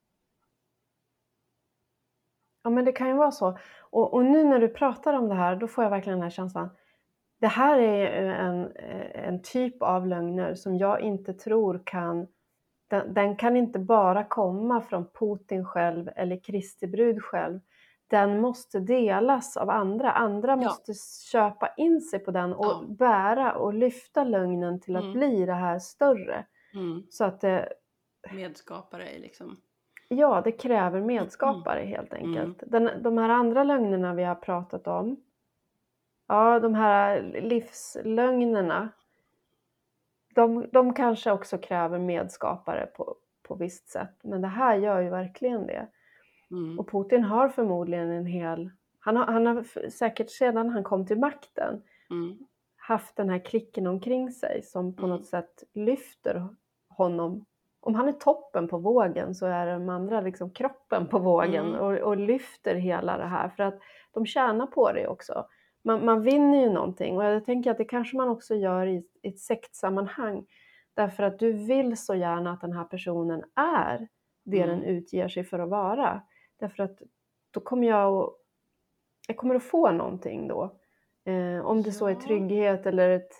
Ja, 2.65 2.69
men 2.69 2.85
det 2.85 2.91
kan 2.91 3.07
ju 3.07 3.13
vara 3.13 3.31
så. 3.31 3.57
Och, 3.79 4.13
och 4.13 4.25
nu 4.25 4.43
när 4.43 4.59
du 4.59 4.67
pratar 4.67 5.13
om 5.13 5.29
det 5.29 5.35
här, 5.35 5.55
då 5.55 5.67
får 5.67 5.83
jag 5.83 5.91
verkligen 5.91 6.17
den 6.19 6.23
här 6.23 6.29
känslan. 6.29 6.69
Det 7.39 7.47
här 7.47 7.79
är 7.79 8.23
en, 8.23 8.71
en 9.13 9.41
typ 9.41 9.81
av 9.83 10.07
lögner 10.07 10.55
som 10.55 10.77
jag 10.77 11.01
inte 11.01 11.33
tror 11.33 11.81
kan... 11.85 12.27
Den, 12.89 13.13
den 13.13 13.35
kan 13.35 13.57
inte 13.57 13.79
bara 13.79 14.23
komma 14.23 14.81
från 14.81 15.05
Putin 15.19 15.65
själv 15.65 16.09
eller 16.15 16.37
Kristi 16.43 16.87
brud 16.87 17.23
själv. 17.23 17.59
Den 18.07 18.41
måste 18.41 18.79
delas 18.79 19.57
av 19.57 19.69
andra. 19.69 20.11
Andra 20.11 20.51
Ja. 20.51 20.55
måste 20.55 20.93
köpa 21.31 21.67
in 21.77 22.01
sig 22.01 22.19
på 22.19 22.31
den 22.31 22.53
och 22.53 22.65
Ja. 22.65 22.83
bära 22.87 23.53
och 23.55 23.73
lyfta 23.73 24.23
lögnen 24.23 24.79
till 24.81 24.95
att 24.95 25.03
Mm. 25.03 25.13
bli 25.13 25.45
det 25.45 25.53
här 25.53 25.79
större. 25.79 26.45
Mm. 26.73 27.03
Så 27.09 27.23
att 27.25 27.41
det, 27.41 27.69
Medskapare 28.33 29.09
är 29.09 29.19
liksom. 29.19 29.57
Ja, 30.07 30.41
det 30.41 30.51
kräver 30.51 31.01
medskapare 31.01 31.79
helt 31.79 32.13
Mm. 32.13 32.25
enkelt. 32.27 32.63
Den, 32.71 32.89
de 33.03 33.17
här 33.17 33.29
andra 33.29 33.63
lögnerna 33.63 34.13
vi 34.13 34.23
har 34.23 34.35
pratat 34.35 34.87
om, 34.87 35.17
ja, 36.27 36.59
de 36.59 36.75
här 36.75 37.21
livslögnerna, 37.41 38.89
de, 40.35 40.65
de 40.71 40.93
kanske 40.93 41.31
också 41.31 41.57
kräver 41.57 41.99
medskapare 41.99 42.85
på, 42.85 43.15
på 43.43 43.55
visst 43.55 43.89
sätt. 43.89 44.15
Men 44.23 44.41
det 44.41 44.47
här 44.47 44.75
gör 44.75 44.99
ju 45.01 45.09
verkligen 45.09 45.67
det. 45.67 45.87
Mm. 46.51 46.79
Och 46.79 46.89
Putin 46.91 47.23
har 47.23 47.49
förmodligen 47.49 48.09
en 48.11 48.25
hel... 48.25 48.69
Han 48.99 49.17
har, 49.17 49.25
han 49.25 49.45
har 49.47 49.89
säkert 49.89 50.29
sedan 50.29 50.69
han 50.69 50.83
kom 50.83 51.05
till 51.05 51.19
makten 51.19 51.81
Mm. 52.09 52.37
haft 52.77 53.15
den 53.15 53.29
här 53.29 53.39
klicken 53.39 53.87
omkring 53.87 54.31
sig 54.31 54.61
som 54.63 54.95
på 54.95 55.05
Mm. 55.05 55.15
något 55.17 55.25
sätt 55.25 55.63
lyfter 55.73 56.47
honom. 56.89 57.45
Om 57.85 57.95
han 57.95 58.07
är 58.07 58.11
toppen 58.11 58.67
på 58.67 58.77
vågen 58.77 59.35
så 59.35 59.45
är 59.45 59.67
de 59.67 59.89
andra 59.89 60.21
liksom 60.21 60.49
kroppen 60.49 61.07
på 61.07 61.19
vågen 61.19 61.65
Mm. 61.65 61.79
och, 61.79 61.93
och 61.93 62.17
lyfter 62.17 62.75
hela 62.75 63.17
det 63.17 63.25
här 63.25 63.49
för 63.49 63.63
att 63.63 63.79
de 64.11 64.25
tjänar 64.25 64.67
på 64.67 64.91
det 64.91 65.07
också. 65.07 65.45
Man, 65.83 66.05
man 66.05 66.21
vinner 66.21 66.61
ju 66.61 66.69
någonting 66.69 67.17
och 67.17 67.23
jag 67.23 67.45
tänker 67.45 67.71
att 67.71 67.77
det 67.77 67.85
kanske 67.85 68.17
man 68.17 68.29
också 68.29 68.55
gör 68.55 68.85
i, 68.87 69.03
i 69.21 69.27
ett 69.27 69.39
sektsammanhang 69.39 70.45
därför 70.93 71.23
att 71.23 71.39
du 71.39 71.51
vill 71.53 71.97
så 71.97 72.15
gärna 72.15 72.51
att 72.51 72.61
den 72.61 72.73
här 72.73 72.83
personen 72.83 73.43
är 73.55 74.07
det 74.45 74.61
Mm. 74.63 74.69
den 74.79 74.83
utger 74.83 75.27
sig 75.27 75.43
för 75.43 75.59
att 75.59 75.69
vara. 75.69 76.21
Därför 76.59 76.83
att 76.83 77.01
då 77.51 77.59
kommer 77.59 77.87
jag 77.87 78.13
att, 78.23 78.29
jag 79.27 79.37
kommer 79.37 79.55
att 79.55 79.63
få 79.63 79.91
någonting 79.91 80.47
då. 80.47 80.75
Eh, 81.25 81.65
om 81.65 81.81
det 81.81 81.91
så 81.91 82.07
är 82.07 82.11
Ja. 82.13 82.19
trygghet 82.19 82.85
eller 82.85 83.09
ett, 83.09 83.31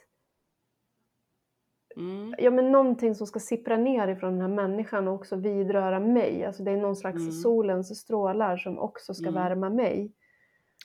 Mm. 1.98 2.36
ja, 2.38 2.52
men 2.52 2.72
någonting 2.72 3.16
som 3.16 3.28
ska 3.28 3.40
sippra 3.40 3.78
ner 3.78 4.08
ifrån 4.08 4.32
den 4.32 4.42
här 4.42 4.68
människan 4.68 5.08
och 5.08 5.14
också 5.14 5.36
vidröra 5.36 6.00
mig. 6.00 6.46
Alltså 6.46 6.64
det 6.64 6.72
är 6.72 6.78
någon 6.78 6.96
slags 6.96 7.22
Mm. 7.22 7.32
solens 7.32 8.00
strålar 8.00 8.58
som 8.58 8.80
också 8.80 9.14
ska 9.14 9.28
Mm. 9.30 9.34
värma 9.34 9.70
mig. 9.70 10.14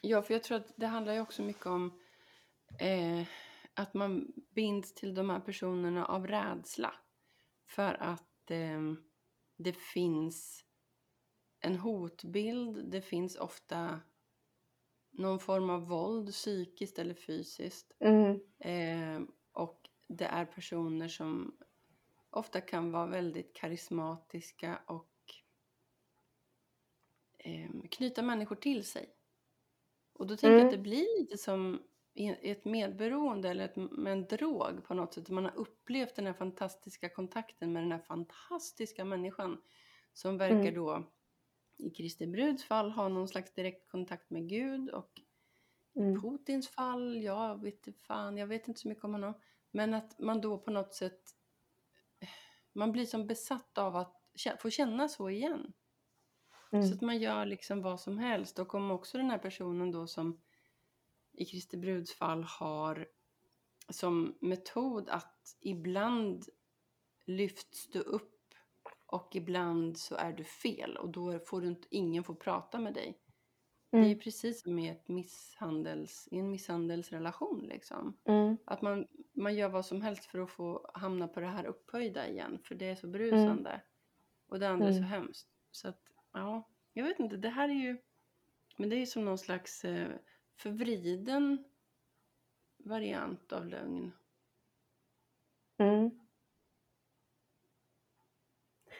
Ja, 0.02 0.22
för 0.22 0.34
jag 0.34 0.42
tror 0.42 0.56
att 0.58 0.72
det 0.76 0.86
handlar 0.86 1.12
ju 1.14 1.20
också 1.20 1.42
mycket 1.42 1.66
om 1.66 2.00
eh, 2.80 3.26
att 3.74 3.94
man 3.94 4.32
binds 4.54 4.94
till 4.94 5.14
de 5.14 5.30
här 5.30 5.40
personerna 5.40 6.04
av 6.06 6.26
rädsla. 6.26 6.94
För 7.68 7.96
att 8.02 8.50
eh, 8.50 8.80
det 9.56 9.76
finns 9.76 10.64
en 11.60 11.76
hotbild, 11.76 12.90
det 12.90 13.00
finns 13.00 13.36
ofta 13.36 14.00
någon 15.10 15.38
form 15.38 15.70
av 15.70 15.88
våld, 15.88 16.28
psykiskt 16.32 16.98
eller 16.98 17.14
fysiskt. 17.14 17.92
Mm. 18.00 18.40
Eh, 18.58 19.22
och 19.52 19.89
det 20.18 20.24
är 20.24 20.44
personer 20.44 21.08
som 21.08 21.56
ofta 22.30 22.60
kan 22.60 22.92
vara 22.92 23.06
väldigt 23.06 23.56
karismatiska 23.56 24.82
och 24.86 25.10
eh, 27.38 27.70
knyta 27.90 28.22
människor 28.22 28.56
till 28.56 28.84
sig. 28.84 29.14
Och 30.12 30.26
då 30.26 30.36
tänker 30.36 30.62
jag 30.62 30.66
att 30.66 30.72
Mm. 30.72 30.78
det 30.78 30.78
blir 30.78 31.20
lite 31.20 31.38
som 31.38 31.82
ett 32.42 32.64
medberoende 32.64 33.48
eller 33.50 33.64
ett, 33.64 33.76
med 33.76 34.12
en 34.12 34.26
drog 34.26 34.84
på 34.84 34.94
något 34.94 35.14
sätt. 35.14 35.30
Man 35.30 35.44
har 35.44 35.56
upplevt 35.56 36.14
den 36.16 36.26
här 36.26 36.32
fantastiska 36.32 37.08
kontakten 37.08 37.72
med 37.72 37.82
den 37.82 37.92
här 37.92 37.98
fantastiska 37.98 39.04
människan 39.04 39.62
som 40.12 40.38
verkar 40.38 40.72
Mm. 40.72 40.74
då 40.74 41.12
i 41.78 41.90
Kristi 41.90 42.26
bruds 42.26 42.64
fall 42.64 42.90
ha 42.90 43.08
någon 43.08 43.28
slags 43.28 43.54
direkt 43.54 43.90
kontakt 43.90 44.30
med 44.30 44.48
Gud 44.48 44.90
och 44.90 45.12
i 45.94 46.00
Mm. 46.00 46.22
Putins 46.22 46.68
fall, 46.68 47.22
jag 47.22 47.62
vet 47.62 48.00
fan, 48.02 48.36
jag 48.38 48.46
vet 48.46 48.68
inte 48.68 48.80
så 48.80 48.88
mycket 48.88 49.04
om 49.04 49.12
honom. 49.12 49.34
Men 49.70 49.94
att 49.94 50.18
man 50.18 50.40
då 50.40 50.58
på 50.58 50.70
något 50.70 50.94
sätt, 50.94 51.20
man 52.72 52.92
blir 52.92 53.06
som 53.06 53.26
besatt 53.26 53.78
av 53.78 53.96
att 53.96 54.16
få 54.58 54.70
känna 54.70 55.08
så 55.08 55.30
igen. 55.30 55.72
Så 56.70 56.76
Mm. 56.76 56.92
att 56.92 57.00
man 57.00 57.18
gör 57.18 57.46
liksom 57.46 57.82
vad 57.82 58.00
som 58.00 58.18
helst. 58.18 58.58
Och 58.58 58.74
om 58.74 58.90
också 58.90 59.18
den 59.18 59.30
här 59.30 59.38
personen 59.38 59.90
då 59.90 60.06
som 60.06 60.40
i 61.32 61.44
Kristi 61.44 61.76
bruds 61.76 62.14
fall 62.14 62.44
har 62.44 63.08
som 63.88 64.38
metod 64.40 65.08
att 65.08 65.56
ibland 65.60 66.44
lyfts 67.26 67.88
du 67.88 68.00
upp 68.00 68.54
och 69.06 69.36
ibland 69.36 69.98
så 69.98 70.14
är 70.14 70.32
du 70.32 70.44
fel 70.44 70.96
och 70.96 71.08
då 71.08 71.38
får 71.38 71.60
du 71.60 71.68
inte, 71.68 71.88
ingen 71.90 72.24
får 72.24 72.34
prata 72.34 72.78
med 72.80 72.94
dig. 72.94 73.18
Det 73.90 73.96
är 73.96 74.00
ju 74.00 74.06
Mm. 74.06 74.18
precis 74.18 74.62
som 74.62 74.78
i, 74.78 74.88
ett 74.88 75.08
misshandels, 75.08 76.28
i 76.30 76.38
en 76.38 76.50
misshandelsrelation 76.50 77.60
liksom. 77.68 78.16
Mm. 78.24 78.56
Att 78.64 78.82
man, 78.82 79.06
man 79.32 79.54
gör 79.54 79.68
vad 79.68 79.86
som 79.86 80.02
helst 80.02 80.24
för 80.24 80.38
att 80.38 80.50
få 80.50 80.90
hamna 80.94 81.28
på 81.28 81.40
det 81.40 81.46
här 81.46 81.64
upphöjda 81.64 82.28
igen. 82.28 82.58
För 82.64 82.74
det 82.74 82.86
är 82.90 82.94
så 82.94 83.06
Mm. 83.06 83.12
brusande. 83.12 83.80
Och 84.48 84.58
det 84.60 84.68
andra 84.68 84.86
är 84.86 84.92
så 84.92 84.96
Mm. 84.98 85.08
hemskt. 85.10 85.48
Så 85.70 85.88
att, 85.88 86.00
ja, 86.32 86.68
jag 86.92 87.04
vet 87.04 87.20
inte. 87.20 87.36
Det 87.36 87.48
här 87.48 87.68
är 87.68 87.72
ju, 87.72 87.96
men 88.76 88.88
det 88.88 88.96
är 88.96 89.00
ju 89.00 89.06
som 89.06 89.24
någon 89.24 89.38
slags 89.38 89.84
eh, 89.84 90.08
förvriden 90.56 91.64
variant 92.78 93.52
av 93.52 93.66
lögn. 93.66 94.12
Mm. 95.78 96.10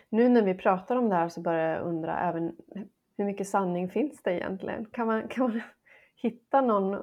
Nu 0.09 0.28
när 0.28 0.43
vi 0.43 0.55
pratar 0.55 0.97
om 0.97 1.09
det 1.09 1.14
här 1.14 1.28
så 1.28 1.41
börjar 1.41 1.74
jag 1.76 1.86
undra 1.86 2.20
även 2.20 2.57
hur 3.21 3.27
mycket 3.27 3.49
sanning 3.49 3.89
finns 3.91 4.23
det 4.23 4.33
egentligen? 4.33 4.87
Kan 4.87 5.07
man, 5.07 5.29
kan 5.29 5.45
man 5.51 5.61
hitta 6.14 6.61
någon 6.61 7.03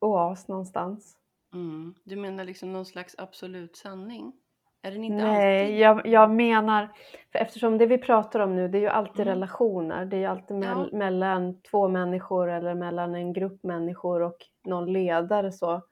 oas 0.00 0.48
någonstans? 0.48 1.18
Mm. 1.54 1.94
Du 2.04 2.16
menar 2.16 2.44
liksom 2.44 2.72
någon 2.72 2.86
slags 2.86 3.14
absolut 3.18 3.76
sanning? 3.76 4.32
Är 4.82 4.90
den 4.92 5.04
inte 5.04 5.24
Nej, 5.24 5.62
alltid? 5.64 5.78
jag, 5.78 6.06
jag 6.06 6.30
menar, 6.30 6.88
för 7.32 7.38
eftersom 7.38 7.78
det 7.78 7.86
vi 7.86 7.98
pratar 7.98 8.40
om 8.40 8.56
nu 8.56 8.68
det 8.68 8.78
är 8.78 8.82
ju 8.82 8.88
alltid 8.88 9.20
Mm. 9.20 9.34
relationer. 9.34 10.04
Det 10.04 10.16
är 10.16 10.20
ju 10.20 10.26
alltid 10.26 10.56
mell- 10.56 10.88
Ja. 10.92 10.98
mellan 10.98 11.60
två 11.60 11.88
människor 11.88 12.50
eller 12.50 12.74
mellan 12.74 13.14
en 13.14 13.32
grupp 13.32 13.62
människor 13.62 14.22
och 14.22 14.36
någon 14.64 14.92
ledare 14.92 15.52
så. 15.52 15.82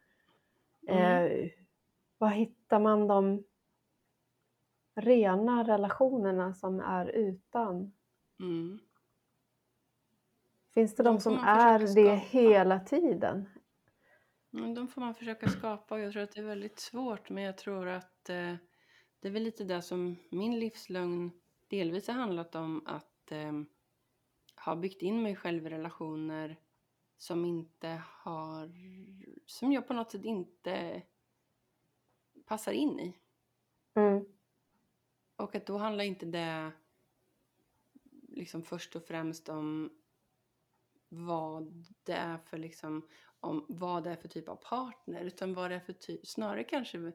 Mm. 0.89 1.03
Eh, 1.33 1.49
var 2.19 2.29
hittar 2.29 2.79
man 2.81 3.07
de 3.09 3.45
rena 4.97 5.65
relationerna 5.65 6.55
som 6.55 6.81
är 6.81 7.07
utan? 7.07 7.93
Mm. 8.41 8.79
Finns 10.75 10.95
det 10.95 11.03
de, 11.03 11.15
De 11.15 11.21
som 11.21 11.39
är 11.39 11.79
det 11.79 11.89
skapa. 11.89 12.11
hela 12.11 12.81
tiden? 12.81 13.49
Men 14.51 14.75
de 14.75 14.89
får 14.89 15.01
man 15.01 15.15
försöka 15.15 15.49
skapa 15.49 15.95
och 15.95 16.01
jag 16.01 16.13
tror 16.13 16.23
att 16.23 16.33
det 16.33 16.41
är 16.41 16.45
väldigt 16.45 16.79
svårt 16.79 17.31
men 17.31 17.45
jag 17.45 17.59
tror 17.59 17.87
att 17.89 18.31
eh, 18.31 18.55
det 19.21 19.29
är 19.29 19.31
väl 19.31 19.43
lite 19.43 19.65
det 19.65 19.83
som 19.83 20.17
min 20.31 20.59
livslögn 20.59 21.31
delvis 21.69 22.09
har 22.09 22.15
handlat 22.15 22.55
om 22.55 22.87
att 22.87 23.33
eh, 23.33 23.53
ha 24.65 24.77
byggt 24.77 25.03
in 25.03 25.23
mig 25.23 25.37
själv 25.37 25.67
i 25.67 25.71
relationer 25.71 26.61
som 27.19 27.45
inte 27.45 28.03
har, 28.09 28.73
som 29.47 29.73
jag 29.73 29.89
på 29.89 29.95
något 29.95 30.11
sätt 30.11 30.25
inte 30.25 31.03
passar 32.47 32.73
in 32.73 33.01
i. 33.01 33.17
Mm. 33.95 34.25
Och 35.37 35.55
att 35.55 35.67
då 35.67 35.79
handlar 35.79 36.05
inte 36.05 36.27
det 36.27 36.73
liksom 38.37 38.63
först 38.63 38.97
och 38.97 39.05
främst 39.05 39.49
om 39.49 39.91
vad 41.09 41.85
det 42.03 42.13
är 42.13 42.39
för 42.39 42.59
liksom, 42.59 43.09
om 43.41 43.67
vad 43.69 44.05
det 44.05 44.11
är 44.11 44.17
för 44.17 44.29
typ 44.29 44.49
av 44.49 44.57
partner 44.57 45.25
utan 45.25 45.55
vad 45.55 45.71
det 45.71 45.75
är 45.75 45.81
för 45.81 45.93
typ, 45.93 46.27
snarare 46.27 46.65
kanske 46.65 47.13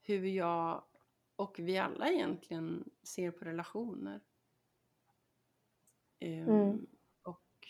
hur 0.00 0.24
jag 0.24 0.84
och 1.36 1.58
vi 1.58 1.78
alla 1.78 2.08
egentligen 2.08 2.90
ser 3.02 3.30
på 3.30 3.44
relationer. 3.44 4.20
Um, 6.20 6.48
Mm. 6.48 6.86
Och 7.22 7.68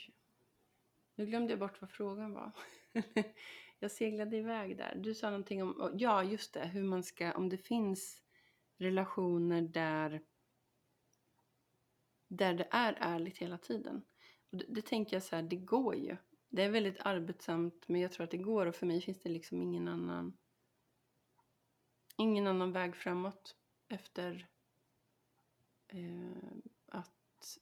nu 1.15 1.27
glömde 1.27 1.53
jag 1.53 1.59
bort 1.59 1.81
vad 1.81 1.91
frågan 1.91 2.33
var. 2.33 2.53
jag 3.79 3.91
seglade 3.91 4.37
iväg 4.37 4.77
där. 4.77 4.95
Du 4.95 5.15
sa 5.15 5.31
någonting 5.31 5.63
om, 5.63 5.95
ja 5.95 6.25
just 6.25 6.55
det, 6.55 6.67
hur 6.67 6.83
man 6.83 7.03
ska, 7.03 7.33
om 7.33 7.49
det 7.49 7.59
finns 7.59 8.23
relationer 8.77 9.63
där 9.63 10.23
där 12.31 12.55
det 12.55 12.69
är 12.71 12.97
ärligt 13.01 13.39
hela 13.39 13.59
tiden. 13.59 14.03
Och 14.51 14.57
det, 14.59 14.65
det 14.69 14.83
tänker 14.83 15.17
jag 15.17 15.23
så 15.23 15.37
här, 15.37 15.43
det 15.43 15.57
går 15.57 15.95
ju. 15.95 16.17
Det 16.49 16.63
är 16.63 16.71
väldigt 16.71 17.01
arbetsamt 17.01 17.89
men 17.89 18.01
jag 18.01 18.13
tror 18.13 18.25
att 18.25 18.31
det 18.31 18.37
går 18.39 18.67
och 18.67 18.75
för 18.75 18.87
mig 18.87 19.01
finns 19.01 19.21
det 19.21 19.29
liksom 19.29 19.63
ingen 19.63 19.89
annan 19.89 20.37
ingen 22.17 22.47
annan 22.47 22.73
väg 22.73 22.97
framåt 22.97 23.57
efter 23.89 24.49
eh, 25.89 26.53
att 26.87 27.59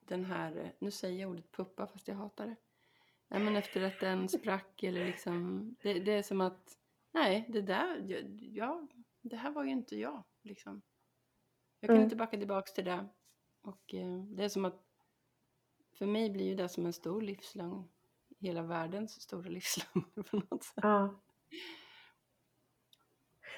den 0.00 0.24
här, 0.24 0.74
nu 0.78 0.90
säger 0.90 1.20
jag 1.20 1.30
ordet 1.30 1.52
puppa 1.52 1.86
fast 1.86 2.08
jag 2.08 2.14
hatar 2.14 2.46
det. 2.46 2.56
Nej 3.28 3.40
men 3.40 3.56
efter 3.56 3.82
att 3.82 4.00
den 4.00 4.28
sprack 4.28 4.82
eller 4.82 5.06
liksom, 5.06 5.68
det, 5.82 5.94
det 6.00 6.12
är 6.12 6.22
som 6.22 6.40
att 6.40 6.78
nej 7.12 7.46
det 7.48 7.62
där, 7.62 8.24
ja, 8.40 8.88
det 9.20 9.36
här 9.36 9.50
var 9.50 9.64
ju 9.64 9.70
inte 9.70 9.96
jag 9.96 10.22
liksom. 10.42 10.82
Jag 11.80 11.88
kan 11.88 11.96
Mm. 11.96 12.04
inte 12.04 12.16
backa 12.16 12.36
tillbaks 12.38 12.72
till 12.72 12.84
det. 12.84 13.08
Och 13.62 13.94
eh, 13.94 14.18
det 14.36 14.44
är 14.44 14.48
som 14.48 14.64
att 14.64 14.80
för 15.98 16.06
mig 16.06 16.30
blir 16.30 16.44
ju 16.48 16.54
det 16.54 16.68
som 16.68 16.86
en 16.86 16.92
stor 16.92 17.22
livslögn. 17.22 17.84
Hela 18.40 18.62
världens 18.62 19.20
stora 19.20 19.48
livslögn 19.48 20.04
på 20.30 20.36
något 20.36 20.62
sätt. 20.64 20.74
Ja. 20.82 21.14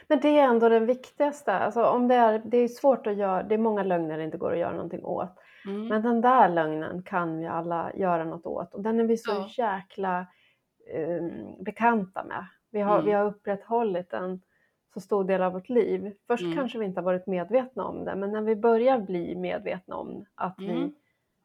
Men 0.08 0.20
det 0.20 0.28
är 0.38 0.44
ändå 0.44 0.68
den 0.68 0.86
viktigaste. 0.86 1.52
Alltså 1.52 1.84
om 1.84 2.08
det, 2.08 2.14
är, 2.14 2.38
det 2.38 2.56
är 2.58 2.68
svårt 2.68 3.06
att 3.06 3.16
göra, 3.16 3.42
det 3.42 3.54
är 3.54 3.58
många 3.58 3.82
lögner 3.82 4.18
det 4.18 4.24
inte 4.24 4.38
går 4.38 4.52
att 4.52 4.58
göra 4.58 4.72
någonting 4.72 5.04
åt. 5.04 5.38
Mm. 5.66 5.88
Men 5.88 6.02
den 6.02 6.20
där 6.20 6.48
lögnen 6.48 7.02
kan 7.02 7.38
vi 7.38 7.46
alla 7.46 7.92
göra 7.94 8.24
något 8.24 8.46
åt 8.46 8.74
och 8.74 8.82
den 8.82 9.00
är 9.00 9.04
vi 9.04 9.16
så 9.16 9.30
Ja. 9.30 9.48
jäkla 9.58 10.26
um, 10.96 11.64
bekanta 11.64 12.24
med. 12.24 12.46
Vi 12.70 12.80
har, 12.80 12.94
Mm. 12.94 13.06
vi 13.06 13.12
har 13.12 13.24
upprätthållit 13.24 14.12
en 14.12 14.40
så 14.94 15.00
stor 15.00 15.24
del 15.24 15.42
av 15.42 15.52
vårt 15.52 15.68
liv. 15.68 16.14
Först 16.26 16.42
Mm. 16.42 16.56
kanske 16.56 16.78
vi 16.78 16.84
inte 16.84 17.00
har 17.00 17.04
varit 17.04 17.26
medvetna 17.26 17.84
om 17.84 18.04
det 18.04 18.16
men 18.16 18.32
när 18.32 18.42
vi 18.42 18.56
börjar 18.56 18.98
bli 18.98 19.36
medvetna 19.36 19.96
om 19.96 20.24
att 20.34 20.54
vi, 20.58 20.70
Mm. 20.70 20.94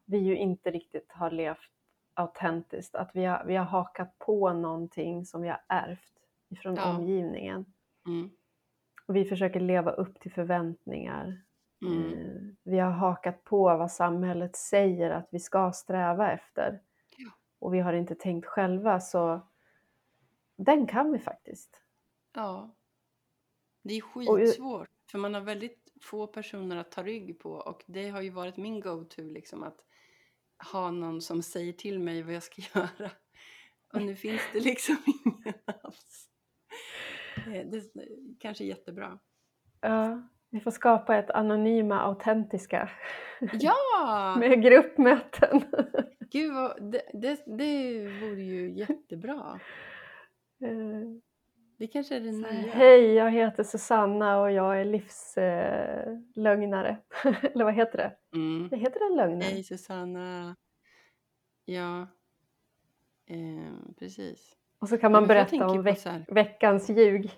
vi 0.05 0.17
ju 0.17 0.37
inte 0.37 0.71
riktigt 0.71 1.11
har 1.11 1.31
levt 1.31 1.71
autentiskt, 2.13 2.95
att 2.95 3.11
vi 3.13 3.25
har, 3.25 3.43
vi 3.45 3.55
har 3.55 3.65
hakat 3.65 4.19
på 4.19 4.53
någonting 4.53 5.25
som 5.25 5.41
vi 5.41 5.47
har 5.47 5.61
ärvt 5.67 6.13
ifrån 6.49 6.75
Ja. 6.75 6.95
omgivningen. 6.95 7.65
Mm. 8.07 8.29
Och 9.07 9.15
vi 9.15 9.25
försöker 9.25 9.59
leva 9.59 9.91
upp 9.91 10.19
till 10.19 10.31
förväntningar. 10.31 11.41
Mm. 11.85 12.13
Eh, 12.13 12.41
Vi 12.63 12.79
har 12.79 12.91
hakat 12.91 13.43
på 13.43 13.63
vad 13.63 13.91
samhället 13.91 14.55
säger 14.55 15.11
att 15.11 15.27
vi 15.31 15.39
ska 15.39 15.71
sträva 15.71 16.31
efter. 16.31 16.81
Ja. 17.17 17.29
Och 17.59 17.73
vi 17.73 17.79
har 17.79 17.93
inte 17.93 18.15
tänkt 18.15 18.45
själva 18.45 18.99
så 18.99 19.41
den 20.57 20.87
kan 20.87 21.11
vi 21.11 21.19
faktiskt. 21.19 21.81
Ja. 22.35 22.69
Det 23.83 23.93
är 23.93 24.03
Och 24.03 24.37
skitsvårt. 24.37 24.87
För 25.11 25.17
man 25.17 25.33
har 25.33 25.41
väldigt 25.41 25.93
få 26.01 26.27
personer 26.27 26.77
att 26.77 26.91
ta 26.91 27.03
rygg 27.03 27.39
på. 27.39 27.51
Och 27.51 27.83
det 27.87 28.09
har 28.09 28.21
ju 28.21 28.29
varit 28.29 28.57
min 28.57 28.79
go-to 28.79 29.21
liksom 29.21 29.63
att 29.63 29.77
ha 30.71 30.91
någon 30.91 31.21
som 31.21 31.43
säger 31.43 31.73
till 31.73 31.99
mig 31.99 32.23
vad 32.23 32.33
jag 32.33 32.43
ska 32.43 32.61
göra. 32.79 33.11
Och 33.93 34.01
nu 34.01 34.15
finns 34.15 34.41
det 34.53 34.59
liksom 34.59 34.95
ingen 35.25 35.53
alls. 35.83 36.29
Eh, 37.37 37.67
Det 37.69 37.77
är 37.77 37.83
kanske 38.39 38.63
jättebra. 38.65 39.19
Ja, 39.81 40.21
vi 40.49 40.59
får 40.59 40.71
skapa 40.71 41.17
ett 41.17 41.29
anonyma 41.29 41.99
autentiska 42.01 42.89
Ja! 43.53 44.35
med 44.39 44.61
gruppmöten. 44.63 45.63
Gud 46.31 46.53
vad, 46.53 46.91
det, 46.91 47.01
det, 47.13 47.43
det 47.57 48.03
vore 48.21 48.41
ju 48.41 48.71
jättebra. 48.73 49.59
Eh, 51.79 51.81
Det 51.85 51.87
kanske 51.87 52.15
är 52.15 52.19
det 52.19 52.31
nya. 52.31 52.47
Hej, 52.71 53.13
jag 53.13 53.31
heter 53.31 53.63
Susanna 53.63 54.41
och 54.41 54.51
jag 54.51 54.81
är 54.81 54.85
livslögnare. 54.85 56.97
Eller 57.23 57.63
vad 57.65 57.73
heter 57.73 57.97
det? 57.97 58.15
Mm. 58.37 58.69
Det 58.69 58.77
heter 58.77 59.09
det 59.09 59.15
lögner? 59.15 59.45
Hej 59.45 59.63
Susanna. 59.63 60.55
Ja, 61.65 62.01
eh, 63.25 63.73
precis. 63.99 64.55
Och 64.79 64.89
så 64.89 64.97
kan 64.97 65.11
Ja, 65.11 65.19
man 65.19 65.21
jag 65.21 65.27
berätta 65.27 65.67
om 65.67 65.83
veck- 65.83 66.25
veckans 66.27 66.89
ljug. 66.89 67.31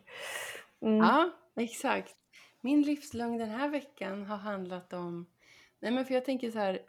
Mm. 0.82 0.98
Ja, 0.98 1.30
exakt. 1.56 2.16
Min 2.62 2.82
livslögn 2.82 3.38
den 3.38 3.50
här 3.50 3.70
veckan 3.70 4.24
har 4.26 4.38
handlat 4.38 4.94
om... 4.94 5.26
Nej, 5.80 5.92
men 5.92 6.06
för 6.06 6.14
jag 6.14 6.26
tänker 6.26 6.52
så 6.52 6.60
här... 6.60 6.80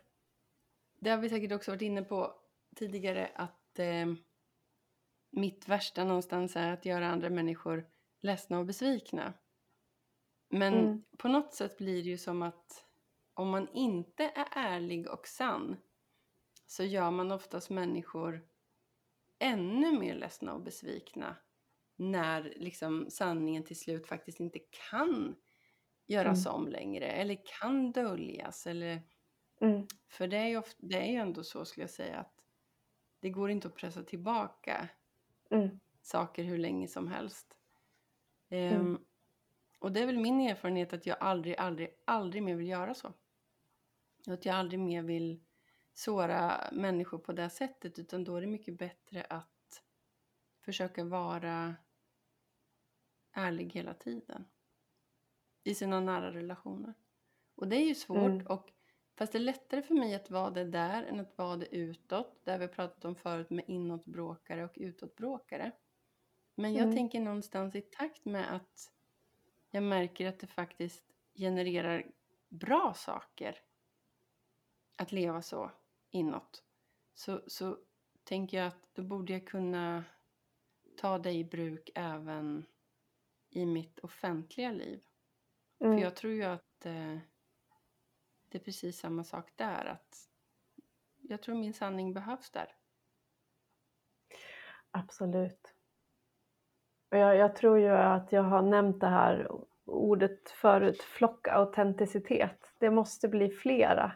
Det 1.00 1.10
har 1.10 1.18
vi 1.18 1.28
säkert 1.28 1.52
också 1.52 1.70
varit 1.70 1.82
inne 1.82 2.02
på 2.02 2.34
tidigare 2.76 3.28
att 3.34 3.78
eh, 3.78 4.06
mitt 5.32 5.68
värsta 5.68 6.04
någonstans 6.04 6.56
är 6.56 6.72
att 6.72 6.86
göra 6.86 7.08
andra 7.08 7.30
människor 7.30 7.86
ledsna 8.20 8.58
och 8.58 8.66
besvikna. 8.66 9.34
Men 10.50 10.74
Mm. 10.74 11.04
på 11.18 11.28
något 11.28 11.54
sätt 11.54 11.78
blir 11.78 12.02
det 12.02 12.08
ju 12.10 12.18
som 12.18 12.42
att 12.42 12.86
om 13.34 13.48
man 13.50 13.68
inte 13.72 14.24
är 14.24 14.46
ärlig 14.52 15.08
och 15.08 15.26
sann 15.26 15.76
så 16.66 16.84
gör 16.84 17.10
man 17.10 17.32
oftast 17.32 17.70
människor 17.70 18.48
ännu 19.38 19.98
mer 19.98 20.14
ledsna 20.14 20.54
och 20.54 20.62
besvikna 20.62 21.36
när 21.96 22.42
liksom 22.56 23.10
sanningen 23.10 23.64
till 23.64 23.78
slut 23.80 24.06
faktiskt 24.06 24.40
inte 24.40 24.58
kan 24.90 25.36
göras 26.06 26.46
om 26.46 26.68
längre 26.68 27.06
eller 27.06 27.38
kan 27.60 27.92
döljas. 27.92 28.66
Eller, 28.66 29.02
Mm. 29.60 29.86
för 30.08 30.26
det 30.28 30.36
är, 30.36 30.46
ju 30.48 30.56
ofta, 30.58 30.86
det 30.86 30.96
är 31.00 31.06
ju 31.12 31.16
ändå 31.16 31.44
så 31.44 31.64
skulle 31.64 31.84
jag 31.84 31.90
säga 31.90 32.18
att 32.18 32.34
det 33.20 33.30
går 33.30 33.50
inte 33.50 33.68
att 33.68 33.76
pressa 33.76 34.02
tillbaka 34.04 34.88
Mm. 35.52 35.80
saker 36.02 36.44
hur 36.44 36.58
länge 36.58 36.88
som 36.88 37.08
helst. 37.08 37.56
Mm. 38.48 38.80
Ehm, 38.80 39.04
och 39.78 39.92
det 39.92 40.00
är 40.00 40.06
väl 40.06 40.18
min 40.18 40.40
erfarenhet 40.40 40.92
att 40.92 41.06
jag 41.06 41.16
aldrig, 41.20 41.56
aldrig, 41.56 41.88
aldrig 42.04 42.42
mer 42.42 42.54
vill 42.54 42.68
göra 42.68 42.94
så. 42.94 43.12
Att 44.26 44.44
jag 44.44 44.54
aldrig 44.56 44.80
mer 44.80 45.02
vill 45.02 45.44
såra 45.94 46.68
människor 46.72 47.18
på 47.18 47.32
det 47.32 47.50
sättet 47.50 47.98
utan 47.98 48.24
då 48.24 48.36
är 48.36 48.40
det 48.40 48.46
mycket 48.46 48.78
bättre 48.78 49.24
att 49.24 49.82
försöka 50.60 51.04
vara 51.04 51.76
ärlig 53.32 53.72
hela 53.72 53.94
tiden. 53.94 54.44
I 55.64 55.74
sina 55.74 56.00
nära 56.00 56.32
relationer. 56.32 56.94
Och 57.54 57.68
det 57.68 57.76
är 57.76 57.84
ju 57.84 57.94
svårt 57.94 58.30
Mm. 58.30 58.46
och 58.46 58.72
fast 59.18 59.32
det 59.32 59.38
är 59.38 59.40
lättare 59.40 59.82
för 59.82 59.94
mig 59.94 60.14
att 60.14 60.30
vara 60.30 60.50
det 60.50 60.64
där 60.64 61.02
än 61.02 61.20
att 61.20 61.38
vara 61.38 61.56
det 61.56 61.76
utåt. 61.76 62.40
Det 62.44 62.50
har 62.50 62.58
vi 62.58 62.68
pratat 62.68 63.04
om 63.04 63.14
förut 63.16 63.50
med 63.50 63.64
inåtbråkare 63.68 64.64
och 64.64 64.72
utåtbråkare. 64.76 65.72
Men 66.54 66.74
jag 66.74 66.82
Mm. 66.84 66.96
tänker 66.96 67.20
någonstans 67.20 67.74
i 67.74 67.80
takt 67.80 68.24
med 68.24 68.54
att 68.54 68.92
jag 69.70 69.82
märker 69.82 70.26
att 70.28 70.38
det 70.40 70.46
faktiskt 70.46 71.04
genererar 71.34 72.10
bra 72.48 72.94
saker 72.96 73.58
att 74.98 75.12
leva 75.12 75.42
så 75.42 75.70
inåt. 76.10 76.64
Så, 77.14 77.42
så 77.46 77.78
tänker 78.24 78.56
jag 78.58 78.66
att 78.66 78.94
då 78.94 79.02
borde 79.02 79.32
jag 79.32 79.46
kunna 79.46 80.04
ta 80.96 81.18
det 81.18 81.32
i 81.32 81.44
bruk 81.44 81.90
även 81.94 82.66
i 83.50 83.66
mitt 83.66 83.98
offentliga 83.98 84.72
liv. 84.72 85.04
Mm. 85.80 85.96
För 85.96 86.04
jag 86.04 86.16
tror 86.16 86.32
ju 86.32 86.42
att 86.44 86.86
eh, 86.86 87.18
det 88.52 88.58
är 88.58 88.64
precis 88.64 88.98
samma 88.98 89.24
sak 89.24 89.52
där. 89.56 89.84
Att 89.84 90.28
jag 91.20 91.42
tror 91.42 91.54
min 91.54 91.74
sanning 91.74 92.12
behövs 92.12 92.50
där. 92.50 92.74
Absolut. 94.90 95.74
Och 97.10 97.16
jag, 97.18 97.36
jag 97.36 97.56
tror 97.56 97.78
ju 97.78 97.88
att 97.88 98.32
jag 98.32 98.42
har 98.42 98.62
nämnt 98.62 99.00
det 99.00 99.06
här 99.08 99.48
ordet 99.84 100.50
förut, 100.50 101.02
flockautenticitet. 101.02 102.72
Det 102.78 102.90
måste 102.90 103.28
bli 103.28 103.50
flera 103.50 104.12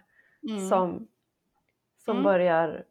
Mm. 0.49 0.69
som, 0.69 1.09
som 1.99 2.13
Mm. 2.17 2.25
börjar 2.25 2.85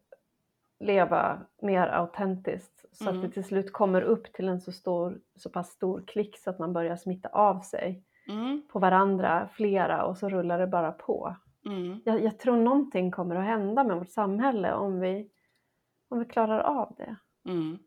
leva 0.80 1.46
mer 1.62 1.88
autentiskt 1.88 2.86
så 2.92 3.04
att 3.04 3.16
Mm. 3.16 3.22
det 3.22 3.30
till 3.34 3.44
slut 3.44 3.74
kommer 3.74 4.02
upp 4.02 4.34
till 4.34 4.48
en 4.48 4.62
så, 4.62 4.72
stor, 4.72 5.22
så 5.36 5.50
pass 5.50 5.70
stor 5.70 6.04
klick 6.08 6.38
så 6.38 6.50
att 6.50 6.60
man 6.60 6.74
börjar 6.74 6.96
smitta 6.96 7.30
av 7.30 7.60
sig. 7.62 8.04
Mm. 8.28 8.62
på 8.68 8.80
varandra, 8.80 9.50
flera, 9.54 10.06
och 10.06 10.18
så 10.18 10.30
rullar 10.30 10.60
det 10.60 10.68
bara 10.68 10.92
på. 10.92 11.36
Mm. 11.66 12.02
Jag, 12.06 12.24
jag 12.24 12.40
tror 12.40 12.58
någonting 12.58 13.12
kommer 13.12 13.36
att 13.36 13.46
hända 13.46 13.84
med 13.84 13.98
vårt 13.98 14.10
samhälle 14.10 14.74
om 14.74 15.00
vi, 15.00 15.30
om 16.10 16.20
vi 16.20 16.26
klarar 16.26 16.60
av 16.60 16.96
det. 16.98 17.16
Mm. 17.50 17.80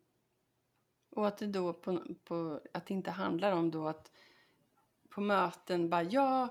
Och 1.10 1.26
att 1.26 1.38
det 1.38 1.46
då 1.46 1.72
på, 1.72 2.00
på, 2.24 2.60
att 2.72 2.86
det 2.86 2.94
inte 2.94 3.10
handlar 3.10 3.52
om 3.52 3.70
då 3.70 3.88
att 3.88 4.10
på 5.10 5.20
möten 5.20 5.90
bara 5.90 6.02
ja, 6.02 6.48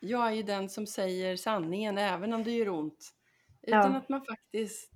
jag 0.00 0.26
är 0.26 0.32
ju 0.32 0.42
den 0.42 0.68
som 0.68 0.86
säger 0.86 1.36
sanningen 1.36 1.98
även 1.98 2.32
om 2.34 2.44
det 2.44 2.50
gör 2.50 2.68
ont. 2.68 3.10
Utan 3.62 3.92
Ja. 3.92 3.98
att 3.98 4.08
man 4.08 4.24
faktiskt, 4.24 4.92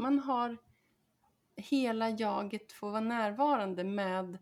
man 0.00 0.18
har 0.18 0.56
hela 1.56 2.10
jaget 2.10 2.72
får 2.72 2.90
vara 2.90 3.00
närvarande 3.00 3.84
med 3.84 4.38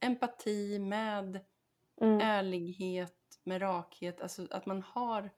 empati, 0.00 0.78
med 0.78 1.40
Mm. 2.00 2.20
ärlighet, 2.20 3.40
med 3.44 3.62
rakhet. 3.62 4.20
Alltså 4.20 4.46
att 4.50 4.66
man 4.66 4.82
har, 4.82 5.30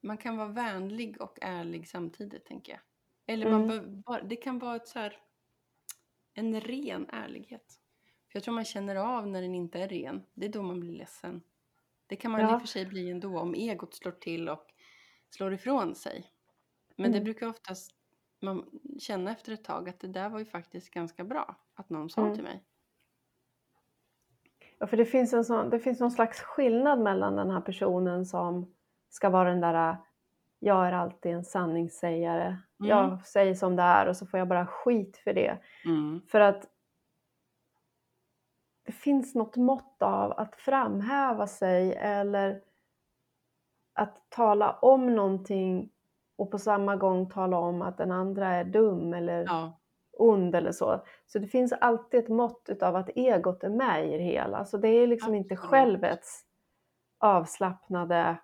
man 0.00 0.16
kan 0.18 0.36
vara 0.36 0.48
vänlig 0.48 1.20
och 1.20 1.38
ärlig 1.42 1.88
samtidigt 1.88 2.44
tänker 2.46 2.72
jag. 2.72 2.80
Eller 3.26 3.50
man 3.50 3.70
Mm. 3.70 4.00
bara, 4.00 4.22
det 4.22 4.36
kan 4.36 4.58
vara 4.58 4.76
ett 4.76 4.88
så 4.88 4.98
här, 4.98 5.20
en 6.34 6.60
ren 6.60 7.06
ärlighet. 7.10 7.80
För 8.28 8.36
jag 8.36 8.42
tror 8.44 8.54
man 8.54 8.64
känner 8.64 8.96
av 8.96 9.26
när 9.26 9.42
den 9.42 9.54
inte 9.54 9.80
är 9.80 9.88
ren. 9.88 10.22
Det 10.34 10.46
är 10.46 10.50
då 10.52 10.62
man 10.62 10.80
blir 10.80 10.92
ledsen. 10.92 11.42
Det 12.06 12.16
kan 12.16 12.30
man 12.30 12.40
i 12.40 12.44
Ja. 12.44 12.54
och 12.54 12.60
för 12.60 12.68
sig 12.68 12.86
bli 12.86 13.10
ändå 13.10 13.38
om 13.38 13.54
egot 13.54 13.94
slår 13.94 14.12
till 14.12 14.48
och 14.48 14.66
slår 15.30 15.52
ifrån 15.54 15.94
sig. 15.94 16.30
Men 16.96 17.12
det 17.12 17.18
Mm. 17.18 17.24
brukar 17.24 17.46
oftast 17.48 17.92
man 18.40 18.80
känna 18.98 19.30
efter 19.30 19.52
ett 19.52 19.64
tag 19.64 19.88
att 19.88 20.00
det 20.00 20.08
där 20.08 20.28
var 20.28 20.38
ju 20.38 20.44
faktiskt 20.44 20.90
ganska 20.90 21.24
bra 21.24 21.56
att 21.74 21.90
någon 21.90 22.10
sa 22.10 22.20
Mm. 22.20 22.34
till 22.34 22.42
mig. 22.44 22.64
Ja, 24.78 24.86
för 24.86 24.96
det 24.96 25.04
finns, 25.04 25.32
en 25.32 25.44
sån, 25.44 25.70
det 25.70 25.78
finns 25.78 26.00
någon 26.00 26.10
slags 26.10 26.40
skillnad 26.40 27.00
mellan 27.00 27.36
den 27.36 27.50
här 27.50 27.60
personen 27.60 28.26
som 28.26 28.74
ska 29.08 29.30
vara 29.30 29.48
den 29.48 29.60
där 29.60 29.96
jag 30.58 30.88
är 30.88 30.92
alltid 30.92 31.32
en 31.32 31.44
sanningssägare. 31.44 32.46
Mm. 32.46 32.90
Jag 32.90 33.26
säger 33.26 33.54
som 33.54 33.76
det 33.76 33.82
är 33.82 34.06
och 34.06 34.16
så 34.16 34.26
får 34.26 34.38
jag 34.38 34.48
bara 34.48 34.66
skit 34.66 35.16
för 35.16 35.32
det. 35.32 35.58
Mm. 35.84 36.20
För 36.28 36.40
att 36.40 36.66
det 38.86 38.92
finns 38.92 39.34
något 39.34 39.56
mått 39.56 40.02
av 40.02 40.32
att 40.32 40.56
framhäva 40.56 41.46
sig 41.46 41.94
eller 41.94 42.60
att 43.92 44.30
tala 44.30 44.72
om 44.72 45.14
någonting 45.14 45.90
och 46.36 46.50
på 46.50 46.58
samma 46.58 46.96
gång 46.96 47.30
tala 47.30 47.58
om 47.58 47.82
att 47.82 47.98
den 47.98 48.12
andra 48.12 48.54
är 48.54 48.64
dum 48.64 49.14
eller 49.14 49.44
Ja, 49.44 49.78
ond 50.16 50.54
eller 50.54 50.72
så. 50.72 51.04
Så 51.26 51.38
det 51.38 51.46
finns 51.46 51.72
alltid 51.72 52.20
ett 52.20 52.28
mått 52.28 52.68
utav 52.68 52.96
att 52.96 53.10
egot 53.14 53.64
är 53.64 53.68
med 53.68 54.06
i 54.14 54.16
det 54.18 54.24
hela. 54.24 54.64
Så 54.64 54.76
det 54.78 54.88
är 54.88 55.06
liksom 55.06 55.34
inte 55.34 55.54
Absolut. 55.54 55.70
självets 55.70 56.44
avslappnade 57.18 58.38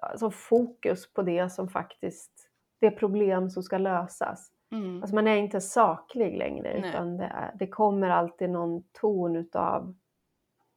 alltså 0.00 0.30
fokus 0.30 1.12
på 1.12 1.22
det 1.22 1.50
som 1.50 1.68
faktiskt, 1.68 2.50
det 2.78 2.90
problem 2.90 3.50
som 3.50 3.62
ska 3.62 3.78
lösas. 3.78 4.52
mm. 4.72 5.02
Alltså 5.02 5.14
man 5.14 5.26
är 5.26 5.36
inte 5.36 5.60
saklig 5.60 6.38
längre 6.38 6.80
Nej. 6.80 6.90
utan 6.90 7.16
det, 7.16 7.24
är, 7.24 7.52
det 7.58 7.66
kommer 7.66 8.08
alltid 8.08 8.50
någon 8.50 8.82
ton 8.92 9.36
utav, 9.36 9.94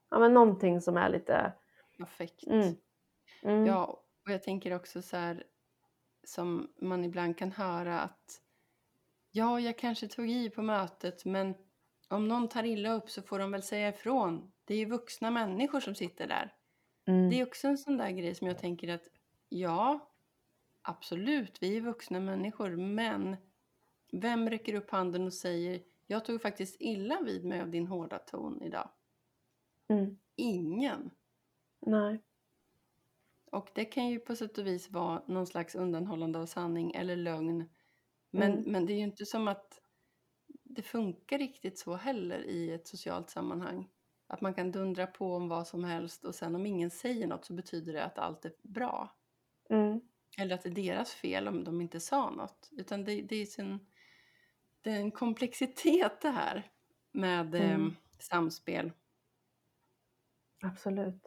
ja 0.09 0.19
men 0.19 0.33
någonting 0.33 0.81
som 0.81 0.97
är 0.97 1.09
lite, 1.09 1.53
affekt. 1.99 2.47
mm, 2.47 2.75
mm, 3.43 3.65
Ja, 3.65 3.99
och 4.25 4.31
jag 4.31 4.43
tänker 4.43 4.75
också 4.75 5.01
så 5.01 5.17
här 5.17 5.43
som 6.23 6.67
man 6.81 7.03
ibland 7.05 7.37
kan 7.37 7.51
höra 7.51 7.99
att 7.99 8.41
ja, 9.33 9.59
jag 9.59 9.77
kanske 9.77 10.07
tog 10.07 10.29
i 10.29 10.49
på 10.49 10.61
mötet 10.61 11.25
men 11.25 11.55
om 12.09 12.27
någon 12.27 12.49
tar 12.49 12.63
illa 12.63 12.93
upp 12.93 13.09
så 13.09 13.21
får 13.21 13.39
de 13.39 13.51
väl 13.51 13.63
säga 13.63 13.89
ifrån. 13.89 14.51
Det 14.65 14.73
är 14.73 14.77
ju 14.77 14.85
vuxna 14.85 15.31
människor 15.31 15.79
som 15.79 15.95
sitter 15.95 16.27
där. 16.27 16.55
mm, 17.07 17.29
Det 17.29 17.41
är 17.41 17.47
också 17.47 17.67
en 17.67 17.77
sån 17.77 17.97
där 17.97 18.11
grej 18.11 18.35
som 18.35 18.47
jag 18.47 18.59
tänker 18.59 18.89
att 18.89 19.09
ja, 19.49 20.13
absolut, 20.83 21.63
vi 21.63 21.77
är 21.77 21.81
vuxna 21.81 22.19
människor, 22.19 22.77
men 22.77 23.37
vem 24.13 24.49
räcker 24.49 24.75
upp 24.75 24.91
handen 24.91 25.25
och 25.27 25.33
säger 25.33 25.83
jag 26.07 26.25
tog 26.25 26.43
faktiskt 26.43 26.77
illa 26.81 27.21
vid 27.23 27.45
mig 27.45 27.61
av 27.61 27.71
din 27.71 27.87
hårda 27.87 28.19
ton 28.19 28.63
idag? 28.63 28.89
mm, 29.89 30.17
Ingen. 30.37 31.11
nej, 31.85 32.23
Och 33.51 33.69
det 33.75 33.85
kan 33.85 34.07
ju 34.09 34.19
på 34.19 34.35
sätt 34.35 34.57
och 34.57 34.67
vis 34.67 34.91
vara 34.91 35.23
någon 35.27 35.47
slags 35.47 35.75
undanhållande 35.75 36.39
av 36.39 36.45
sanning 36.45 36.91
eller 36.95 37.15
lögn. 37.15 37.69
Men, 38.33 38.51
Mm. 38.51 38.71
men 38.71 38.85
det 38.85 38.93
är 38.93 38.97
ju 38.97 39.03
inte 39.03 39.25
som 39.25 39.47
att 39.47 39.79
det 40.63 40.81
funkar 40.81 41.37
riktigt 41.37 41.79
så 41.79 41.95
heller 41.95 42.39
i 42.39 42.71
ett 42.73 42.87
socialt 42.87 43.29
sammanhang. 43.29 43.89
Att 44.27 44.41
man 44.41 44.53
kan 44.53 44.71
dundra 44.71 45.07
på 45.07 45.35
om 45.35 45.49
vad 45.49 45.67
som 45.67 45.83
helst 45.83 46.25
och 46.25 46.35
sen 46.35 46.55
om 46.55 46.65
ingen 46.65 46.91
säger 46.91 47.27
något 47.27 47.45
så 47.45 47.53
betyder 47.53 47.93
det 47.93 48.03
att 48.05 48.17
allt 48.19 48.45
är 48.45 48.53
bra. 48.61 49.15
mm, 49.69 49.99
Eller 50.37 50.55
att 50.55 50.61
det 50.63 50.69
är 50.69 50.73
deras 50.75 51.13
fel 51.13 51.47
om 51.47 51.63
de 51.63 51.81
inte 51.81 51.99
sa 51.99 52.29
något. 52.29 52.69
Utan 52.71 53.03
det, 53.03 53.21
det 53.21 53.35
är 53.35 53.45
sin, 53.45 53.87
det 54.81 54.89
är 54.91 54.99
en 54.99 55.11
komplexitet 55.11 56.21
det 56.21 56.29
här 56.29 56.71
med 57.11 57.55
Mm. 57.55 57.87
eh, 57.87 57.93
samspel. 58.19 58.91
absolut. 60.61 61.23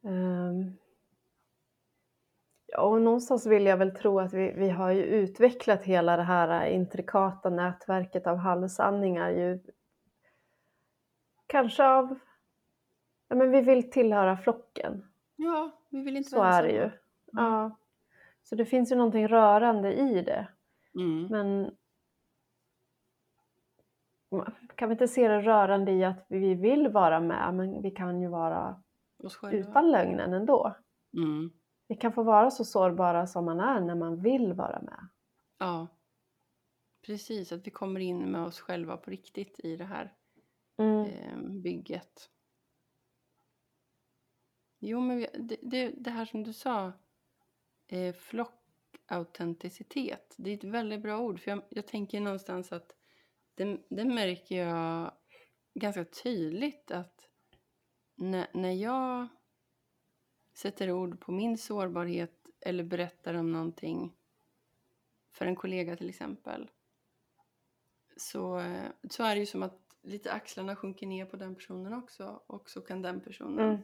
Ja, 0.00 0.52
och 2.76 3.02
någonstans 3.02 3.46
vill 3.46 3.66
jag 3.66 3.76
väl 3.76 3.94
tro 3.94 4.20
att 4.20 4.32
vi, 4.32 4.52
vi 4.52 4.70
har 4.70 4.90
ju 4.90 5.02
utvecklat 5.02 5.84
hela 5.84 6.16
det 6.16 6.22
här 6.22 6.66
intrikata 6.66 7.50
nätverket 7.50 8.26
av 8.26 8.36
halvsanningar 8.36 9.30
ju 9.30 9.60
kanske 11.46 11.86
av, 11.86 12.18
ja 13.28 13.36
men 13.36 13.50
vi 13.50 13.60
vill 13.60 13.90
tillhöra 13.90 14.36
flocken. 14.36 15.04
Ja, 15.36 15.70
vi 15.88 16.02
vill 16.02 16.16
inte 16.16 16.30
Så 16.30 16.36
vara 16.36 16.48
är 16.48 16.62
det 16.62 16.72
ju. 16.72 16.90
Ja. 17.32 17.76
Så 18.42 18.54
det 18.54 18.64
finns 18.64 18.92
ju 18.92 18.96
någonting 18.96 19.28
rörande 19.28 19.94
i 19.94 20.22
det. 20.22 20.48
Mm. 20.94 21.26
Men 21.30 21.76
kan 24.74 24.88
vi 24.88 24.92
inte 24.92 25.08
se 25.08 25.28
det 25.28 25.40
rörande 25.40 25.92
i 25.92 26.04
att 26.04 26.26
vi 26.28 26.54
vill 26.54 26.88
vara 26.88 27.20
med, 27.20 27.54
men 27.54 27.82
vi 27.82 27.90
kan 27.90 28.20
ju 28.20 28.28
vara 28.28 28.82
utan 29.52 29.90
lögnen 29.90 30.32
ändå. 30.32 30.74
Mm. 31.16 31.50
Vi 31.88 31.96
kan 31.96 32.12
få 32.12 32.22
vara 32.22 32.50
så 32.50 32.64
sårbara 32.64 33.26
som 33.26 33.44
man 33.44 33.60
är 33.60 33.80
när 33.80 33.94
man 33.94 34.22
vill 34.22 34.52
vara 34.52 34.82
med. 34.82 35.08
Ja, 35.58 35.86
precis. 37.06 37.52
Att 37.52 37.66
vi 37.66 37.70
kommer 37.70 38.00
in 38.00 38.30
med 38.30 38.44
oss 38.44 38.60
själva 38.60 38.96
på 38.96 39.10
riktigt 39.10 39.60
i 39.60 39.76
det 39.76 39.84
här 39.84 40.14
Mm. 40.78 41.06
eh, 41.06 41.38
bygget. 41.38 42.30
Jo, 44.78 45.00
men 45.00 45.16
vi, 45.16 45.26
det, 45.38 45.56
det, 45.62 45.88
det 45.88 46.10
här 46.10 46.24
som 46.24 46.44
du 46.44 46.52
sa, 46.52 46.92
eh, 47.86 48.14
flockautenticitet, 48.14 50.34
det 50.38 50.50
är 50.50 50.54
ett 50.54 50.64
väldigt 50.64 51.02
bra 51.02 51.20
ord. 51.20 51.40
För 51.40 51.50
jag, 51.50 51.62
jag 51.68 51.86
tänker 51.86 52.20
någonstans 52.20 52.72
att 52.72 52.96
det, 53.54 53.78
det 53.88 54.04
märker 54.04 54.66
jag 54.66 55.12
ganska 55.74 56.04
tydligt 56.04 56.90
att 56.90 57.28
när, 58.14 58.46
när 58.54 58.72
jag 58.72 59.28
sätter 60.58 60.90
ord 60.92 61.20
på 61.20 61.32
min 61.32 61.58
sårbarhet 61.58 62.32
eller 62.60 62.84
berättar 62.84 63.34
om 63.34 63.52
någonting 63.52 64.12
för 65.32 65.46
en 65.46 65.56
kollega 65.56 65.96
till 65.96 66.08
exempel 66.08 66.70
så, 68.16 68.62
så 69.10 69.24
är 69.24 69.34
det 69.34 69.40
ju 69.40 69.46
som 69.46 69.62
att 69.62 69.96
lite 70.02 70.32
axlarna 70.32 70.76
sjunker 70.76 71.06
ner 71.06 71.24
på 71.26 71.36
den 71.36 71.54
personen 71.54 71.94
också 71.94 72.42
och 72.46 72.70
så 72.70 72.80
kan 72.80 73.02
den 73.02 73.20
personen 73.20 73.68
Mm. 73.70 73.82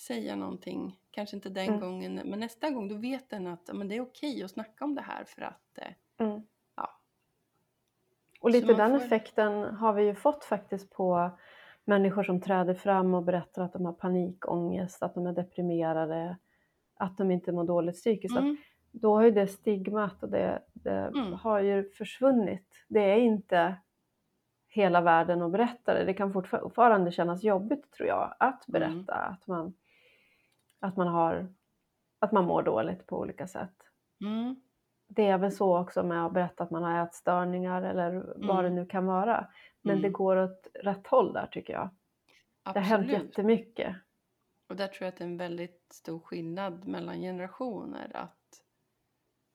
säga 0.00 0.36
någonting. 0.36 1.00
Kanske 1.10 1.36
inte 1.36 1.48
den 1.48 1.68
Mm. 1.68 1.80
gången, 1.80 2.14
men 2.24 2.40
nästa 2.40 2.70
gång 2.70 2.88
då 2.88 2.94
vet 2.94 3.30
den 3.30 3.46
att 3.46 3.70
men 3.74 3.88
det 3.88 3.96
är 3.96 4.00
okej 4.00 4.42
att 4.42 4.50
snacka 4.50 4.84
om 4.84 4.94
det 4.94 5.02
här 5.02 5.24
för 5.24 5.42
att 5.42 5.78
eh, 5.78 5.92
Mm. 6.26 6.42
Ja. 6.76 7.00
Och 8.40 8.50
lite 8.50 8.74
den 8.74 8.90
får- 8.98 9.06
effekten 9.06 9.52
har 9.74 9.92
vi 9.92 10.02
ju 10.04 10.14
fått 10.14 10.44
faktiskt 10.44 10.90
på 10.90 11.38
människor 11.84 12.22
som 12.22 12.40
träder 12.40 12.74
fram 12.74 13.14
och 13.14 13.22
berättar 13.22 13.62
att 13.62 13.72
de 13.72 13.84
har 13.84 13.92
panikångest, 13.92 15.02
att 15.02 15.14
de 15.14 15.26
är 15.26 15.32
deprimerade, 15.32 16.36
att 16.96 17.18
de 17.18 17.30
inte 17.30 17.52
mår 17.52 17.64
dåligt 17.64 17.94
psykiskt. 17.94 18.36
Mm, 18.36 18.56
Då 18.92 19.14
har 19.14 19.22
ju 19.22 19.30
det 19.30 19.46
stigmat 19.46 20.22
och 20.22 20.28
det, 20.28 20.62
det 20.72 20.90
Mm. 20.90 21.32
har 21.32 21.60
ju 21.60 21.90
försvunnit. 21.90 22.68
Det 22.88 23.00
är 23.00 23.16
inte 23.16 23.76
hela 24.68 25.00
världen 25.00 25.42
att 25.42 25.52
berätta 25.52 25.94
det. 25.94 26.04
Det 26.04 26.14
kan 26.14 26.32
fortfarande 26.32 27.10
kännas 27.12 27.42
jobbigt 27.44 27.92
tror 27.92 28.08
jag 28.08 28.34
att 28.38 28.64
berätta 28.66 29.14
Mm. 29.14 29.32
att, 29.32 29.46
man, 29.46 29.74
att, 30.80 30.96
man 30.96 31.06
har, 31.08 31.48
att 32.18 32.32
man 32.32 32.44
mår 32.44 32.62
dåligt 32.62 33.06
på 33.06 33.18
olika 33.18 33.46
sätt. 33.46 33.74
mm, 34.20 34.56
Det 35.08 35.26
är 35.26 35.38
väl 35.38 35.52
så 35.52 35.78
också 35.78 36.02
med 36.02 36.26
att 36.26 36.32
berätta 36.32 36.64
att 36.64 36.70
man 36.70 36.82
har 36.82 37.02
ätstörningar 37.02 37.82
eller 37.82 38.34
vad 38.36 38.56
det 38.64 38.68
Mm. 38.68 38.74
nu 38.74 38.86
kan 38.86 39.06
vara. 39.06 39.46
Men 39.86 39.96
det 39.96 40.08
Mm. 40.08 40.12
går 40.12 40.36
åt 40.36 40.66
rätt 40.74 41.06
håll 41.06 41.32
där 41.32 41.46
tycker 41.46 41.72
jag. 41.72 41.88
Det 42.62 42.70
har 42.70 42.80
hänt 42.80 43.02
absolut. 43.04 43.22
jättemycket. 43.28 43.96
Och 44.68 44.76
där 44.76 44.88
tror 44.88 45.02
jag 45.04 45.08
att 45.08 45.16
det 45.16 45.24
är 45.24 45.28
en 45.28 45.36
väldigt 45.36 45.86
stor 45.92 46.20
skillnad 46.20 46.86
mellan 46.88 47.20
generationer. 47.20 48.10
Att 48.16 48.62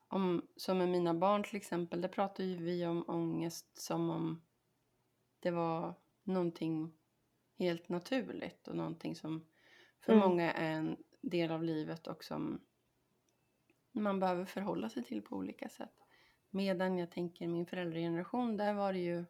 om, 0.08 0.46
som 0.56 0.78
med 0.78 0.88
mina 0.88 1.14
barn 1.14 1.42
till 1.44 1.56
exempel, 1.56 2.00
där 2.00 2.08
pratar 2.08 2.44
ju 2.44 2.56
vi 2.56 2.86
om 2.86 3.04
ångest 3.08 3.78
som 3.80 4.10
om 4.10 4.42
det 5.40 5.50
var 5.50 5.94
någonting 6.22 6.92
helt 7.58 7.88
naturligt 7.88 8.68
och 8.68 8.76
någonting 8.76 9.16
som 9.16 9.46
för 10.00 10.12
Mm. 10.12 10.28
många 10.28 10.52
är 10.52 10.70
en 10.72 10.96
del 11.20 11.50
av 11.50 11.62
livet 11.62 12.06
och 12.06 12.24
som 12.24 12.60
man 13.92 14.20
behöver 14.20 14.44
förhålla 14.44 14.88
sig 14.88 15.04
till 15.04 15.22
på 15.22 15.36
olika 15.36 15.68
sätt. 15.68 15.94
Medan 16.50 16.98
jag 16.98 17.10
tänker 17.10 17.48
min 17.48 17.66
föräldrageneration, 17.66 18.56
där 18.56 18.74
var 18.74 18.92
det 18.92 18.98
ju 18.98 19.24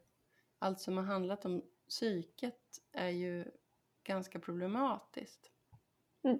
allt 0.60 0.80
som 0.80 0.96
har 0.96 1.04
handlat 1.04 1.44
om 1.44 1.62
psyket 1.88 2.80
är 2.92 3.08
ju 3.08 3.44
ganska 4.02 4.38
problematiskt. 4.38 5.50
Mm. 6.22 6.38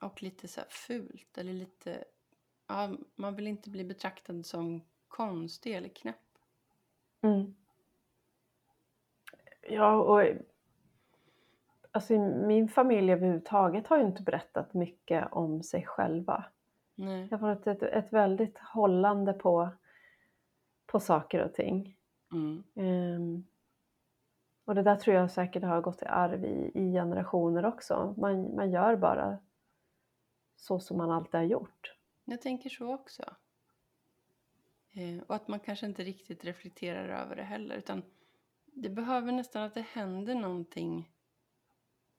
Och 0.00 0.22
lite 0.22 0.48
så 0.48 0.60
fult 0.68 1.38
eller 1.38 1.52
lite, 1.52 2.04
ja, 2.66 2.90
man 3.14 3.36
vill 3.36 3.46
inte 3.46 3.70
bli 3.70 3.84
betraktad 3.84 4.46
som 4.46 4.82
konstig 5.08 5.74
eller 5.74 5.88
knäpp. 5.88 6.16
Mm. 7.20 7.54
Ja, 9.70 9.96
och 9.96 10.36
alltså, 11.90 12.12
min 12.46 12.68
familj 12.68 13.12
överhuvudtaget 13.12 13.86
har 13.86 13.98
ju 13.98 14.06
inte 14.06 14.22
berättat 14.22 14.74
mycket 14.74 15.32
om 15.32 15.62
sig 15.62 15.86
själva. 15.86 16.44
Nej. 16.94 17.28
Det 17.28 17.36
har 17.36 17.48
varit 17.48 17.66
ett, 17.66 17.82
ett 17.82 18.12
väldigt 18.12 18.58
hållande 18.58 19.32
på, 19.32 19.68
på 20.86 21.00
saker 21.00 21.44
och 21.44 21.54
ting. 21.54 21.97
Mm. 22.32 22.62
Ehm, 22.74 23.44
och 24.64 24.74
det 24.74 24.82
där 24.82 24.96
tror 24.96 25.16
jag 25.16 25.30
säkert 25.30 25.62
har 25.62 25.80
gått 25.80 26.02
i 26.02 26.06
arv 26.06 26.44
i, 26.44 26.70
i 26.74 26.92
generationer 26.92 27.64
också. 27.64 28.14
Man, 28.18 28.54
man 28.54 28.70
gör 28.70 28.96
bara 28.96 29.38
så 30.56 30.80
som 30.80 30.96
man 30.96 31.10
alltid 31.10 31.34
har 31.34 31.46
gjort. 31.46 31.96
Jag 32.24 32.42
tänker 32.42 32.70
så 32.70 32.94
också. 32.94 33.24
Eh, 34.92 35.22
och 35.26 35.34
att 35.34 35.48
man 35.48 35.60
kanske 35.60 35.86
inte 35.86 36.04
riktigt 36.04 36.44
reflekterar 36.44 37.22
över 37.22 37.36
det 37.36 37.42
heller. 37.42 37.76
Utan 37.76 38.02
det 38.66 38.88
behöver 38.88 39.32
nästan 39.32 39.62
att 39.62 39.74
det 39.74 39.86
händer 39.92 40.34
någonting 40.34 41.10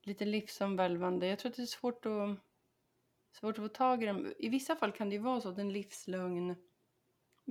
lite 0.02 0.26
livsomvälvande. 0.26 1.28
Jag 1.28 1.40
tror 1.40 1.50
att 1.50 1.56
det 1.56 1.62
är 1.62 1.66
svårt 1.66 2.06
att, 2.06 2.38
svårt 3.32 3.58
att 3.58 3.64
få 3.64 3.70
tag 3.70 4.04
i 4.04 4.06
det. 4.06 4.34
I 4.40 4.50
vissa 4.50 4.76
fall 4.76 4.92
kan 4.92 5.10
det 5.10 5.16
ju 5.16 5.22
vara 5.22 5.42
så 5.42 5.50
att 5.50 5.58
en 5.58 5.74
livslögn 5.74 6.56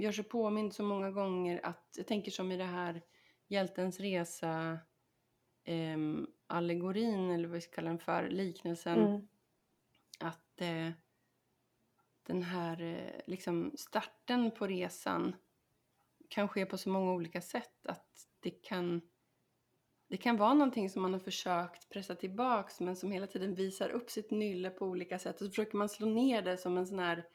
gör 0.03 0.13
sig 0.13 0.25
påmind 0.25 0.75
så 0.75 0.83
många 0.83 1.11
gånger 1.11 1.61
att, 1.63 1.95
jag 1.97 2.07
tänker 2.07 2.31
som 2.31 2.53
i 2.53 2.57
det 2.57 2.65
här 2.65 3.03
Hjältens 3.51 4.01
resa 4.01 4.79
ehm, 5.65 6.27
allegorin, 6.47 7.31
eller 7.31 7.49
vad 7.49 7.55
vi 7.55 7.61
ska 7.61 7.75
kalla 7.75 7.89
den 7.89 7.99
för, 7.99 8.29
liknelsen 8.29 8.99
Mm. 8.99 9.29
att 10.21 10.61
eh, 10.61 10.91
den 12.23 12.43
här 12.43 12.83
eh, 12.83 13.21
liksom 13.27 13.73
starten 13.77 14.51
på 14.51 14.67
resan 14.67 15.37
kan 16.29 16.49
ske 16.49 16.67
på 16.67 16.79
så 16.79 16.91
många 16.91 17.13
olika 17.13 17.41
sätt 17.41 17.87
att 17.87 18.29
det 18.41 18.51
kan 18.51 19.01
det 20.09 20.17
kan 20.17 20.37
vara 20.37 20.55
någonting 20.55 20.91
som 20.91 21.03
man 21.03 21.13
har 21.13 21.21
försökt 21.21 21.89
pressa 21.89 22.15
tillbaks 22.15 22.81
men 22.81 22.97
som 22.97 23.13
hela 23.13 23.27
tiden 23.27 23.55
visar 23.55 23.89
upp 23.89 24.11
sitt 24.11 24.31
nylle 24.31 24.71
på 24.71 24.87
olika 24.87 25.19
sätt 25.19 25.35
och 25.35 25.47
så 25.47 25.51
försöker 25.51 25.77
man 25.77 25.89
slå 25.89 26.07
ner 26.07 26.43
det 26.43 26.57
som 26.57 26.79
en 26.79 26.87
sån 26.87 26.99
här 26.99 27.27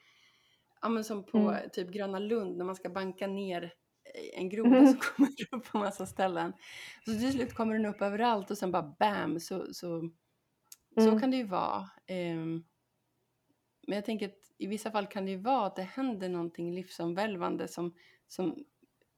ja 0.84 0.88
men 0.90 1.04
som 1.04 1.24
på 1.24 1.38
Mm. 1.38 1.70
typ 1.72 1.90
Gröna 1.90 2.18
Lund 2.18 2.56
när 2.56 2.64
man 2.64 2.76
ska 2.76 2.88
banka 2.90 3.26
ner 3.26 3.62
eh, 4.04 4.38
en 4.40 4.48
groda 4.48 4.70
Mhm. 4.70 4.86
som 4.86 4.98
kommer 5.16 5.30
upp 5.52 5.64
på 5.72 5.78
massa 5.78 6.06
ställen. 6.06 6.52
Så 7.04 7.10
till 7.12 7.32
slut 7.32 7.54
kommer 7.54 7.74
den 7.74 7.86
upp 7.86 8.02
överallt 8.02 8.50
och 8.50 8.58
sen 8.58 8.72
bara 8.72 8.94
bam 8.98 9.40
så, 9.40 9.74
så 9.74 10.10
så 10.94 11.00
Mm. 11.08 11.20
kan 11.20 11.30
det 11.30 11.36
ju 11.36 11.44
vara. 11.46 11.90
Ehm, 12.06 12.64
men 13.86 13.96
jag 13.96 14.04
tänker 14.04 14.26
att 14.28 14.52
i 14.58 14.66
vissa 14.66 14.90
fall 14.90 15.06
kan 15.06 15.24
det 15.24 15.30
ju 15.30 15.36
vara 15.36 15.66
att 15.66 15.76
det 15.76 15.82
händer 15.82 16.28
någonting 16.28 16.74
livsomvälvande 16.74 17.68
som, 17.68 17.94
som 18.28 18.64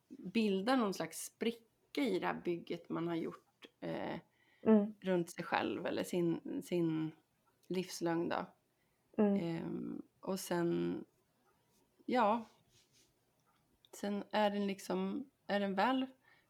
bildar 0.09 0.77
någon 0.77 0.95
slags 0.95 1.25
spricka 1.25 2.01
i 2.01 2.19
det 2.19 2.27
här 2.27 2.41
bygget 2.45 2.89
man 2.89 3.09
har 3.09 3.15
gjort 3.17 3.67
eh, 3.81 4.19
Mm. 4.67 4.95
runt 5.01 5.31
sig 5.31 5.45
själv 5.45 5.87
eller 5.87 6.05
sin, 6.05 6.63
sin 6.65 7.11
livslögn 7.69 8.29
då. 8.29 8.47
Mm. 9.19 9.37
Ehm, 9.37 10.03
och 10.21 10.41
sen, 10.41 11.05
ja, 12.07 12.45
sen 13.97 14.25
är 14.31 14.51
den 14.51 14.67
liksom, 14.67 15.31
är 15.47 15.61
den 15.61 15.75
väl 15.75 16.07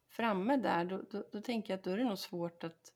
framme 0.09 0.57
där 0.57 0.85
då, 0.85 1.01
då, 1.11 1.23
då 1.31 1.41
tänker 1.41 1.73
jag 1.73 1.77
att 1.77 1.83
då 1.83 1.91
är 1.91 1.97
det 1.97 2.03
nog 2.03 2.17
svårt 2.17 2.63
att, 2.63 2.93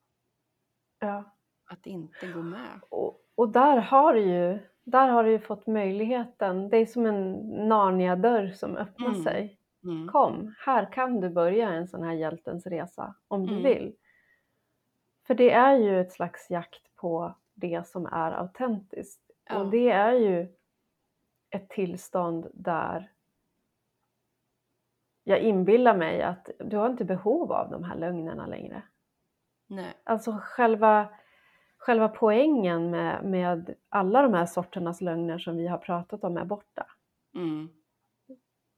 Ja. 0.99 1.23
att 1.65 1.85
inte 1.87 2.27
gå 2.27 2.41
med. 2.41 2.79
Och, 2.89 3.21
och 3.35 3.49
där 3.49 3.77
har 3.77 4.13
du 4.13 4.21
ju 4.21 4.59
där 4.83 5.07
har 5.07 5.23
du 5.23 5.31
ju 5.31 5.39
fått 5.39 5.67
möjligheten. 5.67 6.69
Det 6.69 6.77
är 6.77 6.85
som 6.85 7.05
en 7.05 7.33
Narnia-dörr 7.69 8.51
som 8.51 8.77
öppnar 8.77 9.07
Mm. 9.09 9.23
sig. 9.23 9.59
Mm. 9.83 10.07
Kom, 10.07 10.55
här 10.59 10.91
kan 10.93 11.19
du 11.21 11.29
börja 11.29 11.69
en 11.69 11.87
sån 11.87 12.03
här 12.03 12.13
hjältens 12.13 12.67
resa 12.67 13.15
om 13.27 13.47
du 13.47 13.51
Mm. 13.53 13.63
vill. 13.63 13.95
För 15.27 15.35
det 15.35 15.51
är 15.51 15.75
ju 15.77 16.01
ett 16.01 16.11
slags 16.11 16.49
jakt 16.49 16.95
på 16.95 17.35
det 17.53 17.87
som 17.87 18.05
är 18.05 18.31
autentiskt. 18.31 19.21
Ja. 19.49 19.59
Och 19.59 19.71
det 19.71 19.89
är 19.91 20.13
ju 20.13 20.47
ett 21.51 21.69
tillstånd 21.69 22.47
där 22.53 23.11
jag 25.23 25.39
inbillar 25.39 25.97
mig 25.97 26.21
att 26.21 26.49
du 26.59 26.77
har 26.77 26.89
inte 26.89 27.05
behov 27.05 27.51
av 27.51 27.71
de 27.71 27.83
här 27.83 27.95
lögnerna 27.95 28.47
längre. 28.47 28.83
Nej. 29.67 29.93
Alltså 30.03 30.37
själva, 30.41 31.09
själva 31.77 32.07
poängen 32.09 32.89
med, 32.89 33.23
med 33.25 33.75
alla 33.89 34.21
de 34.21 34.33
här 34.33 34.45
sorternas 34.45 35.01
lögner 35.01 35.37
som 35.39 35.57
vi 35.57 35.67
har 35.67 35.77
pratat 35.77 36.23
om 36.23 36.37
är 36.37 36.45
borta. 36.45 36.87
Mm. 37.35 37.69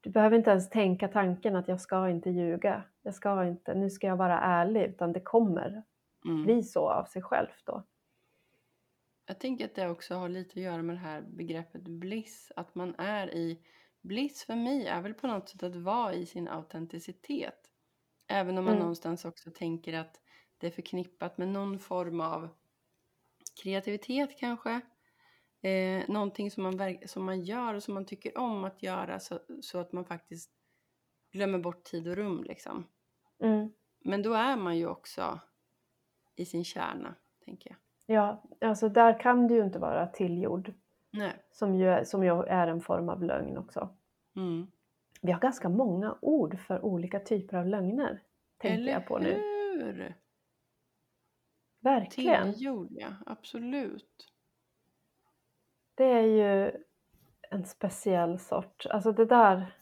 Du 0.02 0.10
behöver 0.10 0.38
inte 0.38 0.52
ens 0.52 0.70
tänka 0.70 1.08
tanken 1.08 1.56
att 1.56 1.68
jag 1.68 1.82
ska 1.82 2.10
inte 2.10 2.30
ljuga. 2.30 2.84
Jag 3.02 3.16
ska 3.16 3.46
inte, 3.46 3.74
nu 3.74 3.90
ska 3.90 4.08
jag 4.08 4.18
vara 4.18 4.40
ärlig, 4.40 4.84
utan 4.84 5.14
det 5.14 5.22
kommer 5.22 5.84
Mm. 6.26 6.44
bli 6.44 6.64
så 6.64 6.90
av 6.90 7.04
sig 7.06 7.22
självt 7.22 7.62
då. 7.66 7.84
Jag 9.26 9.40
tänker 9.40 9.66
att 9.66 9.76
det 9.76 9.90
också 9.90 10.16
har 10.16 10.30
lite 10.30 10.52
att 10.60 10.64
göra 10.64 10.82
med 10.82 10.96
det 10.96 11.00
här 11.00 11.22
begreppet 11.22 11.82
bliss. 11.82 12.52
Att 12.56 12.76
man 12.76 12.96
är 12.98 13.34
i... 13.34 13.60
Bliss 14.02 14.44
för 14.44 14.56
mig 14.56 14.88
är 14.88 15.02
väl 15.02 15.14
på 15.14 15.28
något 15.28 15.50
sätt 15.50 15.64
att 15.64 15.76
vara 15.76 16.14
i 16.14 16.26
sin 16.26 16.48
autenticitet. 16.48 17.72
Även 18.28 18.58
om 18.58 18.64
man 18.66 18.74
Mm. 18.74 18.80
någonstans 18.80 19.26
också 19.26 19.52
tänker 19.52 19.94
att 19.94 20.22
det 20.58 20.68
är 20.68 20.72
förknippat 20.72 21.38
med 21.38 21.48
någon 21.48 21.80
form 21.80 22.22
av 22.22 22.50
kreativitet 23.64 24.40
kanske. 24.40 24.82
Eh, 25.62 26.10
någonting 26.10 26.52
som 26.52 26.64
man, 26.64 26.98
som 27.06 27.26
man 27.26 27.42
gör 27.42 27.74
och 27.74 27.84
som 27.84 27.94
man 27.94 28.06
tycker 28.06 28.38
om 28.38 28.64
att 28.64 28.84
göra 28.84 29.20
så, 29.20 29.40
så 29.62 29.80
att 29.80 29.92
man 29.92 30.06
faktiskt 30.06 30.52
glömmer 31.32 31.60
bort 31.60 31.84
tid 31.84 32.08
och 32.08 32.16
rum 32.16 32.44
liksom. 32.44 32.88
Mm. 33.40 33.74
Men 34.00 34.22
då 34.22 34.34
är 34.34 34.58
man 34.58 34.78
ju 34.78 34.88
också 34.88 35.40
i 36.36 36.46
sin 36.46 36.64
kärna, 36.66 37.16
tänker 37.46 37.70
jag. 37.70 37.78
Ja, 38.06 38.44
alltså 38.62 38.90
där 38.90 39.20
kan 39.20 39.48
du 39.48 39.56
ju 39.56 39.64
inte 39.64 39.80
vara 39.80 40.08
tillgjord, 40.08 40.74
Nej. 41.12 41.34
som 41.52 41.76
ju, 41.76 41.90
är- 41.90 42.04
som 42.04 42.24
ju 42.24 42.44
är 42.44 42.68
en 42.68 42.82
form 42.82 43.10
av 43.10 43.24
lögn 43.24 43.58
också. 43.58 43.90
Mm. 44.36 44.68
Vi 45.22 45.32
har 45.32 45.40
ganska 45.40 45.70
många 45.70 46.18
ord 46.22 46.60
för 46.60 46.86
olika 46.86 47.20
typer 47.20 47.58
av 47.58 47.66
lögner, 47.68 48.22
tänker 48.58 48.78
Eller 48.78 48.92
jag 48.92 49.06
på 49.08 49.18
nu. 49.20 49.34
hur? 49.34 50.16
Verkligen. 51.80 52.54
Tillgjord, 52.54 52.88
ja. 52.92 53.08
Absolut. 53.26 54.30
Det 55.96 56.04
är 56.06 56.22
ju 56.22 56.72
en 57.50 57.66
speciell 57.66 58.40
sort. 58.40 58.86
Alltså 58.90 59.12
det 59.12 59.26
där, 59.26 59.78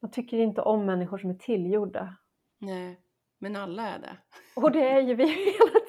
man 0.00 0.10
tycker 0.10 0.38
inte 0.38 0.60
om 0.62 0.86
människor 0.86 1.18
som 1.18 1.30
är 1.30 1.34
tillgjorda. 1.34 2.16
Nej, 2.58 3.00
men 3.38 3.56
alla 3.56 3.88
är 3.88 3.98
det. 3.98 4.16
Och 4.56 4.72
det 4.72 4.88
är 4.90 5.00
ju 5.00 5.14
vi 5.14 5.26
hela. 5.52 5.81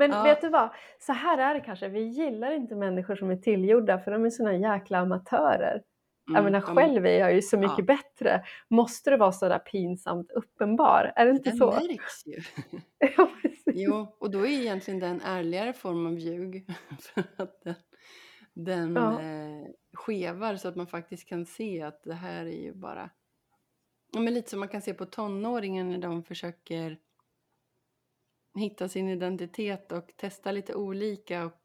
Men 0.00 0.10
Ja. 0.10 0.22
vet 0.22 0.40
du 0.40 0.48
vad? 0.48 0.70
Så 0.98 1.12
här 1.12 1.38
är 1.38 1.54
det 1.54 1.60
kanske. 1.60 1.88
Vi 1.88 2.00
gillar 2.00 2.52
inte 2.52 2.74
människor 2.74 3.16
som 3.16 3.30
är 3.30 3.36
tillgjorda 3.36 3.98
för 3.98 4.10
de 4.10 4.24
är 4.24 4.30
såna 4.30 4.54
jäkla 4.56 4.98
amatörer. 4.98 5.82
jag 6.26 6.38
Mm, 6.38 6.44
menar 6.52 6.66
de- 6.66 6.76
själv 6.76 7.06
är 7.06 7.18
jag 7.18 7.34
ju 7.34 7.42
så 7.42 7.58
mycket 7.58 7.74
Ja. 7.78 7.84
bättre. 7.84 8.44
Måste 8.68 9.10
det 9.10 9.16
vara 9.16 9.32
så 9.32 9.48
där 9.48 9.58
pinsamt 9.58 10.30
uppenbar? 10.30 11.12
Är 11.16 11.24
det 11.24 11.30
inte 11.30 11.50
Den 11.50 11.58
så? 11.58 11.70
märks 11.72 12.26
ju. 12.26 12.40
Ja. 13.16 13.30
Jo, 13.66 14.16
och 14.20 14.30
då 14.30 14.38
är 14.46 14.50
egentligen 14.50 15.00
den 15.00 15.20
ärligare 15.20 15.72
form 15.72 16.06
av 16.06 16.12
ljug. 16.18 16.66
För 17.14 17.22
att 17.36 17.62
den, 17.64 17.74
den 18.54 18.94
Ja. 18.94 19.20
eh, 19.20 19.66
skevar 19.94 20.56
så 20.56 20.68
att 20.68 20.76
man 20.76 20.86
faktiskt 20.86 21.28
kan 21.28 21.46
se 21.46 21.82
att 21.82 22.02
det 22.04 22.14
här 22.14 22.46
är 22.46 22.62
ju 22.62 22.72
bara... 22.74 23.10
Ja, 24.12 24.20
men 24.20 24.34
lite 24.34 24.50
som 24.50 24.60
man 24.60 24.68
kan 24.68 24.82
se 24.82 24.94
på 24.94 25.04
tonåringen 25.06 25.88
när 25.90 25.98
de 25.98 26.22
försöker 26.24 26.98
hitta 28.54 28.88
sin 28.88 29.08
identitet 29.08 29.92
och 29.92 30.12
testa 30.16 30.52
lite 30.52 30.74
olika 30.74 31.44
och 31.44 31.62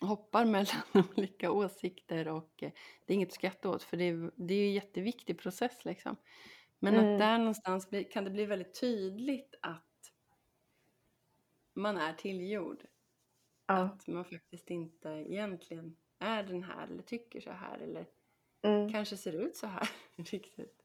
hoppar 0.00 0.44
mellan 0.44 0.82
olika 1.16 1.50
åsikter 1.52 2.28
och 2.28 2.62
eh, 2.62 2.70
det 3.06 3.12
är 3.12 3.14
inget 3.14 3.28
att 3.28 3.34
skratta 3.34 3.68
åt 3.70 3.82
för 3.82 3.96
det 3.96 4.04
är, 4.04 4.30
det 4.36 4.54
är 4.54 4.58
ju 4.58 4.64
en 4.66 4.72
jätteviktig 4.72 5.38
process 5.38 5.84
liksom. 5.84 6.16
Men 6.78 6.94
Mm. 6.94 7.12
att 7.12 7.18
där 7.18 7.38
någonstans 7.38 7.88
kan 8.10 8.24
det 8.24 8.30
bli 8.30 8.44
väldigt 8.46 8.80
tydligt 8.80 9.54
att 9.62 10.12
man 11.74 11.96
är 11.96 12.12
tillgjord. 12.12 12.84
Ja. 13.66 13.74
Att 13.74 14.06
man 14.06 14.24
faktiskt 14.24 14.70
inte 14.70 15.08
egentligen 15.08 15.96
är 16.18 16.42
den 16.42 16.62
här 16.62 16.86
eller 16.88 17.02
tycker 17.02 17.40
så 17.40 17.50
här 17.50 17.78
eller 17.78 18.06
Mm. 18.62 18.92
kanske 18.92 19.16
ser 19.16 19.32
ut 19.32 19.56
så 19.56 19.66
här 19.66 19.90
riktigt. 20.16 20.77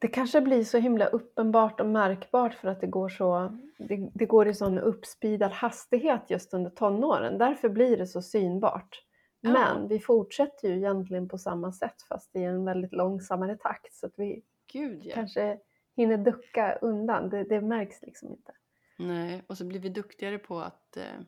Det 0.00 0.08
kanske 0.08 0.40
blir 0.40 0.64
så 0.64 0.78
himla 0.78 1.06
uppenbart 1.06 1.80
och 1.80 1.86
märkbart 1.86 2.54
för 2.54 2.68
att 2.68 2.80
det 2.80 2.86
går 2.86 3.08
så 3.08 3.58
det, 3.78 4.10
det 4.14 4.26
går 4.26 4.48
i 4.48 4.54
sån 4.54 4.78
uppspeedad 4.78 5.52
hastighet 5.52 6.22
just 6.28 6.54
under 6.54 6.70
tonåren. 6.70 7.38
Därför 7.38 7.68
blir 7.68 7.96
det 7.96 8.06
så 8.06 8.22
synbart. 8.22 9.04
Ja. 9.40 9.52
Men 9.52 9.88
vi 9.88 10.00
fortsätter 10.00 10.68
ju 10.68 10.76
egentligen 10.76 11.28
på 11.28 11.38
samma 11.38 11.72
sätt 11.72 12.02
fast 12.08 12.36
i 12.36 12.42
en 12.42 12.64
väldigt 12.64 12.92
långsammare 12.92 13.56
takt 13.56 13.94
så 13.94 14.06
att 14.06 14.12
vi 14.16 14.42
Gud 14.72 15.00
ja. 15.04 15.14
kanske 15.14 15.58
hinner 15.96 16.16
ducka 16.16 16.78
undan. 16.82 17.28
Det, 17.28 17.44
det 17.44 17.60
märks 17.60 18.02
liksom 18.02 18.28
inte. 18.28 18.52
Nej, 18.98 19.42
och 19.46 19.58
så 19.58 19.64
blir 19.64 19.80
vi 19.80 19.88
duktigare 19.88 20.38
på 20.38 20.60
att 20.60 20.96
eh, 20.96 21.20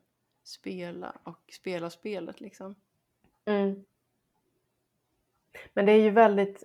spela 0.44 1.16
och 1.22 1.52
spela 1.52 1.90
spelet 1.90 2.40
liksom. 2.40 2.74
Mm. 3.44 3.84
Men 5.74 5.86
det 5.86 5.92
är 5.92 6.02
ju 6.02 6.10
väldigt 6.10 6.64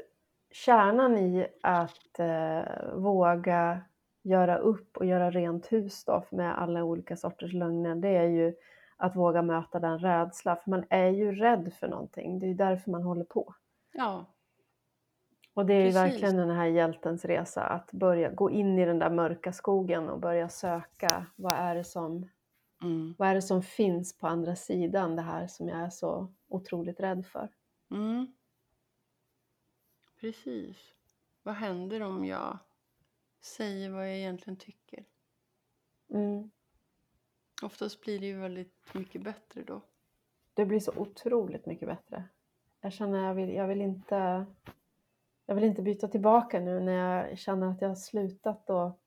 kärnan 0.66 1.18
i 1.18 1.48
att 1.64 2.20
eh, 2.20 2.94
våga 2.96 3.82
göra 4.24 4.58
upp 4.58 4.98
och 4.98 5.06
göra 5.06 5.32
rent 5.32 5.72
hus 5.72 6.06
då 6.06 6.26
med 6.32 6.62
alla 6.62 6.84
olika 6.84 7.16
sorters 7.16 7.54
lögner. 7.54 7.96
Det 7.96 8.18
är 8.18 8.28
ju 8.28 8.54
att 8.98 9.16
våga 9.16 9.42
möta 9.42 9.80
den 9.80 10.00
rädsla, 10.00 10.56
för 10.56 10.72
man 10.72 10.86
är 10.90 11.10
ju 11.10 11.32
rädd 11.36 11.74
för 11.74 11.88
någonting. 11.88 12.40
Det 12.40 12.46
är 12.46 12.48
ju 12.48 12.54
därför 12.54 12.92
man 12.92 13.04
håller 13.04 13.24
på. 13.24 13.54
Ja, 13.94 14.26
Och 15.54 15.66
det 15.66 15.74
är 15.74 15.80
ju 15.80 15.92
Precis. 15.92 16.02
verkligen 16.02 16.38
den 16.38 16.50
här 16.50 16.66
hjältens 16.66 17.26
resa, 17.26 17.64
att 17.64 17.92
börja 17.92 18.30
gå 18.30 18.52
in 18.52 18.80
i 18.80 18.86
den 18.86 19.00
där 19.00 19.10
mörka 19.10 19.54
skogen 19.54 20.10
och 20.10 20.20
börja 20.20 20.50
söka 20.50 21.26
vad 21.36 21.54
är 21.54 21.76
det 21.76 21.84
som, 21.84 22.30
mm. 22.84 23.16
vad 23.18 23.30
är 23.30 23.36
det 23.36 23.42
som 23.42 23.62
finns 23.62 24.18
på 24.18 24.28
andra 24.28 24.56
sidan 24.56 25.16
det 25.16 25.22
här 25.22 25.48
som 25.48 25.68
jag 25.68 25.80
är 25.80 25.90
så 25.90 26.34
otroligt 26.50 27.00
rädd 27.00 27.26
för. 27.26 27.50
Mm. 27.92 28.37
Precis. 30.20 30.78
Vad 31.44 31.56
händer 31.56 32.02
om 32.02 32.26
jag 32.26 32.58
säger 33.42 33.90
vad 33.90 34.08
jag 34.08 34.18
egentligen 34.18 34.58
tycker? 34.58 35.06
Mm. 36.10 36.52
Oftast 37.62 38.02
blir 38.02 38.20
det 38.20 38.26
ju 38.26 38.40
väldigt 38.40 38.94
mycket 38.94 39.22
bättre 39.22 39.64
då. 39.64 39.82
Det 40.54 40.66
blir 40.66 40.80
så 40.80 40.92
otroligt 40.96 41.66
mycket 41.66 41.88
bättre. 41.88 42.24
Jag 42.82 42.94
känner 42.94 43.28
jag 43.28 43.34
vill, 43.34 43.54
jag 43.54 43.68
vill 43.68 43.82
inte 43.82 44.46
jag 45.46 45.56
vill 45.56 45.64
inte 45.64 45.82
byta 45.82 46.08
tillbaka 46.08 46.60
nu 46.60 46.80
när 46.80 46.94
jag 46.94 47.38
känner 47.38 47.68
att 47.68 47.82
jag 47.82 47.88
har 47.88 47.96
slutat 47.96 48.70
och, 48.70 49.00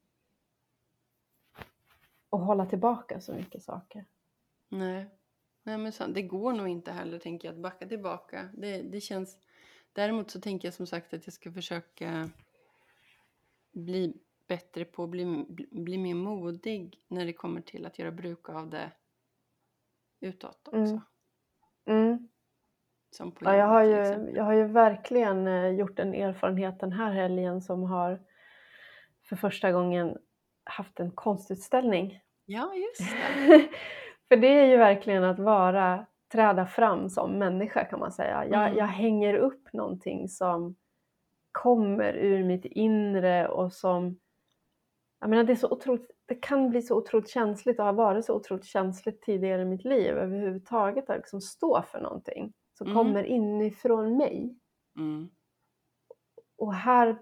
och 2.31 2.41
hålla 2.41 2.67
tillbaka 2.67 3.21
så 3.21 3.33
mycket 3.33 3.63
saker. 3.63 4.05
Nej. 4.69 5.09
Nej 5.63 5.79
men 5.79 5.93
sant. 5.93 6.15
det 6.15 6.23
går 6.23 6.53
nog 6.53 6.69
inte 6.69 6.93
heller 6.93 7.19
tänker 7.19 7.49
jag 7.49 7.55
att 7.55 7.61
backa 7.61 7.87
tillbaka. 7.87 8.49
Det, 8.53 8.83
det 8.83 9.01
känns... 9.01 9.39
Däremot 9.93 10.30
så 10.30 10.41
tänker 10.41 10.68
jag 10.68 10.74
som 10.74 10.86
sagt 10.86 11.14
att 11.14 11.26
jag 11.26 11.32
ska 11.32 11.53
försöka 11.53 12.30
bli 13.72 14.14
bättre 14.49 14.84
på 14.84 15.05
att 15.05 15.11
bli, 15.11 15.47
bli, 15.70 15.99
mer 15.99 16.14
modig 16.14 17.05
när 17.09 17.26
det 17.26 17.32
kommer 17.32 17.61
till 17.61 17.86
att 17.86 17.99
göra 17.99 18.11
bruk 18.11 18.49
av 18.49 18.70
det 18.70 18.91
utåt 20.20 20.68
också. 20.68 20.76
Mm. 20.76 21.01
Mm. 21.86 22.28
Som 23.11 23.36
Ja, 23.41 23.57
jag, 23.57 23.66
har 23.66 23.82
ju, 23.82 24.30
jag 24.34 24.45
har 24.45 24.53
ju 24.53 24.64
verkligen 24.64 25.47
eh, 25.47 25.68
gjort 25.68 25.99
en 25.99 26.14
erfarenhet 26.14 26.80
den 26.80 26.93
här 26.93 27.12
helgen 27.12 27.62
som 27.62 27.82
har 27.82 28.20
för 29.28 29.36
första 29.36 29.72
gången 29.72 30.18
haft 30.64 31.01
en 31.01 31.11
konstutställning. 31.11 32.20
Ja, 32.45 32.74
just 32.74 33.11
det. 33.11 33.68
För 34.28 34.36
det 34.36 34.49
är 34.49 34.66
ju 34.66 34.76
verkligen 34.76 35.24
att 35.24 35.38
vara, 35.38 36.07
träda 36.33 36.66
fram 36.66 37.11
som 37.11 37.39
människa 37.39 37.85
kan 37.85 38.01
man 38.01 38.12
säga. 38.12 38.47
Jag, 38.47 38.66
Mm. 38.66 38.78
jag 38.78 38.87
hänger 38.87 39.35
upp 39.35 39.72
någonting 39.72 40.28
som 40.28 40.76
kommer 41.53 42.12
ur 42.12 42.45
mitt 42.45 42.64
inre 42.64 43.49
och 43.49 43.72
som, 43.72 44.18
jag 45.20 45.31
menar 45.31 45.45
det 45.45 45.53
är 45.53 45.57
så 45.57 45.70
otroligt, 45.70 46.11
det 46.26 46.35
kan 46.35 46.70
bli 46.70 46.83
så 46.83 46.97
otroligt 46.97 47.28
känsligt 47.28 47.78
och 47.78 47.85
har 47.85 47.93
varit 47.93 48.24
så 48.24 48.35
otroligt 48.37 48.64
känsligt 48.64 49.22
tidigare 49.22 49.62
i 49.62 49.64
mitt 49.64 49.85
liv 49.85 50.16
överhuvudtaget 50.16 51.11
att 51.11 51.16
liksom 51.16 51.41
stå 51.41 51.83
för 51.83 52.01
någonting 52.01 52.53
som 52.78 52.87
Mm. 52.87 52.97
kommer 52.97 53.24
inifrån 53.24 54.16
mig. 54.16 54.57
Mm. 54.97 55.31
Och 56.59 56.74
här 56.74 57.18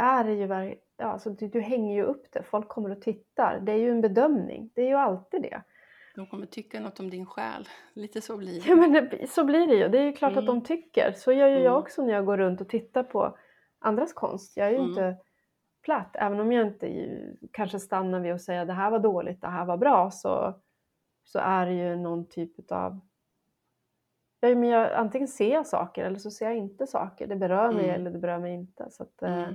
är 0.00 0.24
det 0.24 0.32
ju, 0.34 0.46
ver- 0.46 0.78
ja, 0.96 1.04
alltså 1.06 1.30
du, 1.30 1.48
du 1.48 1.60
hänger 1.60 1.94
ju 1.94 2.02
upp 2.02 2.26
det, 2.32 2.42
folk 2.42 2.68
kommer 2.68 2.90
och 2.90 3.02
tittar. 3.02 3.60
Det 3.60 3.72
är 3.72 3.76
ju 3.76 3.90
en 3.90 4.00
bedömning, 4.00 4.70
det 4.74 4.82
är 4.82 4.86
ju 4.88 4.94
alltid 4.94 5.42
det. 5.42 5.62
De 6.14 6.26
kommer 6.26 6.46
tycka 6.46 6.80
något 6.80 7.00
om 7.00 7.10
din 7.10 7.26
själ. 7.26 7.68
Lite 7.94 8.20
så 8.20 8.36
blir 8.36 8.60
det. 8.60 8.68
Ja 8.68 8.76
men 8.76 9.26
så 9.28 9.44
blir 9.44 9.66
det 9.66 9.74
ju, 9.74 9.88
det 9.88 9.98
är 9.98 10.02
ju 10.02 10.12
klart 10.12 10.32
att 10.32 10.36
Mm. 10.42 10.46
de 10.46 10.64
tycker. 10.64 11.12
Så 11.12 11.32
gör 11.32 11.48
ju 11.48 11.54
jag 11.54 11.60
Mm. 11.66 11.74
också 11.78 12.02
när 12.04 12.12
jag 12.14 12.26
går 12.26 12.38
runt 12.38 12.60
och 12.60 12.68
tittar 12.68 13.02
på 13.02 13.38
andras 13.78 14.12
konst. 14.12 14.56
Jag 14.56 14.66
är 14.66 14.70
ju 14.70 14.76
Mm. 14.76 14.88
inte 14.88 15.16
platt, 15.82 16.10
även 16.14 16.40
om 16.40 16.52
jag 16.52 16.66
inte 16.66 16.86
ju, 16.86 17.36
kanske 17.52 17.78
stannar 17.80 18.20
vid 18.20 18.32
att 18.32 18.42
säga 18.42 18.64
det 18.64 18.72
här 18.72 18.90
var 18.90 18.98
dåligt, 18.98 19.40
det 19.40 19.48
här 19.48 19.64
var 19.64 19.76
bra, 19.76 20.10
så, 20.10 20.60
så 21.24 21.38
är 21.38 21.66
det 21.66 21.72
ju 21.72 21.96
någon 21.96 22.28
typ 22.28 22.72
av 22.72 23.00
Ja, 24.40 24.54
men 24.54 24.68
jag, 24.68 24.92
antingen 24.92 25.28
ser 25.28 25.52
jag 25.52 25.66
saker 25.66 26.04
eller 26.04 26.18
så 26.18 26.30
ser 26.30 26.46
jag 26.46 26.56
inte 26.56 26.86
saker. 26.86 27.26
Det 27.26 27.36
berör 27.36 27.72
mig 27.72 27.84
Mm. 27.84 27.94
eller 27.94 28.10
det 28.10 28.18
berör 28.18 28.38
mig 28.38 28.54
inte. 28.54 28.90
Så 28.90 29.02
att, 29.02 29.22
eh, 29.22 29.38
Mm. 29.42 29.54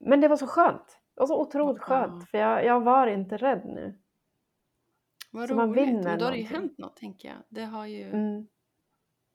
Men 0.00 0.20
det 0.20 0.28
var 0.28 0.36
så 0.36 0.46
skönt. 0.46 0.98
Det 1.14 1.20
var 1.20 1.26
så 1.26 1.40
otroligt 1.40 1.82
skönt. 1.82 2.30
För 2.30 2.38
jag, 2.38 2.64
jag 2.64 2.80
var 2.80 3.06
inte 3.06 3.36
rädd 3.36 3.62
nu. 3.64 3.98
Vad 5.30 5.48
Så 5.48 5.54
man 5.54 5.68
roligt. 5.70 5.88
vinner 5.88 6.02
Men 6.02 6.18
då 6.18 6.24
har 6.24 6.32
det 6.32 6.38
ju 6.38 6.42
någonting. 6.44 6.60
hänt 6.60 6.78
något 6.78 6.96
tänker 6.96 7.28
jag. 7.28 7.36
Det 7.48 7.64
har 7.64 7.86
ju... 7.86 8.04
Mm. 8.04 8.46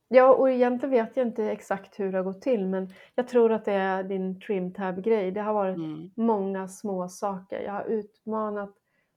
Ja, 0.07 0.33
och 0.35 0.51
egentligen 0.51 0.91
vet 0.91 1.17
jag 1.17 1.27
inte 1.27 1.43
exakt 1.51 1.99
hur 1.99 2.11
det 2.11 2.17
har 2.17 2.23
gått 2.25 2.41
till. 2.41 2.65
Men 2.67 2.93
jag 3.15 3.27
tror 3.27 3.51
att 3.51 3.65
det 3.65 3.73
är 3.73 4.03
din 4.03 4.39
trim 4.39 4.73
tab-grej. 4.73 5.31
Det 5.31 5.41
har 5.41 5.53
varit 5.53 5.75
Mm. 5.77 6.11
många 6.15 6.67
små 6.67 7.09
saker. 7.09 7.59
Jag 7.61 7.71
har 7.73 7.83
utmanat 7.85 8.75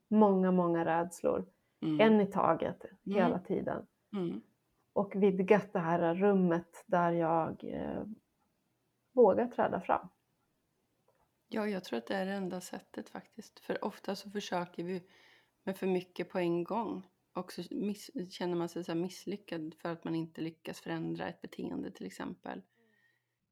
många, 0.08 0.50
många 0.50 0.84
rädslor. 0.84 1.46
Mm. 1.82 2.00
En 2.00 2.20
i 2.20 2.26
taget, 2.26 2.84
Mm. 3.06 3.18
hela 3.22 3.38
tiden. 3.38 3.86
Mm. 4.12 4.40
Och 4.92 5.16
vidgat 5.16 5.72
det 5.72 5.78
här 5.78 6.14
rummet 6.14 6.84
där 6.86 7.12
jag 7.12 7.64
eh, 7.64 8.02
vågar 9.12 9.46
träda 9.46 9.80
fram. 9.80 10.08
Ja, 11.48 11.66
jag 11.68 11.84
tror 11.84 11.98
att 11.98 12.06
det 12.06 12.16
är 12.16 12.26
det 12.26 12.32
enda 12.32 12.60
sättet 12.60 13.08
faktiskt. 13.08 13.60
För 13.60 13.84
ofta 13.84 14.14
så 14.16 14.30
försöker 14.30 14.84
vi 14.84 15.02
med 15.68 15.76
för 15.76 15.86
mycket 15.86 16.28
på 16.28 16.38
en 16.38 16.64
gång. 16.64 17.06
Och 17.32 17.52
så 17.52 17.62
miss, 17.70 18.10
känner 18.30 18.54
man 18.54 18.68
sig 18.68 18.84
så 18.84 18.94
misslyckad 18.94 19.74
för 19.78 19.88
att 19.88 20.04
man 20.04 20.14
inte 20.14 20.40
lyckas 20.40 20.80
förändra 20.80 21.28
ett 21.28 21.40
beteende 21.40 21.90
till 21.90 22.06
exempel. 22.06 22.62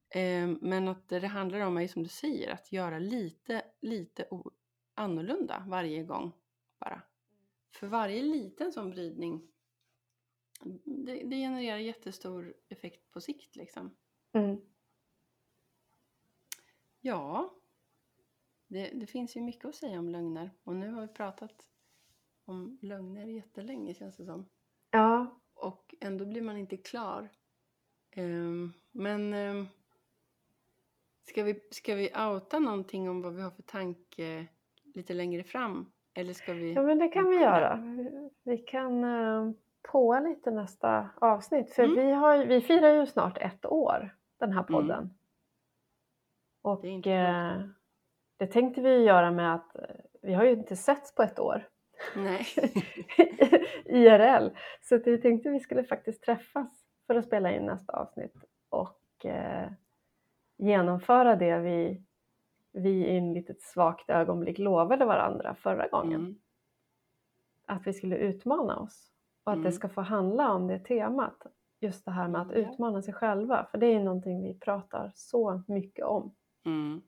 Eh, 0.09 0.49
men 0.61 0.89
att 0.89 1.09
det 1.09 1.27
handlar 1.27 1.61
om 1.61 1.77
är 1.77 1.89
som 1.89 2.03
du 2.03 2.09
säger, 2.09 2.53
att 2.53 2.73
göra 2.73 2.99
lite, 2.99 3.65
lite 3.81 4.29
annorlunda 4.95 5.65
varje 5.69 6.03
gång 6.03 6.33
bara. 6.79 7.03
För 7.71 7.87
varje 7.87 8.23
liten 8.23 8.73
sån 8.73 8.91
vridning, 8.91 9.49
det, 10.85 11.23
det 11.25 11.37
genererar 11.37 11.79
jättestor 11.79 12.55
effekt 12.69 13.11
på 13.11 13.21
sikt 13.21 13.57
liksom. 13.57 13.97
Mm. 14.33 14.61
Ja, 17.01 17.55
det, 18.67 18.91
det 18.91 19.07
finns 19.07 19.37
ju 19.37 19.41
mycket 19.41 19.65
att 19.65 19.75
säga 19.75 19.99
om 19.99 20.09
lögner. 20.09 20.51
Och 20.65 20.77
nu 20.77 20.91
har 20.91 21.03
vi 21.03 21.09
pratat 21.09 21.67
om 22.47 22.79
lögner 22.83 23.27
jättelänge 23.27 23.95
känns 23.95 24.17
det 24.17 24.25
som. 24.25 24.47
Ja, 24.91 25.27
Och 25.55 25.95
ändå 26.01 26.25
blir 26.25 26.43
man 26.43 26.57
inte 26.57 26.77
klar. 26.77 27.29
Ehm, 28.11 28.73
men 28.93 29.35
ehm, 29.35 29.67
ska, 31.23 31.43
vi, 31.43 31.61
ska 31.71 31.95
vi 31.95 32.11
outa 32.33 32.59
någonting 32.59 33.09
om 33.11 33.23
vad 33.23 33.35
vi 33.35 33.43
har 33.43 33.51
för 33.51 33.63
tanke 33.63 34.47
lite 34.95 35.15
längre 35.15 35.43
fram? 35.45 35.93
Eller 36.15 36.33
ska 36.33 36.53
vi... 36.53 36.73
ja 36.73 36.83
men 36.83 36.99
det 36.99 37.09
kan 37.09 37.29
vi 37.31 37.37
göra. 37.37 37.77
Vi- 37.77 38.31
Vi 38.43 38.59
kan 38.59 39.05
eh, 39.05 39.51
påa 39.93 40.21
lite 40.21 40.51
nästa 40.51 41.09
avsnitt. 41.21 41.73
För 41.75 41.83
Mm. 41.85 41.97
vi, 41.97 42.13
har, 42.13 42.39
vi 42.47 42.61
firar 42.61 42.89
ju 42.95 43.07
snart 43.07 43.39
ett 43.39 43.67
år, 43.67 44.17
den 44.39 44.53
här 44.53 44.63
podden. 44.63 45.11
Och 46.63 46.83
Det 46.83 47.11
eh, 47.13 47.63
det 48.37 48.47
tänkte 48.47 48.81
vi 48.81 49.05
göra 49.05 49.31
med 49.31 49.55
att 49.55 49.77
eh, 49.77 49.83
vi 50.23 50.35
har 50.35 50.45
ju 50.45 50.53
inte 50.53 50.77
setts 50.77 51.15
på 51.15 51.23
ett 51.23 51.39
år. 51.39 51.69
Nej. 52.17 52.47
IRL. 53.85 54.49
Så 54.83 54.95
att 54.95 55.07
vi 55.07 55.19
tänkte 55.19 55.51
vi 55.51 55.61
skulle 55.61 55.85
faktiskt 55.85 56.23
träffas 56.23 56.85
för 57.07 57.15
att 57.15 57.25
spela 57.27 57.53
in 57.53 57.67
nästa 57.67 57.93
avsnitt 57.93 58.35
och 58.69 59.25
eh, 59.27 59.71
genomföra 60.57 61.37
det 61.37 61.59
vi, 61.59 62.03
vi 62.73 62.91
i 62.91 63.17
en 63.17 63.33
litet 63.33 63.63
svagt 63.63 64.11
ögonblick 64.11 64.59
lovade 64.59 65.05
varandra 65.05 65.55
förra 65.55 65.89
gången. 65.89 66.21
Mm. 66.21 66.39
Att 67.67 67.87
vi 67.87 67.93
skulle 67.93 68.17
utmana 68.17 68.79
oss 68.79 69.13
och 69.45 69.53
att 69.53 69.57
Mm. 69.57 69.65
det 69.65 69.73
ska 69.73 69.89
få 69.89 70.01
handla 70.01 70.53
om 70.53 70.67
det 70.67 70.79
temat. 70.79 71.47
Just 71.81 72.05
det 72.05 72.11
här 72.11 72.29
med 72.29 72.41
att 72.41 72.53
utmana 72.53 73.03
sig 73.03 73.15
själva. 73.15 73.67
För 73.71 73.79
det 73.79 73.87
är 73.87 74.01
någonting 74.01 74.43
vi 74.43 74.55
pratar 74.59 75.13
så 75.15 75.63
mycket 75.69 76.05
om. 76.05 76.35
Mm. 76.65 77.03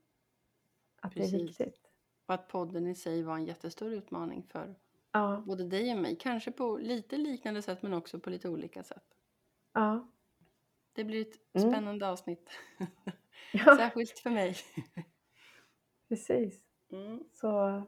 Att 1.00 1.14
det 1.14 1.20
är 1.20 1.22
Precis. 1.22 1.42
viktigt. 1.60 1.87
Och 2.28 2.34
att 2.34 2.48
podden 2.48 2.86
i 2.86 2.94
sig 2.94 3.22
var 3.22 3.34
en 3.34 3.44
jättestor 3.46 3.92
utmaning 3.92 4.42
för 4.42 4.74
Ja, 5.12 5.42
både 5.46 5.64
dig 5.64 5.92
och 5.94 5.98
mig. 6.00 6.16
Kanske 6.16 6.52
på 6.52 6.76
lite 6.78 7.16
liknande 7.16 7.62
sätt 7.62 7.82
men 7.82 7.92
också 7.94 8.20
på 8.20 8.30
lite 8.30 8.48
olika 8.48 8.82
sätt. 8.82 9.04
ja. 9.74 10.08
Det 10.92 11.04
blir 11.04 11.20
ett 11.20 11.34
Mm. 11.54 11.70
spännande 11.72 12.08
avsnitt. 12.08 12.50
ja. 13.52 13.76
Särskilt 13.76 14.18
för 14.18 14.30
mig. 14.30 14.56
Precis. 16.08 16.64
Mm. 16.92 17.24
Så 17.34 17.82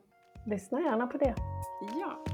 lyssna 0.47 0.81
gärna 0.81 1.07
på 1.07 1.19
det. 1.19 1.35
Ja. 2.01 2.25